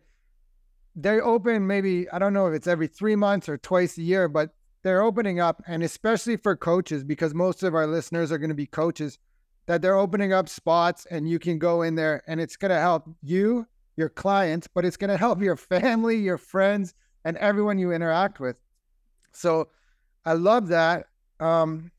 they're 0.97 1.25
open 1.25 1.67
maybe 1.67 2.09
I 2.11 2.19
don't 2.19 2.33
know 2.33 2.47
if 2.47 2.55
it's 2.55 2.67
every 2.67 2.87
three 2.87 3.17
months 3.17 3.49
or 3.49 3.59
twice 3.59 3.99
a 3.99 4.03
year, 4.03 4.29
but 4.29 4.51
they're 4.85 5.03
opening 5.03 5.41
up, 5.41 5.63
and 5.67 5.83
especially 5.83 6.37
for 6.37 6.55
coaches 6.55 7.03
because 7.03 7.35
most 7.35 7.63
of 7.63 7.75
our 7.75 7.87
listeners 7.87 8.31
are 8.31 8.39
going 8.39 8.51
to 8.51 8.55
be 8.55 8.67
coaches. 8.67 9.19
That 9.67 9.81
they're 9.81 9.97
opening 9.97 10.31
up 10.35 10.47
spots, 10.51 11.07
and 11.11 11.27
you 11.27 11.39
can 11.39 11.59
go 11.59 11.81
in 11.81 11.95
there, 11.95 12.23
and 12.27 12.39
it's 12.39 12.57
going 12.57 12.71
to 12.71 12.79
help 12.79 13.09
you, 13.23 13.67
your 13.97 14.11
clients, 14.11 14.69
but 14.69 14.85
it's 14.85 14.99
going 14.99 15.09
to 15.09 15.17
help 15.17 15.41
your 15.41 15.57
family, 15.57 16.17
your 16.17 16.37
friends, 16.37 16.93
and 17.25 17.39
everyone 17.39 17.79
you 17.79 17.91
interact 17.91 18.41
with. 18.41 18.57
So, 19.33 19.69
I 20.27 20.35
love 20.35 20.69
that. 20.69 21.07
Um, 21.41 21.93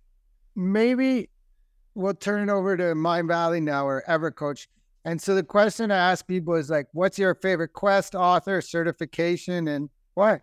maybe 0.55 1.29
we'll 1.95 2.13
turn 2.13 2.49
it 2.49 2.51
over 2.51 2.77
to 2.77 2.83
Mindvalley 2.93 3.63
now 3.63 3.87
or 3.87 4.03
EverCoach. 4.07 4.67
And 5.05 5.21
so 5.21 5.35
the 5.35 5.43
question 5.43 5.91
I 5.91 6.11
ask 6.11 6.25
people 6.27 6.55
is 6.55 6.71
like, 6.71 6.87
what's 6.91 7.19
your 7.19 7.35
favorite 7.35 7.73
quest, 7.73 8.15
author, 8.15 8.59
certification, 8.59 9.67
and 9.67 9.89
why? 10.15 10.41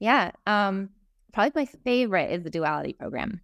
Yeah. 0.00 0.32
Um, 0.48 0.90
probably 1.32 1.52
my 1.62 1.66
favorite 1.84 2.32
is 2.32 2.42
the 2.42 2.50
duality 2.50 2.92
program. 2.92 3.40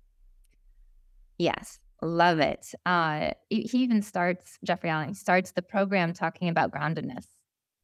Yes, 1.39 1.78
love 2.03 2.41
it. 2.41 2.74
Uh, 2.84 3.30
he 3.49 3.68
even 3.74 4.03
starts, 4.03 4.59
Jeffrey 4.64 4.91
Allen 4.91 5.14
starts 5.14 5.53
the 5.53 5.62
program 5.62 6.12
talking 6.12 6.49
about 6.49 6.72
groundedness, 6.72 7.26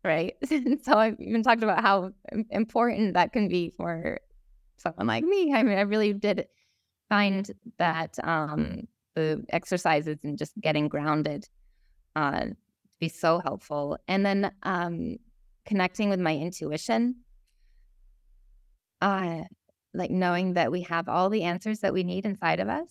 right? 0.03 0.35
so 0.83 0.95
I've 0.95 1.21
even 1.21 1.45
talked 1.45 1.63
about 1.63 1.83
how 1.83 2.11
important 2.51 3.15
that 3.15 3.33
can 3.33 3.47
be 3.47 3.71
for 3.77 4.19
someone 4.77 5.07
like 5.07 5.23
me. 5.23 5.55
I 5.55 5.63
mean, 5.63 5.79
I 5.79 5.83
really 5.83 6.13
did 6.15 6.49
find 7.09 7.49
that 7.79 8.19
um, 8.25 8.89
the 9.15 9.45
exercises 9.51 10.19
and 10.25 10.39
just 10.39 10.53
getting 10.61 10.89
grounded 10.89 11.47
uh, 12.17 12.47
be 13.01 13.09
so 13.09 13.39
helpful. 13.39 13.99
And 14.09 14.25
then 14.25 14.51
um, 14.63 15.17
connecting 15.67 16.11
with 16.11 16.21
my 16.21 16.37
intuition, 16.37 17.17
uh, 19.01 19.43
like 19.93 20.11
knowing 20.11 20.55
that 20.55 20.73
we 20.73 20.83
have 20.83 21.09
all 21.09 21.31
the 21.31 21.43
answers 21.43 21.81
that 21.81 21.93
we 21.93 22.03
need 22.03 22.25
inside 22.25 22.61
of 22.61 22.69
us. 22.69 22.89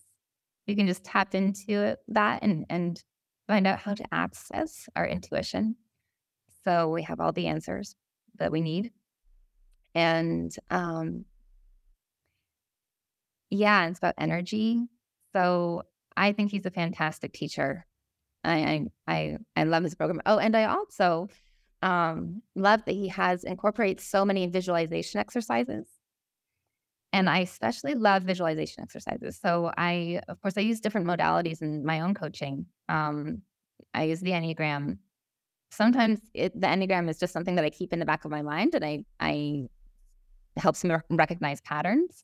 We 0.67 0.75
can 0.75 0.87
just 0.87 1.03
tap 1.03 1.35
into 1.35 1.97
that 2.07 2.41
and 2.41 2.65
and 2.69 3.03
find 3.47 3.67
out 3.67 3.79
how 3.79 3.93
to 3.93 4.05
access 4.13 4.87
our 4.95 5.05
intuition. 5.05 5.75
So 6.63 6.89
we 6.89 7.03
have 7.03 7.19
all 7.19 7.33
the 7.33 7.47
answers 7.47 7.95
that 8.39 8.51
we 8.51 8.61
need. 8.61 8.91
And 9.93 10.55
um, 10.69 11.25
yeah, 13.49 13.87
it's 13.87 13.99
about 13.99 14.15
energy. 14.17 14.85
So 15.33 15.83
I 16.15 16.31
think 16.31 16.51
he's 16.51 16.65
a 16.65 16.71
fantastic 16.71 17.33
teacher. 17.33 17.85
I 18.43 18.87
I 19.07 19.37
I, 19.55 19.63
love 19.63 19.83
his 19.83 19.95
program. 19.95 20.21
Oh, 20.25 20.37
and 20.37 20.55
I 20.55 20.65
also 20.65 21.29
um, 21.81 22.41
love 22.55 22.83
that 22.85 22.93
he 22.93 23.07
has 23.09 23.43
incorporates 23.43 24.05
so 24.05 24.25
many 24.25 24.47
visualization 24.47 25.19
exercises. 25.19 25.87
And 27.11 27.29
I 27.29 27.39
especially 27.39 27.93
love 27.93 28.23
visualization 28.23 28.81
exercises. 28.81 29.39
So 29.39 29.71
I, 29.77 30.21
of 30.27 30.41
course, 30.41 30.57
I 30.57 30.61
use 30.61 30.79
different 30.79 31.05
modalities 31.05 31.61
in 31.61 31.85
my 31.85 31.99
own 31.99 32.15
coaching. 32.15 32.65
Um, 32.89 33.43
I 33.93 34.05
use 34.05 34.21
the 34.21 34.31
Enneagram. 34.31 34.97
Sometimes 35.71 36.19
it, 36.33 36.59
the 36.59 36.67
Enneagram 36.67 37.09
is 37.09 37.19
just 37.19 37.33
something 37.33 37.55
that 37.55 37.65
I 37.65 37.69
keep 37.69 37.93
in 37.93 37.99
the 37.99 38.05
back 38.05 38.25
of 38.25 38.31
my 38.31 38.41
mind, 38.41 38.73
and 38.73 38.83
I 38.83 39.05
I 39.19 39.67
helps 40.57 40.83
me 40.83 40.95
recognize 41.09 41.61
patterns 41.61 42.23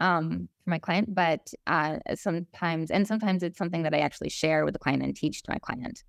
um, 0.00 0.48
for 0.64 0.70
my 0.70 0.78
client. 0.78 1.14
But 1.14 1.52
uh, 1.66 1.98
sometimes, 2.14 2.90
and 2.90 3.06
sometimes 3.06 3.42
it's 3.42 3.58
something 3.58 3.82
that 3.84 3.94
I 3.94 3.98
actually 3.98 4.30
share 4.30 4.64
with 4.64 4.74
the 4.74 4.80
client 4.80 5.02
and 5.02 5.14
teach 5.14 5.42
to 5.42 5.52
my 5.52 5.58
client. 5.58 6.02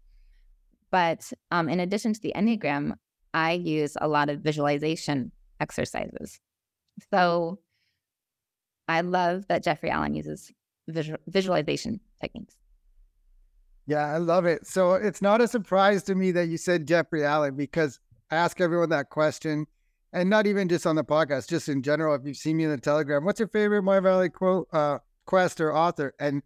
But 0.89 1.31
um, 1.51 1.69
in 1.69 1.79
addition 1.79 2.13
to 2.13 2.19
the 2.19 2.33
Enneagram, 2.35 2.93
I 3.33 3.53
use 3.53 3.95
a 4.01 4.07
lot 4.07 4.29
of 4.29 4.41
visualization 4.41 5.31
exercises. 5.59 6.39
So 7.13 7.59
I 8.87 9.01
love 9.01 9.47
that 9.47 9.63
Jeffrey 9.63 9.89
Allen 9.89 10.15
uses 10.15 10.51
visual, 10.87 11.19
visualization 11.27 12.01
techniques. 12.19 12.55
Yeah, 13.87 14.05
I 14.05 14.17
love 14.17 14.45
it. 14.45 14.67
So 14.67 14.93
it's 14.93 15.21
not 15.21 15.41
a 15.41 15.47
surprise 15.47 16.03
to 16.03 16.15
me 16.15 16.31
that 16.31 16.47
you 16.47 16.57
said 16.57 16.87
Jeffrey 16.87 17.23
Allen 17.23 17.55
because 17.55 17.99
I 18.29 18.35
ask 18.35 18.61
everyone 18.61 18.89
that 18.89 19.09
question, 19.09 19.65
and 20.13 20.29
not 20.29 20.47
even 20.47 20.67
just 20.67 20.85
on 20.85 20.95
the 20.95 21.03
podcast, 21.03 21.47
just 21.47 21.69
in 21.69 21.81
general. 21.81 22.15
If 22.15 22.21
you've 22.25 22.37
seen 22.37 22.57
me 22.57 22.65
in 22.65 22.71
the 22.71 22.77
Telegram, 22.77 23.23
what's 23.23 23.39
your 23.39 23.47
favorite 23.47 23.83
Mindvalley 23.83 24.31
quote, 24.31 24.67
uh, 24.73 24.99
quest 25.25 25.61
or 25.61 25.75
author? 25.75 26.13
And 26.19 26.43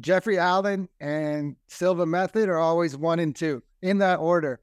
Jeffrey 0.00 0.38
Allen 0.38 0.88
and 1.00 1.56
Silva 1.68 2.06
Method 2.06 2.48
are 2.48 2.58
always 2.58 2.96
one 2.96 3.18
and 3.18 3.36
two 3.36 3.62
in 3.82 3.98
that 3.98 4.18
order. 4.18 4.60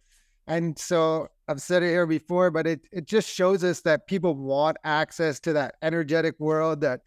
And 0.48 0.78
so 0.78 1.28
I've 1.48 1.62
said 1.62 1.84
it 1.84 1.90
here 1.90 2.08
before, 2.08 2.50
but 2.50 2.66
it 2.66 2.82
it 2.92 3.06
just 3.06 3.30
shows 3.30 3.64
us 3.64 3.82
that 3.82 4.08
people 4.08 4.36
want 4.36 4.78
access 4.84 5.40
to 5.42 5.54
that 5.54 5.76
energetic 5.82 6.40
world 6.40 6.82
that 6.82 7.02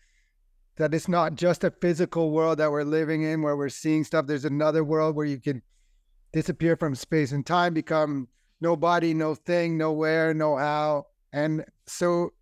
that 0.77 0.95
it's 0.95 1.09
not 1.09 1.35
just 1.35 1.65
a 1.65 1.71
physical 1.71 2.31
world 2.31 2.59
that 2.59 2.71
we're 2.71 2.85
living 2.85 3.23
in 3.23 3.43
where 3.43 3.57
we're 3.57 3.69
seeing 3.69 4.05
stuff. 4.05 4.27
There's 4.27 4.45
another 4.45 4.85
world 4.85 5.17
where 5.17 5.27
you 5.27 5.39
can 5.39 5.63
disappear 6.33 6.77
from 6.77 6.95
space 6.95 7.33
and 7.33 7.45
time, 7.45 7.75
become 7.75 8.29
nobody, 8.61 9.13
no 9.13 9.35
thing, 9.35 9.77
nowhere, 9.77 10.33
no 10.33 10.57
how. 10.57 11.07
And 11.33 11.65
so 11.87 12.33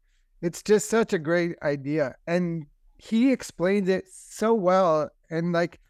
it's 0.42 0.62
just 0.62 0.88
such 0.88 1.12
a 1.12 1.18
great 1.18 1.56
idea. 1.62 2.14
And 2.26 2.66
he 2.98 3.32
explains 3.32 3.88
it 3.88 4.04
so 4.12 4.54
well. 4.54 5.10
And 5.30 5.52
like 5.52 5.80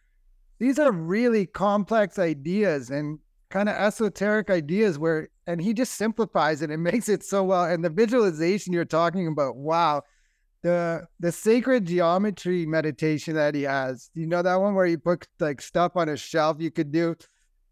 these 0.58 0.78
are 0.78 0.92
really 0.92 1.46
complex 1.46 2.18
ideas 2.18 2.90
and 2.90 3.18
kind 3.48 3.68
of 3.68 3.76
esoteric 3.76 4.50
ideas 4.50 4.98
where 4.98 5.28
and 5.46 5.60
he 5.60 5.72
just 5.72 5.94
simplifies 5.94 6.62
it 6.62 6.70
and 6.70 6.82
makes 6.92 7.08
it 7.08 7.24
so 7.24 7.44
well. 7.44 7.64
And 7.64 7.84
the 7.84 7.90
visualization 7.90 8.72
you're 8.72 8.84
talking 8.84 9.26
about, 9.26 9.56
wow 9.56 10.02
the 10.62 11.06
the 11.20 11.32
sacred 11.32 11.86
geometry 11.86 12.66
meditation 12.66 13.34
that 13.34 13.54
he 13.54 13.62
has. 13.62 14.10
You 14.14 14.26
know 14.26 14.42
that 14.42 14.60
one 14.60 14.74
where 14.74 14.86
you 14.86 14.98
put 14.98 15.26
like 15.38 15.60
stuff 15.60 15.92
on 15.96 16.08
a 16.08 16.16
shelf 16.16 16.58
you 16.60 16.70
could 16.70 16.92
do 16.92 17.16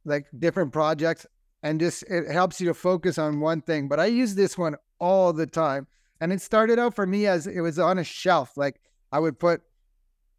like 0.05 0.27
different 0.39 0.73
projects 0.73 1.27
and 1.63 1.81
just 1.81 2.05
it 2.05 2.31
helps 2.31 2.61
you 2.61 2.69
to 2.69 2.75
focus 2.75 3.19
on 3.19 3.41
one 3.41 3.61
thing. 3.61 3.89
But 3.89 4.01
I 4.01 4.07
use 4.07 4.35
this 4.35 4.57
one 4.57 4.77
all 4.99 5.33
the 5.33 5.47
time. 5.47 5.87
And 6.21 6.33
it 6.33 6.41
started 6.41 6.79
out 6.79 6.95
for 6.95 7.07
me 7.07 7.27
as 7.27 7.47
it 7.47 7.61
was 7.61 7.79
on 7.79 7.99
a 7.99 8.05
shelf. 8.05 8.57
Like 8.57 8.81
I 9.13 9.19
would 9.19 9.39
put 9.39 9.63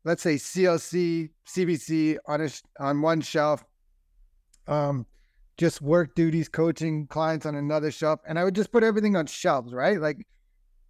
let's 0.06 0.24
say 0.24 0.36
CLC, 0.36 1.30
CBC 1.48 2.18
on 2.26 2.42
a 2.42 2.50
on 2.80 3.02
one 3.02 3.22
shelf. 3.22 3.64
Um 4.68 5.06
just 5.58 5.82
work 5.82 6.16
duties, 6.16 6.48
coaching 6.48 7.06
clients 7.08 7.46
on 7.46 7.56
another 7.56 7.92
shelf. 7.92 8.22
And 8.26 8.40
I 8.40 8.46
would 8.46 8.56
just 8.56 8.72
put 8.72 8.84
everything 8.84 9.16
on 9.16 9.26
shelves, 9.26 9.74
right? 9.74 10.00
Like 10.00 10.26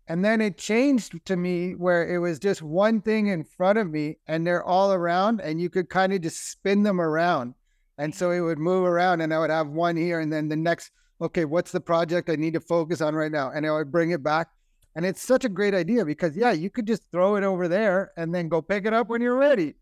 and 0.07 0.25
then 0.25 0.41
it 0.41 0.57
changed 0.57 1.23
to 1.25 1.37
me 1.37 1.73
where 1.73 2.07
it 2.07 2.17
was 2.17 2.39
just 2.39 2.63
one 2.63 2.99
thing 2.99 3.27
in 3.27 3.43
front 3.43 3.77
of 3.77 3.87
me 3.87 4.17
and 4.27 4.45
they're 4.45 4.63
all 4.63 4.91
around 4.91 5.39
and 5.39 5.61
you 5.61 5.69
could 5.69 5.87
kind 5.87 6.13
of 6.13 6.21
just 6.21 6.49
spin 6.49 6.81
them 6.81 6.99
around. 6.99 7.53
And 7.99 8.15
so 8.15 8.31
it 8.31 8.39
would 8.39 8.57
move 8.57 8.85
around 8.85 9.19
and 9.19 9.33
I 9.33 9.39
would 9.39 9.49
have 9.49 9.67
one 9.67 9.97
here 9.97 10.21
and 10.21 10.31
then 10.31 10.47
the 10.47 10.55
next, 10.55 10.91
okay, 11.21 11.43
what's 11.43 11.73
the 11.73 11.81
project 11.81 12.29
I 12.29 12.37
need 12.37 12.53
to 12.53 12.61
focus 12.61 13.01
on 13.01 13.13
right 13.13 13.31
now? 13.31 13.51
And 13.51 13.67
I 13.67 13.71
would 13.71 13.91
bring 13.91 14.11
it 14.11 14.23
back. 14.23 14.47
And 14.95 15.05
it's 15.05 15.21
such 15.21 15.43
a 15.43 15.49
great 15.49 15.73
idea 15.73 16.05
because, 16.05 16.35
yeah, 16.35 16.53
you 16.53 16.69
could 16.69 16.87
just 16.87 17.03
throw 17.11 17.35
it 17.35 17.43
over 17.43 17.67
there 17.67 18.11
and 18.15 18.33
then 18.33 18.47
go 18.47 18.61
pick 18.61 18.85
it 18.85 18.93
up 18.93 19.09
when 19.09 19.21
you're 19.21 19.35
ready. 19.35 19.75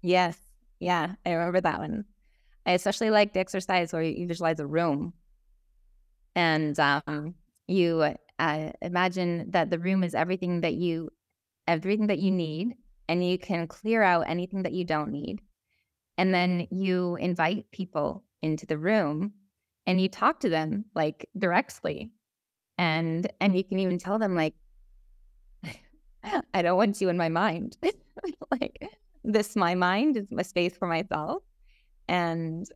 Yes. 0.00 0.38
Yeah. 0.78 1.14
I 1.26 1.32
remember 1.32 1.60
that 1.60 1.80
one. 1.80 2.04
I 2.64 2.72
especially 2.72 3.10
like 3.10 3.34
the 3.34 3.40
exercise 3.40 3.92
where 3.92 4.02
you 4.02 4.28
visualize 4.28 4.60
a 4.60 4.66
room 4.66 5.12
and 6.36 6.78
um, 6.78 7.34
you 7.66 8.14
uh, 8.38 8.70
imagine 8.80 9.50
that 9.50 9.70
the 9.70 9.78
room 9.80 10.04
is 10.04 10.14
everything 10.14 10.60
that 10.60 10.74
you 10.74 11.10
everything 11.66 12.06
that 12.06 12.20
you 12.20 12.30
need 12.30 12.74
and 13.08 13.28
you 13.28 13.38
can 13.38 13.66
clear 13.66 14.02
out 14.02 14.28
anything 14.28 14.62
that 14.62 14.72
you 14.72 14.84
don't 14.84 15.10
need 15.10 15.40
and 16.18 16.34
then 16.34 16.66
you 16.70 17.16
invite 17.16 17.70
people 17.70 18.22
into 18.42 18.66
the 18.66 18.78
room 18.78 19.32
and 19.86 20.00
you 20.00 20.08
talk 20.08 20.40
to 20.40 20.48
them 20.48 20.84
like 20.94 21.28
directly 21.38 22.10
and 22.78 23.30
and 23.40 23.56
you 23.56 23.64
can 23.64 23.78
even 23.78 23.98
tell 23.98 24.18
them 24.18 24.34
like 24.34 24.54
i 26.54 26.62
don't 26.62 26.76
want 26.76 27.00
you 27.00 27.08
in 27.08 27.16
my 27.16 27.28
mind 27.28 27.76
like 28.60 28.88
this 29.24 29.56
my 29.56 29.74
mind 29.74 30.16
is 30.16 30.26
a 30.36 30.44
space 30.44 30.76
for 30.76 30.86
myself 30.86 31.42
and 32.08 32.68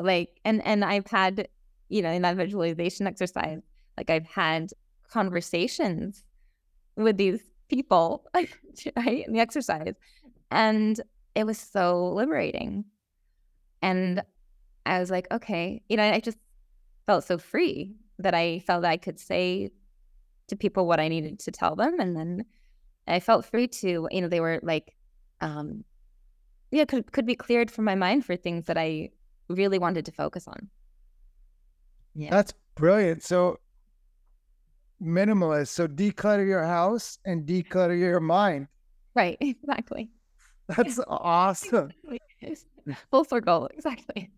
like 0.00 0.40
and 0.44 0.64
and 0.66 0.84
i've 0.84 1.06
had 1.06 1.48
you 1.88 2.02
know 2.02 2.10
in 2.10 2.22
that 2.22 2.36
visualization 2.36 3.06
exercise 3.06 3.60
like 3.96 4.10
i've 4.10 4.26
had 4.26 4.70
conversations 5.10 6.24
with 6.96 7.16
these 7.16 7.40
people, 7.68 8.24
right, 8.34 9.26
in 9.26 9.32
the 9.32 9.40
exercise. 9.40 9.94
And 10.50 11.00
it 11.36 11.46
was 11.46 11.58
so 11.58 12.08
liberating. 12.08 12.86
And 13.82 14.22
I 14.86 14.98
was 14.98 15.10
like, 15.10 15.28
okay, 15.30 15.82
you 15.88 15.96
know, 15.96 16.02
I 16.02 16.18
just 16.18 16.38
felt 17.04 17.24
so 17.24 17.36
free 17.36 17.94
that 18.18 18.34
I 18.34 18.60
felt 18.60 18.84
I 18.84 18.96
could 18.96 19.20
say 19.20 19.70
to 20.48 20.56
people 20.56 20.86
what 20.86 20.98
I 20.98 21.08
needed 21.08 21.38
to 21.40 21.50
tell 21.50 21.76
them. 21.76 22.00
And 22.00 22.16
then 22.16 22.46
I 23.06 23.20
felt 23.20 23.44
free 23.44 23.68
to, 23.68 24.08
you 24.10 24.20
know, 24.22 24.28
they 24.28 24.40
were 24.40 24.60
like, 24.62 24.96
um, 25.42 25.84
yeah, 26.70 26.86
could 26.86 27.12
could 27.12 27.26
be 27.26 27.36
cleared 27.36 27.70
from 27.70 27.84
my 27.84 27.94
mind 27.94 28.24
for 28.24 28.34
things 28.34 28.64
that 28.64 28.78
I 28.78 29.10
really 29.48 29.78
wanted 29.78 30.06
to 30.06 30.12
focus 30.12 30.48
on. 30.48 30.70
Yeah. 32.14 32.30
That's 32.30 32.54
brilliant. 32.74 33.22
So 33.22 33.58
minimalist. 35.02 35.68
So 35.68 35.86
declutter 35.86 36.46
your 36.46 36.64
house 36.64 37.18
and 37.26 37.46
declutter 37.46 37.98
your 37.98 38.20
mind. 38.20 38.68
Right, 39.14 39.36
exactly. 39.40 40.10
That's 40.76 41.00
awesome. 41.08 41.90
Full 43.10 43.24
circle, 43.24 43.68
exactly. 43.72 44.30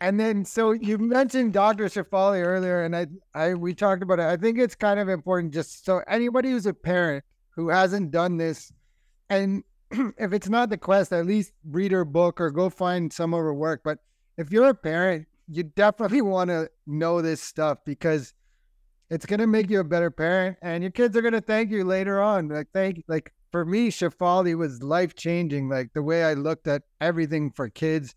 And 0.00 0.18
then, 0.18 0.44
so 0.44 0.72
you 0.72 0.98
mentioned 0.98 1.52
Dr. 1.52 1.84
Shefali 1.86 2.44
earlier, 2.44 2.82
and 2.82 2.94
I, 2.96 3.06
I, 3.34 3.54
we 3.54 3.74
talked 3.74 4.02
about 4.02 4.18
it. 4.18 4.26
I 4.26 4.36
think 4.36 4.58
it's 4.58 4.74
kind 4.74 4.98
of 4.98 5.08
important, 5.08 5.54
just 5.54 5.84
so 5.84 6.02
anybody 6.08 6.50
who's 6.50 6.66
a 6.66 6.74
parent 6.74 7.24
who 7.50 7.68
hasn't 7.68 8.10
done 8.10 8.36
this, 8.36 8.72
and 9.30 9.62
if 10.18 10.32
it's 10.32 10.48
not 10.48 10.68
the 10.68 10.76
quest, 10.76 11.12
at 11.12 11.26
least 11.26 11.52
read 11.70 11.92
her 11.92 12.04
book 12.04 12.40
or 12.40 12.50
go 12.50 12.68
find 12.68 13.12
some 13.12 13.32
of 13.32 13.38
her 13.38 13.54
work. 13.54 13.82
But 13.84 13.98
if 14.36 14.50
you're 14.50 14.68
a 14.68 14.74
parent, 14.74 15.26
you 15.48 15.62
definitely 15.62 16.22
want 16.22 16.50
to 16.50 16.68
know 16.86 17.22
this 17.22 17.40
stuff 17.40 17.78
because 17.86 18.34
it's 19.10 19.26
gonna 19.26 19.46
make 19.46 19.70
you 19.70 19.80
a 19.80 19.84
better 19.84 20.10
parent, 20.10 20.56
and 20.60 20.82
your 20.82 20.90
kids 20.90 21.16
are 21.16 21.22
gonna 21.22 21.40
thank 21.40 21.70
you 21.70 21.84
later 21.84 22.20
on. 22.20 22.48
Like 22.48 22.68
thank, 22.74 23.04
like 23.06 23.32
for 23.54 23.64
me, 23.64 23.88
Shefali 23.88 24.58
was 24.58 24.82
life 24.82 25.14
changing. 25.14 25.68
Like 25.68 25.92
the 25.92 26.02
way 26.02 26.24
I 26.24 26.34
looked 26.34 26.66
at 26.66 26.82
everything 27.00 27.52
for 27.52 27.68
kids. 27.68 28.12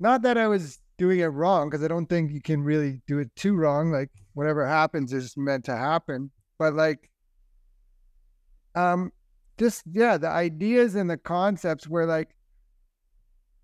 Not 0.00 0.22
that 0.22 0.38
I 0.38 0.48
was 0.48 0.80
doing 0.96 1.20
it 1.20 1.26
wrong, 1.26 1.68
because 1.68 1.84
I 1.84 1.88
don't 1.88 2.06
think 2.06 2.32
you 2.32 2.40
can 2.40 2.62
really 2.62 3.02
do 3.06 3.18
it 3.18 3.28
too 3.36 3.54
wrong. 3.56 3.92
Like 3.92 4.08
whatever 4.32 4.66
happens 4.66 5.12
is 5.12 5.36
meant 5.36 5.66
to 5.66 5.76
happen. 5.76 6.30
But 6.58 6.72
like, 6.72 7.10
um, 8.74 9.12
just 9.58 9.82
yeah, 9.92 10.16
the 10.16 10.30
ideas 10.30 10.94
and 10.94 11.10
the 11.10 11.18
concepts 11.18 11.86
were 11.86 12.06
like 12.06 12.34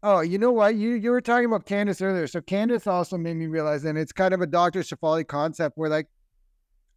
Oh, 0.02 0.20
you 0.20 0.36
know 0.36 0.52
what? 0.52 0.74
You 0.74 0.90
you 0.96 1.12
were 1.12 1.22
talking 1.22 1.46
about 1.46 1.64
Candace 1.64 2.02
earlier. 2.02 2.26
So 2.26 2.42
Candace 2.42 2.86
also 2.86 3.16
made 3.16 3.36
me 3.36 3.46
realize, 3.46 3.86
and 3.86 3.96
it's 3.96 4.12
kind 4.12 4.34
of 4.34 4.42
a 4.42 4.46
Dr. 4.46 4.80
Shefali 4.80 5.26
concept 5.26 5.78
where 5.78 5.88
like 5.88 6.08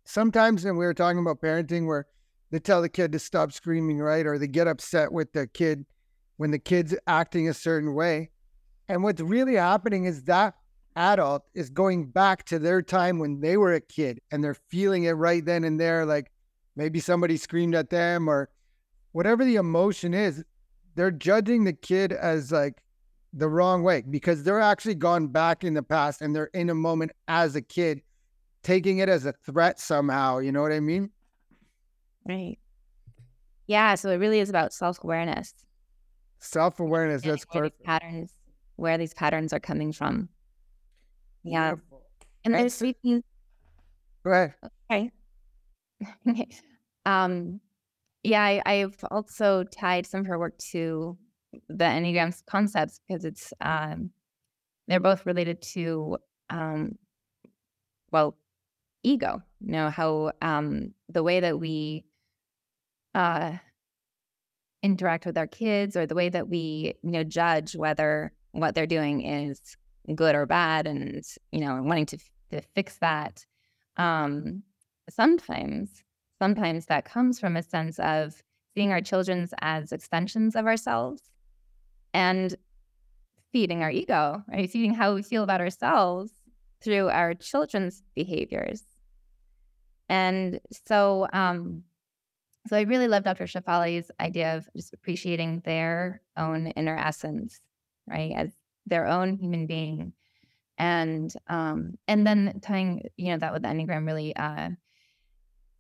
sometimes 0.03 0.65
when 0.65 0.75
we 0.75 0.83
were 0.83 0.93
talking 0.93 1.19
about 1.19 1.39
parenting 1.39 1.87
where 1.87 2.05
they 2.51 2.59
tell 2.59 2.81
the 2.81 2.89
kid 2.89 3.11
to 3.11 3.19
stop 3.19 3.51
screaming, 3.51 3.99
right? 3.99 4.25
Or 4.25 4.37
they 4.37 4.47
get 4.47 4.67
upset 4.67 5.11
with 5.11 5.33
the 5.33 5.47
kid 5.47 5.85
when 6.37 6.51
the 6.51 6.59
kid's 6.59 6.95
acting 7.07 7.49
a 7.49 7.53
certain 7.53 7.93
way. 7.93 8.29
And 8.87 9.03
what's 9.03 9.21
really 9.21 9.55
happening 9.55 10.05
is 10.05 10.23
that 10.23 10.55
adult 10.95 11.43
is 11.53 11.69
going 11.69 12.05
back 12.07 12.43
to 12.45 12.57
their 12.57 12.81
time 12.81 13.19
when 13.19 13.39
they 13.41 13.57
were 13.57 13.73
a 13.73 13.81
kid 13.81 14.21
and 14.31 14.43
they're 14.43 14.57
feeling 14.69 15.03
it 15.03 15.11
right 15.11 15.43
then 15.43 15.63
and 15.63 15.79
there. 15.79 16.05
Like 16.05 16.31
maybe 16.75 16.99
somebody 16.99 17.37
screamed 17.37 17.75
at 17.75 17.89
them 17.89 18.29
or 18.29 18.49
whatever 19.11 19.43
the 19.43 19.55
emotion 19.55 20.13
is, 20.13 20.43
they're 20.95 21.11
judging 21.11 21.65
the 21.65 21.73
kid 21.73 22.13
as 22.13 22.51
like 22.51 22.81
the 23.33 23.49
wrong 23.49 23.83
way 23.83 24.03
because 24.09 24.43
they're 24.43 24.59
actually 24.59 24.95
gone 24.95 25.27
back 25.27 25.63
in 25.63 25.73
the 25.73 25.83
past 25.83 26.21
and 26.21 26.35
they're 26.35 26.49
in 26.53 26.69
a 26.69 26.75
moment 26.75 27.11
as 27.27 27.55
a 27.55 27.61
kid, 27.61 28.01
taking 28.63 28.99
it 28.99 29.09
as 29.09 29.25
a 29.25 29.33
threat 29.45 29.79
somehow. 29.79 30.39
You 30.39 30.51
know 30.51 30.61
what 30.61 30.71
I 30.71 30.79
mean? 30.79 31.11
Right. 32.27 32.57
Yeah. 33.67 33.95
So 33.95 34.09
it 34.09 34.15
really 34.15 34.39
is 34.39 34.49
about 34.49 34.73
self 34.73 35.03
awareness. 35.03 35.53
Self 36.39 36.79
awareness. 36.79 37.21
That's 37.23 37.45
perfect. 37.45 37.83
Patterns, 37.83 38.33
where 38.75 38.97
these 38.97 39.13
patterns 39.13 39.53
are 39.53 39.59
coming 39.59 39.91
from. 39.91 40.29
Yeah. 41.43 41.71
Beautiful. 41.71 42.03
And 42.45 42.53
there's 42.53 42.73
sweet 42.73 42.97
things. 43.01 43.23
Go 44.23 44.31
ahead. 44.31 44.53
Okay. 46.29 46.47
um, 47.07 47.59
yeah, 48.21 48.43
I, 48.43 48.61
I've 48.65 49.03
also 49.09 49.63
tied 49.63 50.05
some 50.05 50.21
of 50.21 50.27
her 50.27 50.37
work 50.37 50.55
to 50.71 51.17
the 51.69 51.85
Enneagram's 51.85 52.43
concepts 52.45 52.99
because 53.07 53.25
it's 53.25 53.51
um, 53.61 54.11
they're 54.87 54.99
both 54.99 55.25
related 55.25 55.61
to 55.73 56.17
um, 56.49 56.97
well, 58.11 58.37
ego. 59.03 59.41
You 59.61 59.71
know 59.71 59.89
how 59.89 60.31
um, 60.41 60.93
the 61.09 61.23
way 61.23 61.39
that 61.39 61.59
we 61.59 62.05
uh, 63.17 63.57
interact 64.83 65.25
with 65.25 65.37
our 65.37 65.47
kids, 65.47 65.97
or 65.97 66.05
the 66.05 66.15
way 66.15 66.29
that 66.29 66.47
we 66.47 66.93
you 67.01 67.11
know 67.11 67.23
judge 67.23 67.75
whether 67.75 68.31
what 68.51 68.75
they're 68.75 68.85
doing 68.85 69.25
is 69.25 69.59
good 70.15 70.35
or 70.35 70.45
bad, 70.45 70.87
and 70.87 71.23
you 71.51 71.59
know 71.59 71.81
wanting 71.81 72.05
to 72.05 72.17
to 72.51 72.61
fix 72.75 72.97
that. 72.99 73.43
Um, 73.97 74.63
sometimes 75.09 76.03
sometimes 76.39 76.85
that 76.85 77.05
comes 77.05 77.39
from 77.39 77.57
a 77.57 77.63
sense 77.63 77.97
of 77.99 78.41
seeing 78.75 78.91
our 78.91 79.01
children 79.01 79.49
as 79.61 79.91
extensions 79.91 80.55
of 80.55 80.67
ourselves 80.67 81.23
and 82.13 82.55
feeding 83.51 83.81
our 83.81 83.89
ego, 83.89 84.43
right? 84.47 84.69
Feeding 84.69 84.93
how 84.93 85.15
we 85.15 85.23
feel 85.23 85.41
about 85.41 85.61
ourselves 85.61 86.31
through 86.81 87.09
our 87.09 87.33
children's 87.33 88.03
behaviors. 88.13 88.83
And 90.09 90.59
so, 90.85 91.27
um, 91.33 91.83
so 92.67 92.77
I 92.77 92.81
really 92.81 93.07
love 93.07 93.23
Dr. 93.23 93.45
Shefali's 93.45 94.11
idea 94.19 94.57
of 94.57 94.67
just 94.75 94.93
appreciating 94.93 95.61
their 95.65 96.21
own 96.35 96.67
inner 96.67 96.97
essence, 96.97 97.59
right, 98.07 98.33
as 98.35 98.51
their 98.85 99.07
own 99.07 99.37
human 99.37 99.67
being, 99.67 100.13
and 100.77 101.33
um, 101.47 101.97
and 102.07 102.25
then 102.25 102.59
tying 102.61 103.09
you 103.17 103.31
know 103.31 103.37
that 103.37 103.53
with 103.53 103.63
the 103.63 103.69
Enneagram 103.69 104.05
really 104.05 104.35
uh, 104.35 104.69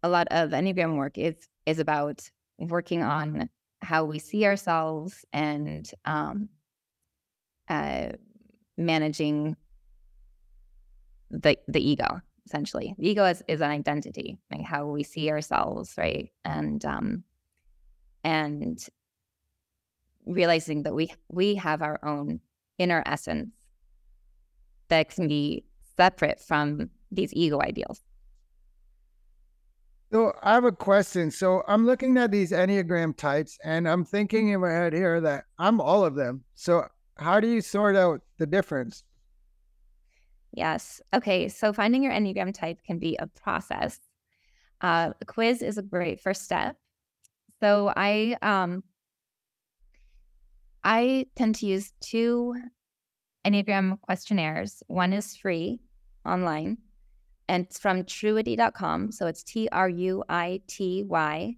a 0.03 0.09
lot 0.09 0.27
of 0.31 0.51
Enneagram 0.51 0.97
work 0.97 1.17
is 1.17 1.35
is 1.65 1.79
about 1.79 2.27
working 2.57 3.03
on 3.03 3.49
how 3.81 4.05
we 4.05 4.19
see 4.19 4.45
ourselves 4.45 5.25
and 5.33 5.89
um, 6.05 6.49
uh, 7.69 8.09
managing 8.77 9.55
the 11.29 11.57
the 11.67 11.87
ego. 11.87 12.21
Essentially, 12.47 12.95
the 12.97 13.09
ego 13.09 13.25
is, 13.25 13.43
is 13.49 13.59
an 13.59 13.71
identity, 13.71 14.39
like 14.49 14.61
how 14.61 14.85
we 14.85 15.03
see 15.03 15.29
ourselves, 15.29 15.93
right? 15.97 16.31
And 16.45 16.83
um, 16.85 17.23
and 18.23 18.79
realizing 20.25 20.83
that 20.83 20.95
we 20.95 21.11
we 21.27 21.55
have 21.55 21.81
our 21.81 21.99
own 22.03 22.39
inner 22.77 23.03
essence 23.05 23.49
that 24.87 25.09
can 25.09 25.27
be 25.27 25.65
separate 25.97 26.39
from 26.39 26.89
these 27.11 27.33
ego 27.33 27.59
ideals. 27.61 28.01
So 30.13 30.31
I 30.41 30.53
have 30.53 30.63
a 30.63 30.71
question. 30.71 31.29
So 31.31 31.63
I'm 31.67 31.85
looking 31.85 32.17
at 32.17 32.31
these 32.31 32.51
Enneagram 32.53 33.17
types 33.17 33.57
and 33.65 33.89
I'm 33.89 34.05
thinking 34.05 34.49
in 34.49 34.61
my 34.61 34.71
head 34.71 34.93
here 34.93 35.19
that 35.19 35.43
I'm 35.59 35.81
all 35.81 36.05
of 36.05 36.15
them. 36.15 36.45
So 36.55 36.87
how 37.17 37.41
do 37.41 37.47
you 37.49 37.59
sort 37.59 37.97
out 37.97 38.21
the 38.37 38.47
difference? 38.47 39.03
Yes. 40.53 41.01
Okay. 41.13 41.49
So 41.49 41.73
finding 41.73 42.03
your 42.03 42.13
Enneagram 42.13 42.53
type 42.53 42.79
can 42.85 42.99
be 42.99 43.17
a 43.17 43.27
process. 43.27 43.99
Uh, 44.81 45.11
the 45.19 45.25
quiz 45.25 45.61
is 45.61 45.77
a 45.77 45.81
great 45.81 46.21
first 46.21 46.43
step. 46.43 46.77
So 47.59 47.91
I 47.95 48.37
um 48.41 48.83
I 50.83 51.25
tend 51.35 51.55
to 51.55 51.65
use 51.65 51.91
two 51.99 52.55
Enneagram 53.45 53.99
questionnaires. 54.01 54.83
One 54.87 55.13
is 55.13 55.35
free 55.35 55.79
online 56.25 56.77
and 57.47 57.65
it's 57.65 57.79
from 57.79 58.03
truity.com. 58.03 59.11
So 59.11 59.27
it's 59.27 59.43
T 59.43 59.67
R 59.71 59.89
U 59.89 60.23
I 60.29 60.61
T 60.67 61.03
Y.com. 61.03 61.57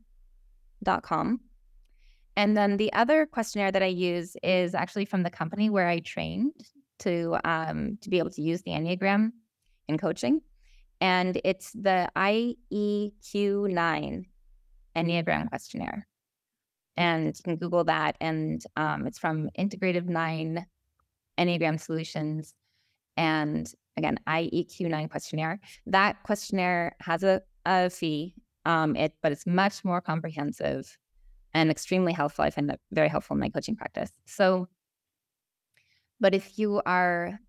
And 2.36 2.56
then 2.56 2.78
the 2.78 2.94
other 2.94 3.26
questionnaire 3.26 3.72
that 3.72 3.84
I 3.84 3.88
use 3.88 4.38
is 4.44 4.74
actually 4.74 5.06
from 5.06 5.24
the 5.24 5.30
company 5.30 5.70
where 5.70 5.88
I 5.88 6.00
trained 6.00 6.54
to 7.00 7.38
um, 7.44 7.98
to 8.02 8.10
be 8.10 8.20
able 8.20 8.30
to 8.32 8.42
use 8.42 8.62
the 8.62 8.72
Enneagram 8.72 9.32
in 9.88 9.98
coaching. 9.98 10.42
And 11.02 11.40
it's 11.44 11.72
the 11.72 12.10
IEQ9 12.16 14.26
Enneagram 14.96 15.50
questionnaire. 15.50 16.08
And 16.98 17.28
you 17.28 17.44
can 17.44 17.56
Google 17.56 17.86
that. 17.86 18.18
And 18.20 18.62
um, 18.76 19.08
it's 19.08 19.18
from 19.18 19.50
Integrative 19.58 20.06
Nine 20.06 20.66
Enneagram 21.38 21.80
Solutions. 21.80 22.54
And 23.16 23.72
again, 23.98 24.20
IEQ9 24.28 25.10
questionnaire. 25.10 25.60
That 25.86 26.22
questionnaire 26.24 26.96
has 27.00 27.24
a, 27.24 27.42
a 27.66 27.90
fee, 27.90 28.36
um, 28.66 28.96
it, 28.96 29.14
but 29.22 29.32
it's 29.32 29.48
much 29.48 29.86
more 29.86 30.02
comprehensive 30.02 30.98
and 31.54 31.72
extremely 31.72 32.14
helpful. 32.14 32.44
I 32.44 32.50
find 32.50 32.70
that 32.70 32.80
very 32.92 33.08
helpful 33.08 33.36
in 33.36 33.40
my 33.40 33.50
coaching 33.50 33.76
practice. 33.76 34.12
So, 34.26 34.68
but 36.20 36.34
if 36.34 36.58
you 36.58 36.82
are 36.86 37.40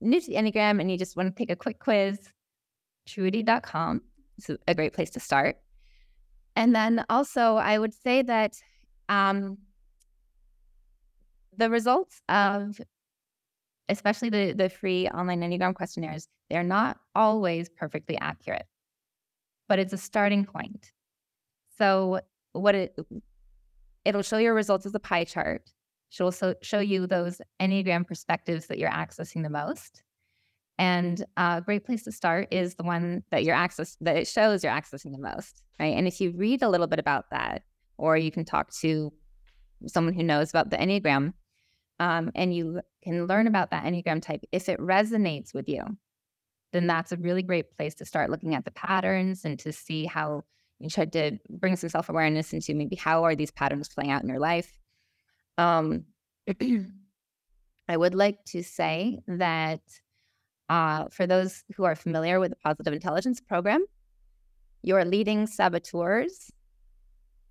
new 0.00 0.20
to 0.20 0.26
the 0.26 0.34
Enneagram 0.34 0.80
and 0.80 0.90
you 0.90 0.98
just 0.98 1.16
want 1.16 1.34
to 1.34 1.38
take 1.38 1.50
a 1.50 1.56
quick 1.56 1.78
quiz, 1.78 2.18
truity.com 3.08 4.02
is 4.38 4.56
a 4.66 4.74
great 4.74 4.92
place 4.92 5.10
to 5.10 5.20
start. 5.20 5.56
And 6.54 6.74
then 6.74 7.04
also, 7.08 7.56
I 7.56 7.78
would 7.78 7.94
say 7.94 8.22
that 8.22 8.54
um, 9.08 9.58
the 11.56 11.70
results 11.70 12.20
of 12.28 12.80
especially 13.88 14.30
the, 14.30 14.52
the 14.52 14.68
free 14.68 15.08
online 15.08 15.40
Enneagram 15.40 15.74
questionnaires, 15.74 16.28
they're 16.50 16.62
not 16.62 16.98
always 17.14 17.68
perfectly 17.68 18.18
accurate, 18.18 18.66
but 19.68 19.78
it's 19.78 19.92
a 19.92 19.98
starting 19.98 20.44
point. 20.44 20.90
So 21.78 22.20
what 22.52 22.74
it 22.74 22.98
it'll 24.04 24.22
show 24.22 24.38
your 24.38 24.54
results 24.54 24.86
as 24.86 24.94
a 24.94 25.00
pie 25.00 25.24
chart. 25.24 25.62
She'll 26.08 26.26
also 26.26 26.54
show 26.62 26.80
you 26.80 27.06
those 27.06 27.40
Enneagram 27.60 28.06
perspectives 28.06 28.66
that 28.66 28.78
you're 28.78 28.90
accessing 28.90 29.42
the 29.42 29.50
most. 29.50 30.02
And 30.78 31.24
a 31.36 31.62
great 31.64 31.84
place 31.84 32.04
to 32.04 32.12
start 32.12 32.48
is 32.50 32.74
the 32.74 32.82
one 32.82 33.22
that 33.30 33.44
you're 33.44 33.54
access 33.54 33.96
that 34.02 34.16
it 34.16 34.28
shows 34.28 34.62
you're 34.62 34.72
accessing 34.72 35.12
the 35.12 35.18
most, 35.18 35.62
right? 35.80 35.96
And 35.96 36.06
if 36.06 36.20
you 36.20 36.32
read 36.32 36.62
a 36.62 36.68
little 36.68 36.86
bit 36.86 36.98
about 36.98 37.30
that, 37.30 37.62
or 37.98 38.16
you 38.16 38.30
can 38.30 38.44
talk 38.44 38.70
to 38.80 39.12
someone 39.86 40.14
who 40.14 40.22
knows 40.22 40.50
about 40.50 40.70
the 40.70 40.76
Enneagram, 40.76 41.32
um, 41.98 42.30
and 42.34 42.54
you 42.54 42.82
can 43.02 43.26
learn 43.26 43.46
about 43.46 43.70
that 43.70 43.84
Enneagram 43.84 44.20
type, 44.20 44.42
if 44.52 44.68
it 44.68 44.78
resonates 44.78 45.54
with 45.54 45.66
you, 45.66 45.82
then 46.72 46.86
that's 46.86 47.12
a 47.12 47.16
really 47.16 47.42
great 47.42 47.74
place 47.76 47.94
to 47.94 48.04
start 48.04 48.30
looking 48.30 48.54
at 48.54 48.66
the 48.66 48.70
patterns 48.70 49.44
and 49.44 49.58
to 49.60 49.72
see 49.72 50.04
how 50.04 50.44
you 50.78 50.90
try 50.90 51.06
to 51.06 51.38
bring 51.48 51.76
some 51.76 51.88
self 51.88 52.10
awareness 52.10 52.52
into 52.52 52.74
maybe 52.74 52.96
how 52.96 53.24
are 53.24 53.34
these 53.34 53.50
patterns 53.50 53.88
playing 53.88 54.10
out 54.10 54.22
in 54.22 54.28
your 54.28 54.38
life. 54.38 54.78
Um, 55.58 56.04
I 57.88 57.96
would 57.96 58.14
like 58.14 58.44
to 58.46 58.62
say 58.62 59.20
that 59.28 59.80
uh, 60.68 61.06
for 61.10 61.26
those 61.26 61.62
who 61.76 61.84
are 61.84 61.94
familiar 61.94 62.40
with 62.40 62.50
the 62.50 62.56
Positive 62.56 62.92
Intelligence 62.92 63.40
Program, 63.40 63.84
your 64.82 65.04
leading 65.04 65.46
saboteurs, 65.46 66.50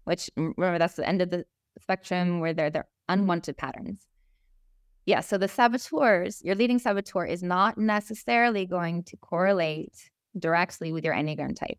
which 0.04 0.30
remember 0.36 0.78
that's 0.78 0.96
the 0.96 1.08
end 1.08 1.22
of 1.22 1.30
the 1.30 1.46
spectrum 1.82 2.40
where 2.40 2.54
they're, 2.54 2.70
they're 2.70 2.88
unwanted 3.10 3.58
patterns. 3.58 4.06
Yeah. 5.06 5.20
So 5.20 5.38
the 5.38 5.48
saboteurs, 5.48 6.42
your 6.44 6.56
leading 6.56 6.80
saboteur 6.80 7.26
is 7.26 7.44
not 7.44 7.78
necessarily 7.78 8.66
going 8.66 9.04
to 9.04 9.18
correlate 9.18 9.94
directly 10.38 10.92
with 10.92 11.04
your 11.04 11.14
Enneagram 11.14 11.56
type. 11.56 11.78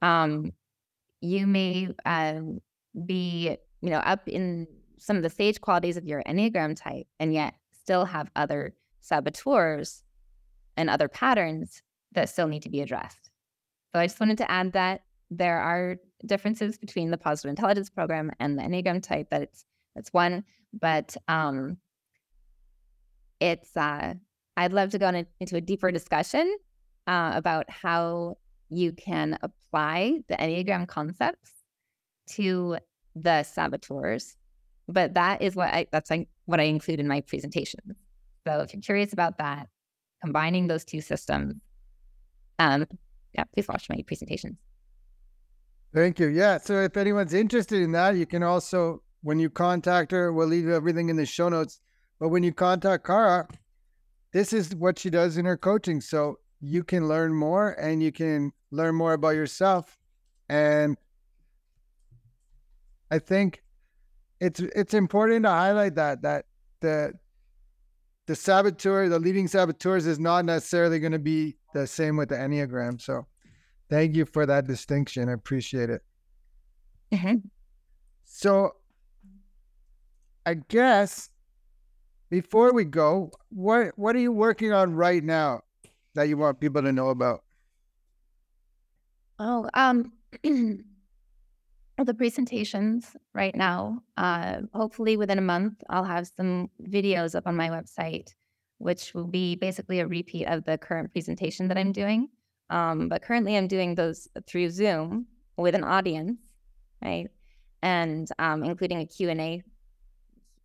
Um, 0.00 0.52
you 1.20 1.46
may 1.46 1.88
uh, 2.04 2.40
be, 3.06 3.56
you 3.82 3.90
know, 3.90 3.98
up 3.98 4.26
in 4.28 4.66
some 4.98 5.16
of 5.16 5.22
the 5.22 5.30
sage 5.30 5.60
qualities 5.60 5.96
of 5.96 6.06
your 6.06 6.22
Enneagram 6.22 6.80
type 6.80 7.06
and 7.18 7.34
yet 7.34 7.54
still 7.72 8.04
have 8.04 8.30
other 8.36 8.74
saboteurs 9.00 10.04
and 10.76 10.88
other 10.88 11.08
patterns 11.08 11.82
that 12.12 12.28
still 12.28 12.46
need 12.46 12.62
to 12.62 12.70
be 12.70 12.80
addressed. 12.80 13.30
So 13.92 14.00
I 14.00 14.06
just 14.06 14.20
wanted 14.20 14.38
to 14.38 14.50
add 14.50 14.72
that 14.72 15.02
there 15.30 15.58
are 15.58 15.96
differences 16.24 16.78
between 16.78 17.10
the 17.10 17.18
positive 17.18 17.50
intelligence 17.50 17.90
program 17.90 18.30
and 18.38 18.58
the 18.58 18.62
Enneagram 18.62 19.02
type. 19.02 19.28
That 19.30 19.42
it's 19.42 19.64
that's 19.94 20.12
one, 20.12 20.44
but 20.72 21.16
um, 21.28 21.78
it's 23.40 23.76
uh, 23.76 24.14
I'd 24.56 24.72
love 24.72 24.90
to 24.90 24.98
go 24.98 25.08
in, 25.08 25.26
into 25.40 25.56
a 25.56 25.60
deeper 25.60 25.90
discussion 25.90 26.56
uh, 27.06 27.32
about 27.34 27.68
how 27.68 28.38
you 28.70 28.92
can 28.92 29.38
apply 29.42 30.20
the 30.28 30.36
Enneagram 30.36 30.86
concepts 30.86 31.50
to 32.28 32.78
the 33.14 33.42
saboteurs. 33.42 34.36
But 34.88 35.14
that 35.14 35.42
is 35.42 35.54
what 35.54 35.68
I 35.68 35.86
that's 35.92 36.10
like 36.10 36.28
what 36.46 36.60
I 36.60 36.64
include 36.64 37.00
in 37.00 37.08
my 37.08 37.20
presentation. 37.20 37.80
So 38.46 38.60
if 38.60 38.72
you're 38.72 38.82
curious 38.82 39.12
about 39.12 39.38
that, 39.38 39.68
combining 40.22 40.66
those 40.66 40.84
two 40.84 41.00
systems, 41.00 41.54
um, 42.58 42.86
yeah, 43.34 43.44
please 43.54 43.68
watch 43.68 43.88
my 43.88 44.02
presentations. 44.06 44.56
Thank 45.94 46.18
you. 46.18 46.28
Yeah. 46.28 46.58
So 46.58 46.80
if 46.80 46.96
anyone's 46.96 47.34
interested 47.34 47.82
in 47.82 47.92
that, 47.92 48.16
you 48.16 48.26
can 48.26 48.42
also, 48.42 49.02
when 49.22 49.38
you 49.38 49.50
contact 49.50 50.10
her, 50.10 50.32
we'll 50.32 50.48
leave 50.48 50.68
everything 50.68 51.10
in 51.10 51.16
the 51.16 51.26
show 51.26 51.48
notes. 51.48 51.80
But 52.18 52.28
when 52.28 52.42
you 52.42 52.52
contact 52.52 53.06
Kara, 53.06 53.46
this 54.32 54.52
is 54.52 54.74
what 54.74 54.98
she 54.98 55.10
does 55.10 55.36
in 55.36 55.44
her 55.44 55.56
coaching. 55.56 56.00
So 56.00 56.38
you 56.60 56.82
can 56.82 57.08
learn 57.08 57.34
more 57.34 57.72
and 57.72 58.02
you 58.02 58.10
can 58.10 58.52
learn 58.70 58.94
more 58.94 59.12
about 59.12 59.30
yourself. 59.30 59.98
And 60.48 60.96
I 63.12 63.18
think 63.18 63.62
it's 64.40 64.58
it's 64.58 64.94
important 64.94 65.44
to 65.44 65.50
highlight 65.50 65.96
that 65.96 66.22
that 66.22 66.46
the 66.80 67.12
the 68.26 68.34
saboteur, 68.34 69.10
the 69.10 69.18
leading 69.18 69.46
saboteurs 69.48 70.06
is 70.06 70.18
not 70.18 70.46
necessarily 70.46 70.98
going 70.98 71.12
to 71.12 71.18
be 71.18 71.56
the 71.74 71.86
same 71.86 72.16
with 72.16 72.30
the 72.30 72.36
Enneagram. 72.36 72.98
So 72.98 73.26
thank 73.90 74.16
you 74.16 74.24
for 74.24 74.46
that 74.46 74.66
distinction. 74.66 75.28
I 75.28 75.32
appreciate 75.32 75.90
it. 75.90 76.00
Mm-hmm. 77.12 77.46
So 78.24 78.76
I 80.46 80.54
guess 80.54 81.28
before 82.30 82.72
we 82.72 82.84
go, 82.84 83.30
what 83.50 83.92
what 83.96 84.16
are 84.16 84.20
you 84.20 84.32
working 84.32 84.72
on 84.72 84.94
right 84.94 85.22
now 85.22 85.60
that 86.14 86.30
you 86.30 86.38
want 86.38 86.60
people 86.60 86.80
to 86.80 86.92
know 86.92 87.10
about? 87.10 87.44
Oh, 89.38 89.68
um 89.74 90.12
the 92.04 92.14
presentations 92.14 93.16
right 93.34 93.54
now. 93.54 94.02
Uh, 94.16 94.60
hopefully, 94.72 95.16
within 95.16 95.38
a 95.38 95.42
month, 95.42 95.82
I'll 95.88 96.04
have 96.04 96.26
some 96.26 96.70
videos 96.82 97.34
up 97.34 97.46
on 97.46 97.56
my 97.56 97.68
website, 97.68 98.34
which 98.78 99.14
will 99.14 99.26
be 99.26 99.56
basically 99.56 100.00
a 100.00 100.06
repeat 100.06 100.46
of 100.46 100.64
the 100.64 100.78
current 100.78 101.12
presentation 101.12 101.68
that 101.68 101.78
I'm 101.78 101.92
doing. 101.92 102.28
Um, 102.70 103.08
but 103.08 103.22
currently, 103.22 103.56
I'm 103.56 103.68
doing 103.68 103.94
those 103.94 104.28
through 104.46 104.70
Zoom 104.70 105.26
with 105.56 105.74
an 105.74 105.84
audience, 105.84 106.38
right? 107.02 107.28
And 107.82 108.28
um, 108.38 108.62
including 108.64 109.00
a 109.00 109.06
Q 109.06 109.30
and 109.30 109.40
A, 109.40 109.62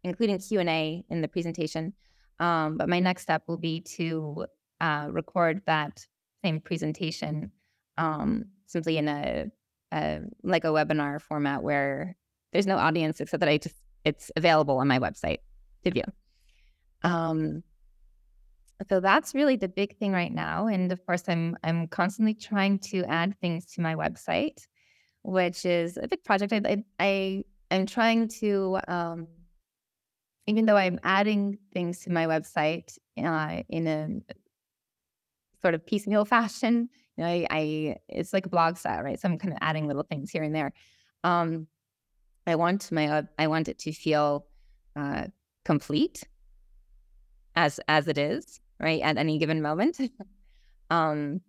including 0.04 0.40
Q 0.40 0.60
and 0.60 0.70
A 0.70 1.04
in 1.10 1.22
the 1.22 1.28
presentation. 1.28 1.94
Um, 2.40 2.78
but 2.78 2.88
my 2.88 3.00
next 3.00 3.24
step 3.24 3.44
will 3.48 3.58
be 3.58 3.82
to 3.98 4.46
uh, 4.80 5.08
record 5.10 5.62
that 5.66 6.06
same 6.44 6.62
presentation 6.62 7.52
um, 7.98 8.46
simply 8.68 8.98
in 8.98 9.08
a 9.08 9.48
uh, 9.92 10.20
like 10.44 10.64
a 10.64 10.70
webinar 10.70 11.22
format 11.22 11.64
where 11.64 12.16
there's 12.52 12.68
no 12.68 12.78
audience 12.78 13.20
except 13.20 13.40
that 13.42 13.50
I 13.50 13.58
just 13.58 13.76
it's 14.06 14.32
available 14.36 14.78
on 14.78 14.88
my 14.88 15.00
website 15.00 15.40
to 15.84 15.92
view. 15.92 16.04
Um, 17.04 17.64
so 18.90 19.00
that's 19.00 19.34
really 19.34 19.56
the 19.56 19.68
big 19.68 19.98
thing 19.98 20.12
right 20.12 20.34
now, 20.34 20.68
and 20.68 20.92
of 20.92 21.06
course, 21.06 21.24
I'm 21.28 21.58
I'm 21.64 21.88
constantly 21.88 22.34
trying 22.34 22.80
to 22.92 23.04
add 23.06 23.36
things 23.40 23.66
to 23.74 23.82
my 23.82 23.96
website, 23.96 24.66
which 25.24 25.66
is 25.66 25.98
a 25.98 26.08
big 26.08 26.24
project. 26.24 26.54
I 26.54 26.62
I, 26.66 26.84
I 27.00 27.44
am 27.72 27.86
trying 27.86 28.28
to 28.40 28.80
um, 28.88 29.28
even 30.48 30.66
though 30.66 30.78
I'm 30.78 31.00
adding 31.04 31.58
things 31.74 32.00
to 32.02 32.12
my 32.12 32.26
website 32.26 32.98
uh, 33.22 33.64
in 33.68 33.88
a 33.88 34.34
sort 35.62 35.74
of 35.74 35.86
piecemeal 35.86 36.24
fashion, 36.26 36.90
you 37.18 37.24
know, 37.24 37.30
I, 37.30 37.48
I 37.50 37.96
it's 38.08 38.34
like 38.34 38.46
a 38.46 38.50
blog 38.50 38.78
style, 38.78 39.02
right? 39.02 39.20
So 39.20 39.28
I'm 39.28 39.38
kind 39.38 39.54
of 39.54 39.60
adding 39.62 39.88
little 39.88 40.04
things 40.04 40.32
here 40.32 40.44
and 40.44 40.54
there. 40.54 40.72
Um, 41.24 41.68
I 42.46 42.56
want 42.56 42.92
my 42.92 43.08
uh, 43.08 43.24
I 43.38 43.48
want 43.48 43.68
it 43.68 43.80
to 43.80 43.92
feel 43.92 44.46
uh, 44.96 45.26
complete 45.66 46.24
as 47.56 47.80
as 47.88 48.08
it 48.08 48.18
is, 48.18 48.62
right? 48.80 49.02
At 49.02 49.18
any 49.18 49.40
given 49.40 49.62
moment, 49.62 50.00
um, 50.90 51.42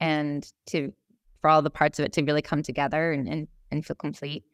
and 0.00 0.50
to 0.66 0.92
for 1.40 1.50
all 1.50 1.62
the 1.62 1.70
parts 1.70 1.98
of 1.98 2.06
it 2.06 2.12
to 2.14 2.22
really 2.22 2.42
come 2.42 2.62
together 2.62 3.12
and 3.12 3.28
and, 3.28 3.48
and 3.70 3.84
feel 3.84 3.96
complete. 3.96 4.44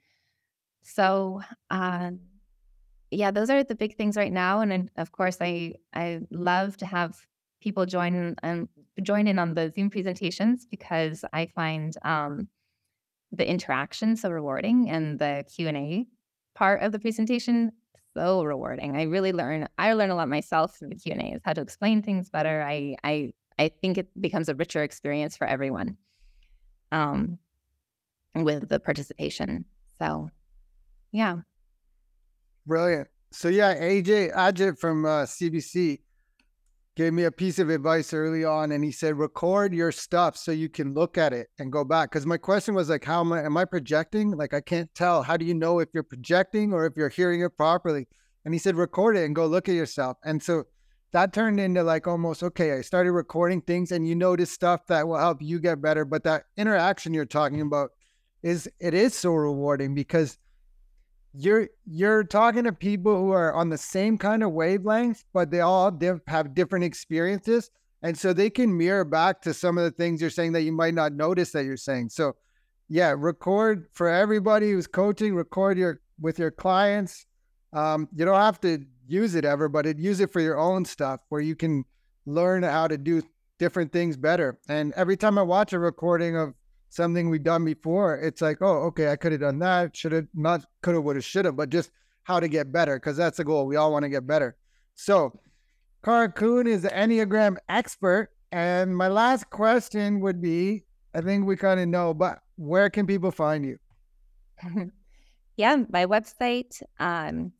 So, 0.82 1.42
uh, 1.70 2.12
yeah, 3.10 3.30
those 3.30 3.50
are 3.50 3.62
the 3.62 3.74
big 3.74 3.96
things 3.96 4.16
right 4.16 4.32
now. 4.32 4.60
And 4.60 4.90
of 4.96 5.12
course, 5.12 5.38
I 5.40 5.74
I 5.94 6.20
love 6.30 6.76
to 6.78 6.86
have 6.86 7.16
people 7.60 7.86
join 7.86 8.34
and 8.42 8.68
join 9.02 9.26
in 9.26 9.38
on 9.38 9.54
the 9.54 9.72
Zoom 9.74 9.90
presentations 9.90 10.66
because 10.66 11.24
I 11.32 11.46
find 11.54 11.94
um, 12.02 12.48
the 13.32 13.48
interaction 13.48 14.16
so 14.16 14.30
rewarding 14.30 14.88
and 14.90 15.18
the 15.18 15.44
Q 15.54 15.68
and 15.68 15.76
A 15.76 16.06
part 16.54 16.82
of 16.82 16.92
the 16.92 16.98
presentation 16.98 17.72
so 18.14 18.42
rewarding. 18.42 18.96
I 18.96 19.02
really 19.02 19.32
learn. 19.32 19.68
I 19.78 19.92
learn 19.92 20.10
a 20.10 20.14
lot 20.16 20.28
myself 20.28 20.78
in 20.82 20.88
the 20.88 20.96
Q 20.96 21.12
and 21.12 21.22
A's, 21.22 21.40
how 21.44 21.52
to 21.52 21.60
explain 21.60 22.02
things 22.02 22.30
better. 22.30 22.62
I 22.62 22.96
I 23.04 23.32
I 23.58 23.70
think 23.80 23.98
it 23.98 24.08
becomes 24.20 24.48
a 24.48 24.54
richer 24.54 24.82
experience 24.82 25.36
for 25.36 25.46
everyone 25.46 25.96
um, 26.92 27.38
with 28.34 28.68
the 28.68 28.78
participation. 28.78 29.64
So, 29.98 30.30
yeah. 31.12 31.38
Brilliant. 32.66 33.08
So 33.32 33.48
yeah, 33.48 33.74
AJ 33.74 34.34
Ajit 34.34 34.78
from 34.78 35.04
uh, 35.04 35.24
CBC 35.24 35.98
gave 36.98 37.12
me 37.12 37.22
a 37.22 37.30
piece 37.30 37.60
of 37.60 37.70
advice 37.70 38.12
early 38.12 38.44
on 38.44 38.72
and 38.72 38.82
he 38.82 38.90
said 38.90 39.16
record 39.16 39.72
your 39.72 39.92
stuff 39.92 40.36
so 40.36 40.50
you 40.50 40.68
can 40.68 40.94
look 40.94 41.16
at 41.16 41.32
it 41.32 41.46
and 41.60 41.70
go 41.70 41.84
back. 41.84 42.10
Because 42.10 42.26
my 42.26 42.36
question 42.36 42.74
was 42.74 42.90
like 42.90 43.04
how 43.04 43.20
am 43.20 43.32
I 43.32 43.44
am 43.44 43.56
I 43.56 43.64
projecting? 43.66 44.32
Like 44.32 44.52
I 44.52 44.60
can't 44.60 44.92
tell. 44.96 45.22
How 45.22 45.36
do 45.36 45.44
you 45.44 45.54
know 45.54 45.78
if 45.78 45.90
you're 45.94 46.02
projecting 46.02 46.72
or 46.72 46.86
if 46.86 46.94
you're 46.96 47.08
hearing 47.08 47.42
it 47.42 47.56
properly? 47.56 48.08
And 48.44 48.52
he 48.52 48.58
said 48.58 48.74
record 48.74 49.16
it 49.16 49.24
and 49.24 49.34
go 49.36 49.46
look 49.46 49.68
at 49.68 49.76
yourself. 49.76 50.16
And 50.24 50.42
so 50.42 50.64
that 51.12 51.32
turned 51.32 51.60
into 51.60 51.84
like 51.84 52.08
almost 52.08 52.42
okay 52.42 52.72
I 52.72 52.80
started 52.80 53.12
recording 53.12 53.60
things 53.60 53.92
and 53.92 54.06
you 54.06 54.16
notice 54.16 54.50
stuff 54.50 54.84
that 54.88 55.06
will 55.06 55.18
help 55.18 55.40
you 55.40 55.60
get 55.60 55.80
better 55.80 56.04
but 56.04 56.24
that 56.24 56.44
interaction 56.56 57.14
you're 57.14 57.24
talking 57.24 57.60
about 57.60 57.90
is 58.42 58.68
it 58.80 58.92
is 58.92 59.14
so 59.14 59.32
rewarding 59.32 59.94
because 59.94 60.36
you're 61.34 61.68
you're 61.86 62.24
talking 62.24 62.64
to 62.64 62.72
people 62.72 63.16
who 63.16 63.30
are 63.30 63.52
on 63.54 63.68
the 63.68 63.78
same 63.78 64.18
kind 64.18 64.42
of 64.42 64.52
wavelength, 64.52 65.24
but 65.32 65.50
they 65.50 65.60
all 65.60 65.96
have 66.26 66.54
different 66.54 66.84
experiences, 66.84 67.70
and 68.02 68.16
so 68.16 68.32
they 68.32 68.50
can 68.50 68.76
mirror 68.76 69.04
back 69.04 69.42
to 69.42 69.54
some 69.54 69.78
of 69.78 69.84
the 69.84 69.90
things 69.90 70.20
you're 70.20 70.30
saying 70.30 70.52
that 70.52 70.62
you 70.62 70.72
might 70.72 70.94
not 70.94 71.12
notice 71.12 71.52
that 71.52 71.64
you're 71.64 71.76
saying. 71.76 72.10
So, 72.10 72.36
yeah, 72.88 73.14
record 73.16 73.88
for 73.92 74.08
everybody 74.08 74.70
who's 74.70 74.86
coaching. 74.86 75.34
Record 75.34 75.78
your 75.78 76.00
with 76.20 76.38
your 76.38 76.50
clients. 76.50 77.26
Um, 77.72 78.08
you 78.14 78.24
don't 78.24 78.34
have 78.40 78.60
to 78.62 78.84
use 79.06 79.34
it 79.34 79.44
ever, 79.44 79.68
but 79.68 79.86
it, 79.86 79.98
use 79.98 80.20
it 80.20 80.32
for 80.32 80.40
your 80.40 80.58
own 80.58 80.84
stuff 80.84 81.20
where 81.28 81.40
you 81.40 81.54
can 81.54 81.84
learn 82.26 82.62
how 82.62 82.88
to 82.88 82.96
do 82.96 83.22
different 83.58 83.92
things 83.92 84.16
better. 84.16 84.58
And 84.68 84.92
every 84.94 85.16
time 85.16 85.38
I 85.38 85.42
watch 85.42 85.72
a 85.72 85.78
recording 85.78 86.36
of 86.36 86.54
something 86.88 87.28
we've 87.28 87.42
done 87.42 87.64
before, 87.64 88.16
it's 88.18 88.40
like, 88.40 88.58
oh, 88.60 88.84
okay, 88.86 89.10
I 89.10 89.16
could 89.16 89.32
have 89.32 89.40
done 89.40 89.58
that. 89.60 89.96
Should 89.96 90.12
have 90.12 90.26
not, 90.34 90.64
could 90.82 90.94
have, 90.94 91.04
would 91.04 91.16
have, 91.16 91.24
should 91.24 91.44
have, 91.44 91.56
but 91.56 91.70
just 91.70 91.90
how 92.24 92.40
to 92.40 92.48
get 92.48 92.72
better 92.72 92.96
because 92.96 93.16
that's 93.16 93.38
the 93.38 93.44
goal. 93.44 93.66
We 93.66 93.76
all 93.76 93.92
want 93.92 94.04
to 94.04 94.08
get 94.08 94.26
better. 94.26 94.56
So, 94.94 95.38
Kara 96.04 96.30
Koon 96.30 96.66
is 96.66 96.82
the 96.82 96.88
Enneagram 96.88 97.56
expert. 97.68 98.30
And 98.50 98.96
my 98.96 99.08
last 99.08 99.50
question 99.50 100.20
would 100.20 100.40
be 100.40 100.84
I 101.14 101.20
think 101.20 101.46
we 101.46 101.56
kind 101.56 101.80
of 101.80 101.88
know, 101.88 102.14
but 102.14 102.38
where 102.56 102.90
can 102.90 103.06
people 103.06 103.30
find 103.30 103.64
you? 103.64 103.78
yeah, 105.56 105.76
my 105.90 106.06
website. 106.06 106.80
Um, 107.00 107.52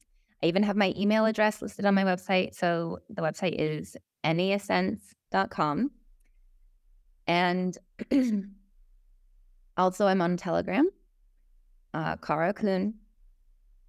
I 0.43 0.47
even 0.47 0.63
have 0.63 0.77
my 0.77 0.95
email 0.97 1.27
address 1.27 1.61
listed 1.63 1.85
on 1.85 1.95
my 1.95 2.05
website. 2.05 2.55
So 2.55 2.99
the 3.09 3.23
website 3.23 3.57
is 3.59 3.97
enneacents.com. 4.25 5.91
And 7.27 7.79
Also, 9.79 10.07
I'm 10.07 10.21
on 10.21 10.37
Telegram. 10.37 10.89
Uh, 11.95 12.17
Kara 12.17 12.53
Koon, 12.53 12.95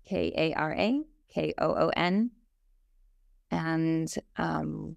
K 0.08 0.32
A 0.38 0.54
R 0.54 0.74
A 0.74 1.02
K 1.34 1.54
O 1.58 1.68
O 1.68 1.92
N. 1.98 2.32
And 3.52 4.14
um, 4.38 4.96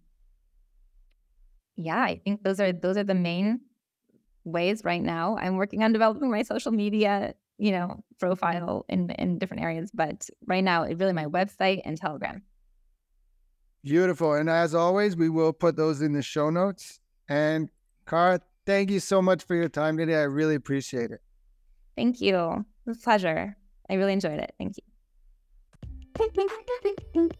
yeah, 1.76 2.00
I 2.02 2.20
think 2.22 2.44
those 2.44 2.60
are 2.60 2.72
those 2.72 2.96
are 2.96 3.04
the 3.04 3.14
main 3.14 3.60
ways 4.44 4.84
right 4.84 5.02
now. 5.02 5.36
I'm 5.40 5.56
working 5.56 5.82
on 5.82 5.92
developing 5.92 6.30
my 6.30 6.42
social 6.42 6.70
media 6.70 7.34
you 7.62 7.70
know, 7.70 8.02
profile 8.18 8.84
in 8.88 9.08
in 9.10 9.38
different 9.38 9.62
areas. 9.62 9.90
But 9.94 10.28
right 10.46 10.64
now, 10.64 10.82
it 10.82 10.98
really 10.98 11.12
my 11.12 11.26
website 11.26 11.80
and 11.84 11.96
Telegram. 11.96 12.42
Beautiful. 13.84 14.34
And 14.34 14.50
as 14.50 14.74
always, 14.74 15.16
we 15.16 15.28
will 15.28 15.52
put 15.52 15.76
those 15.76 16.02
in 16.02 16.12
the 16.12 16.22
show 16.22 16.50
notes. 16.50 16.98
And 17.28 17.70
Kara, 18.06 18.40
thank 18.66 18.90
you 18.90 19.00
so 19.00 19.22
much 19.22 19.44
for 19.44 19.54
your 19.54 19.68
time 19.68 19.96
today. 19.96 20.16
I 20.16 20.22
really 20.22 20.54
appreciate 20.54 21.10
it. 21.10 21.20
Thank 21.96 22.20
you. 22.20 22.36
It 22.36 22.64
was 22.86 22.98
a 22.98 23.00
pleasure. 23.00 23.56
I 23.90 23.94
really 23.94 24.12
enjoyed 24.12 24.40
it. 24.40 24.54
Thank 24.58 24.76
you. 27.14 27.30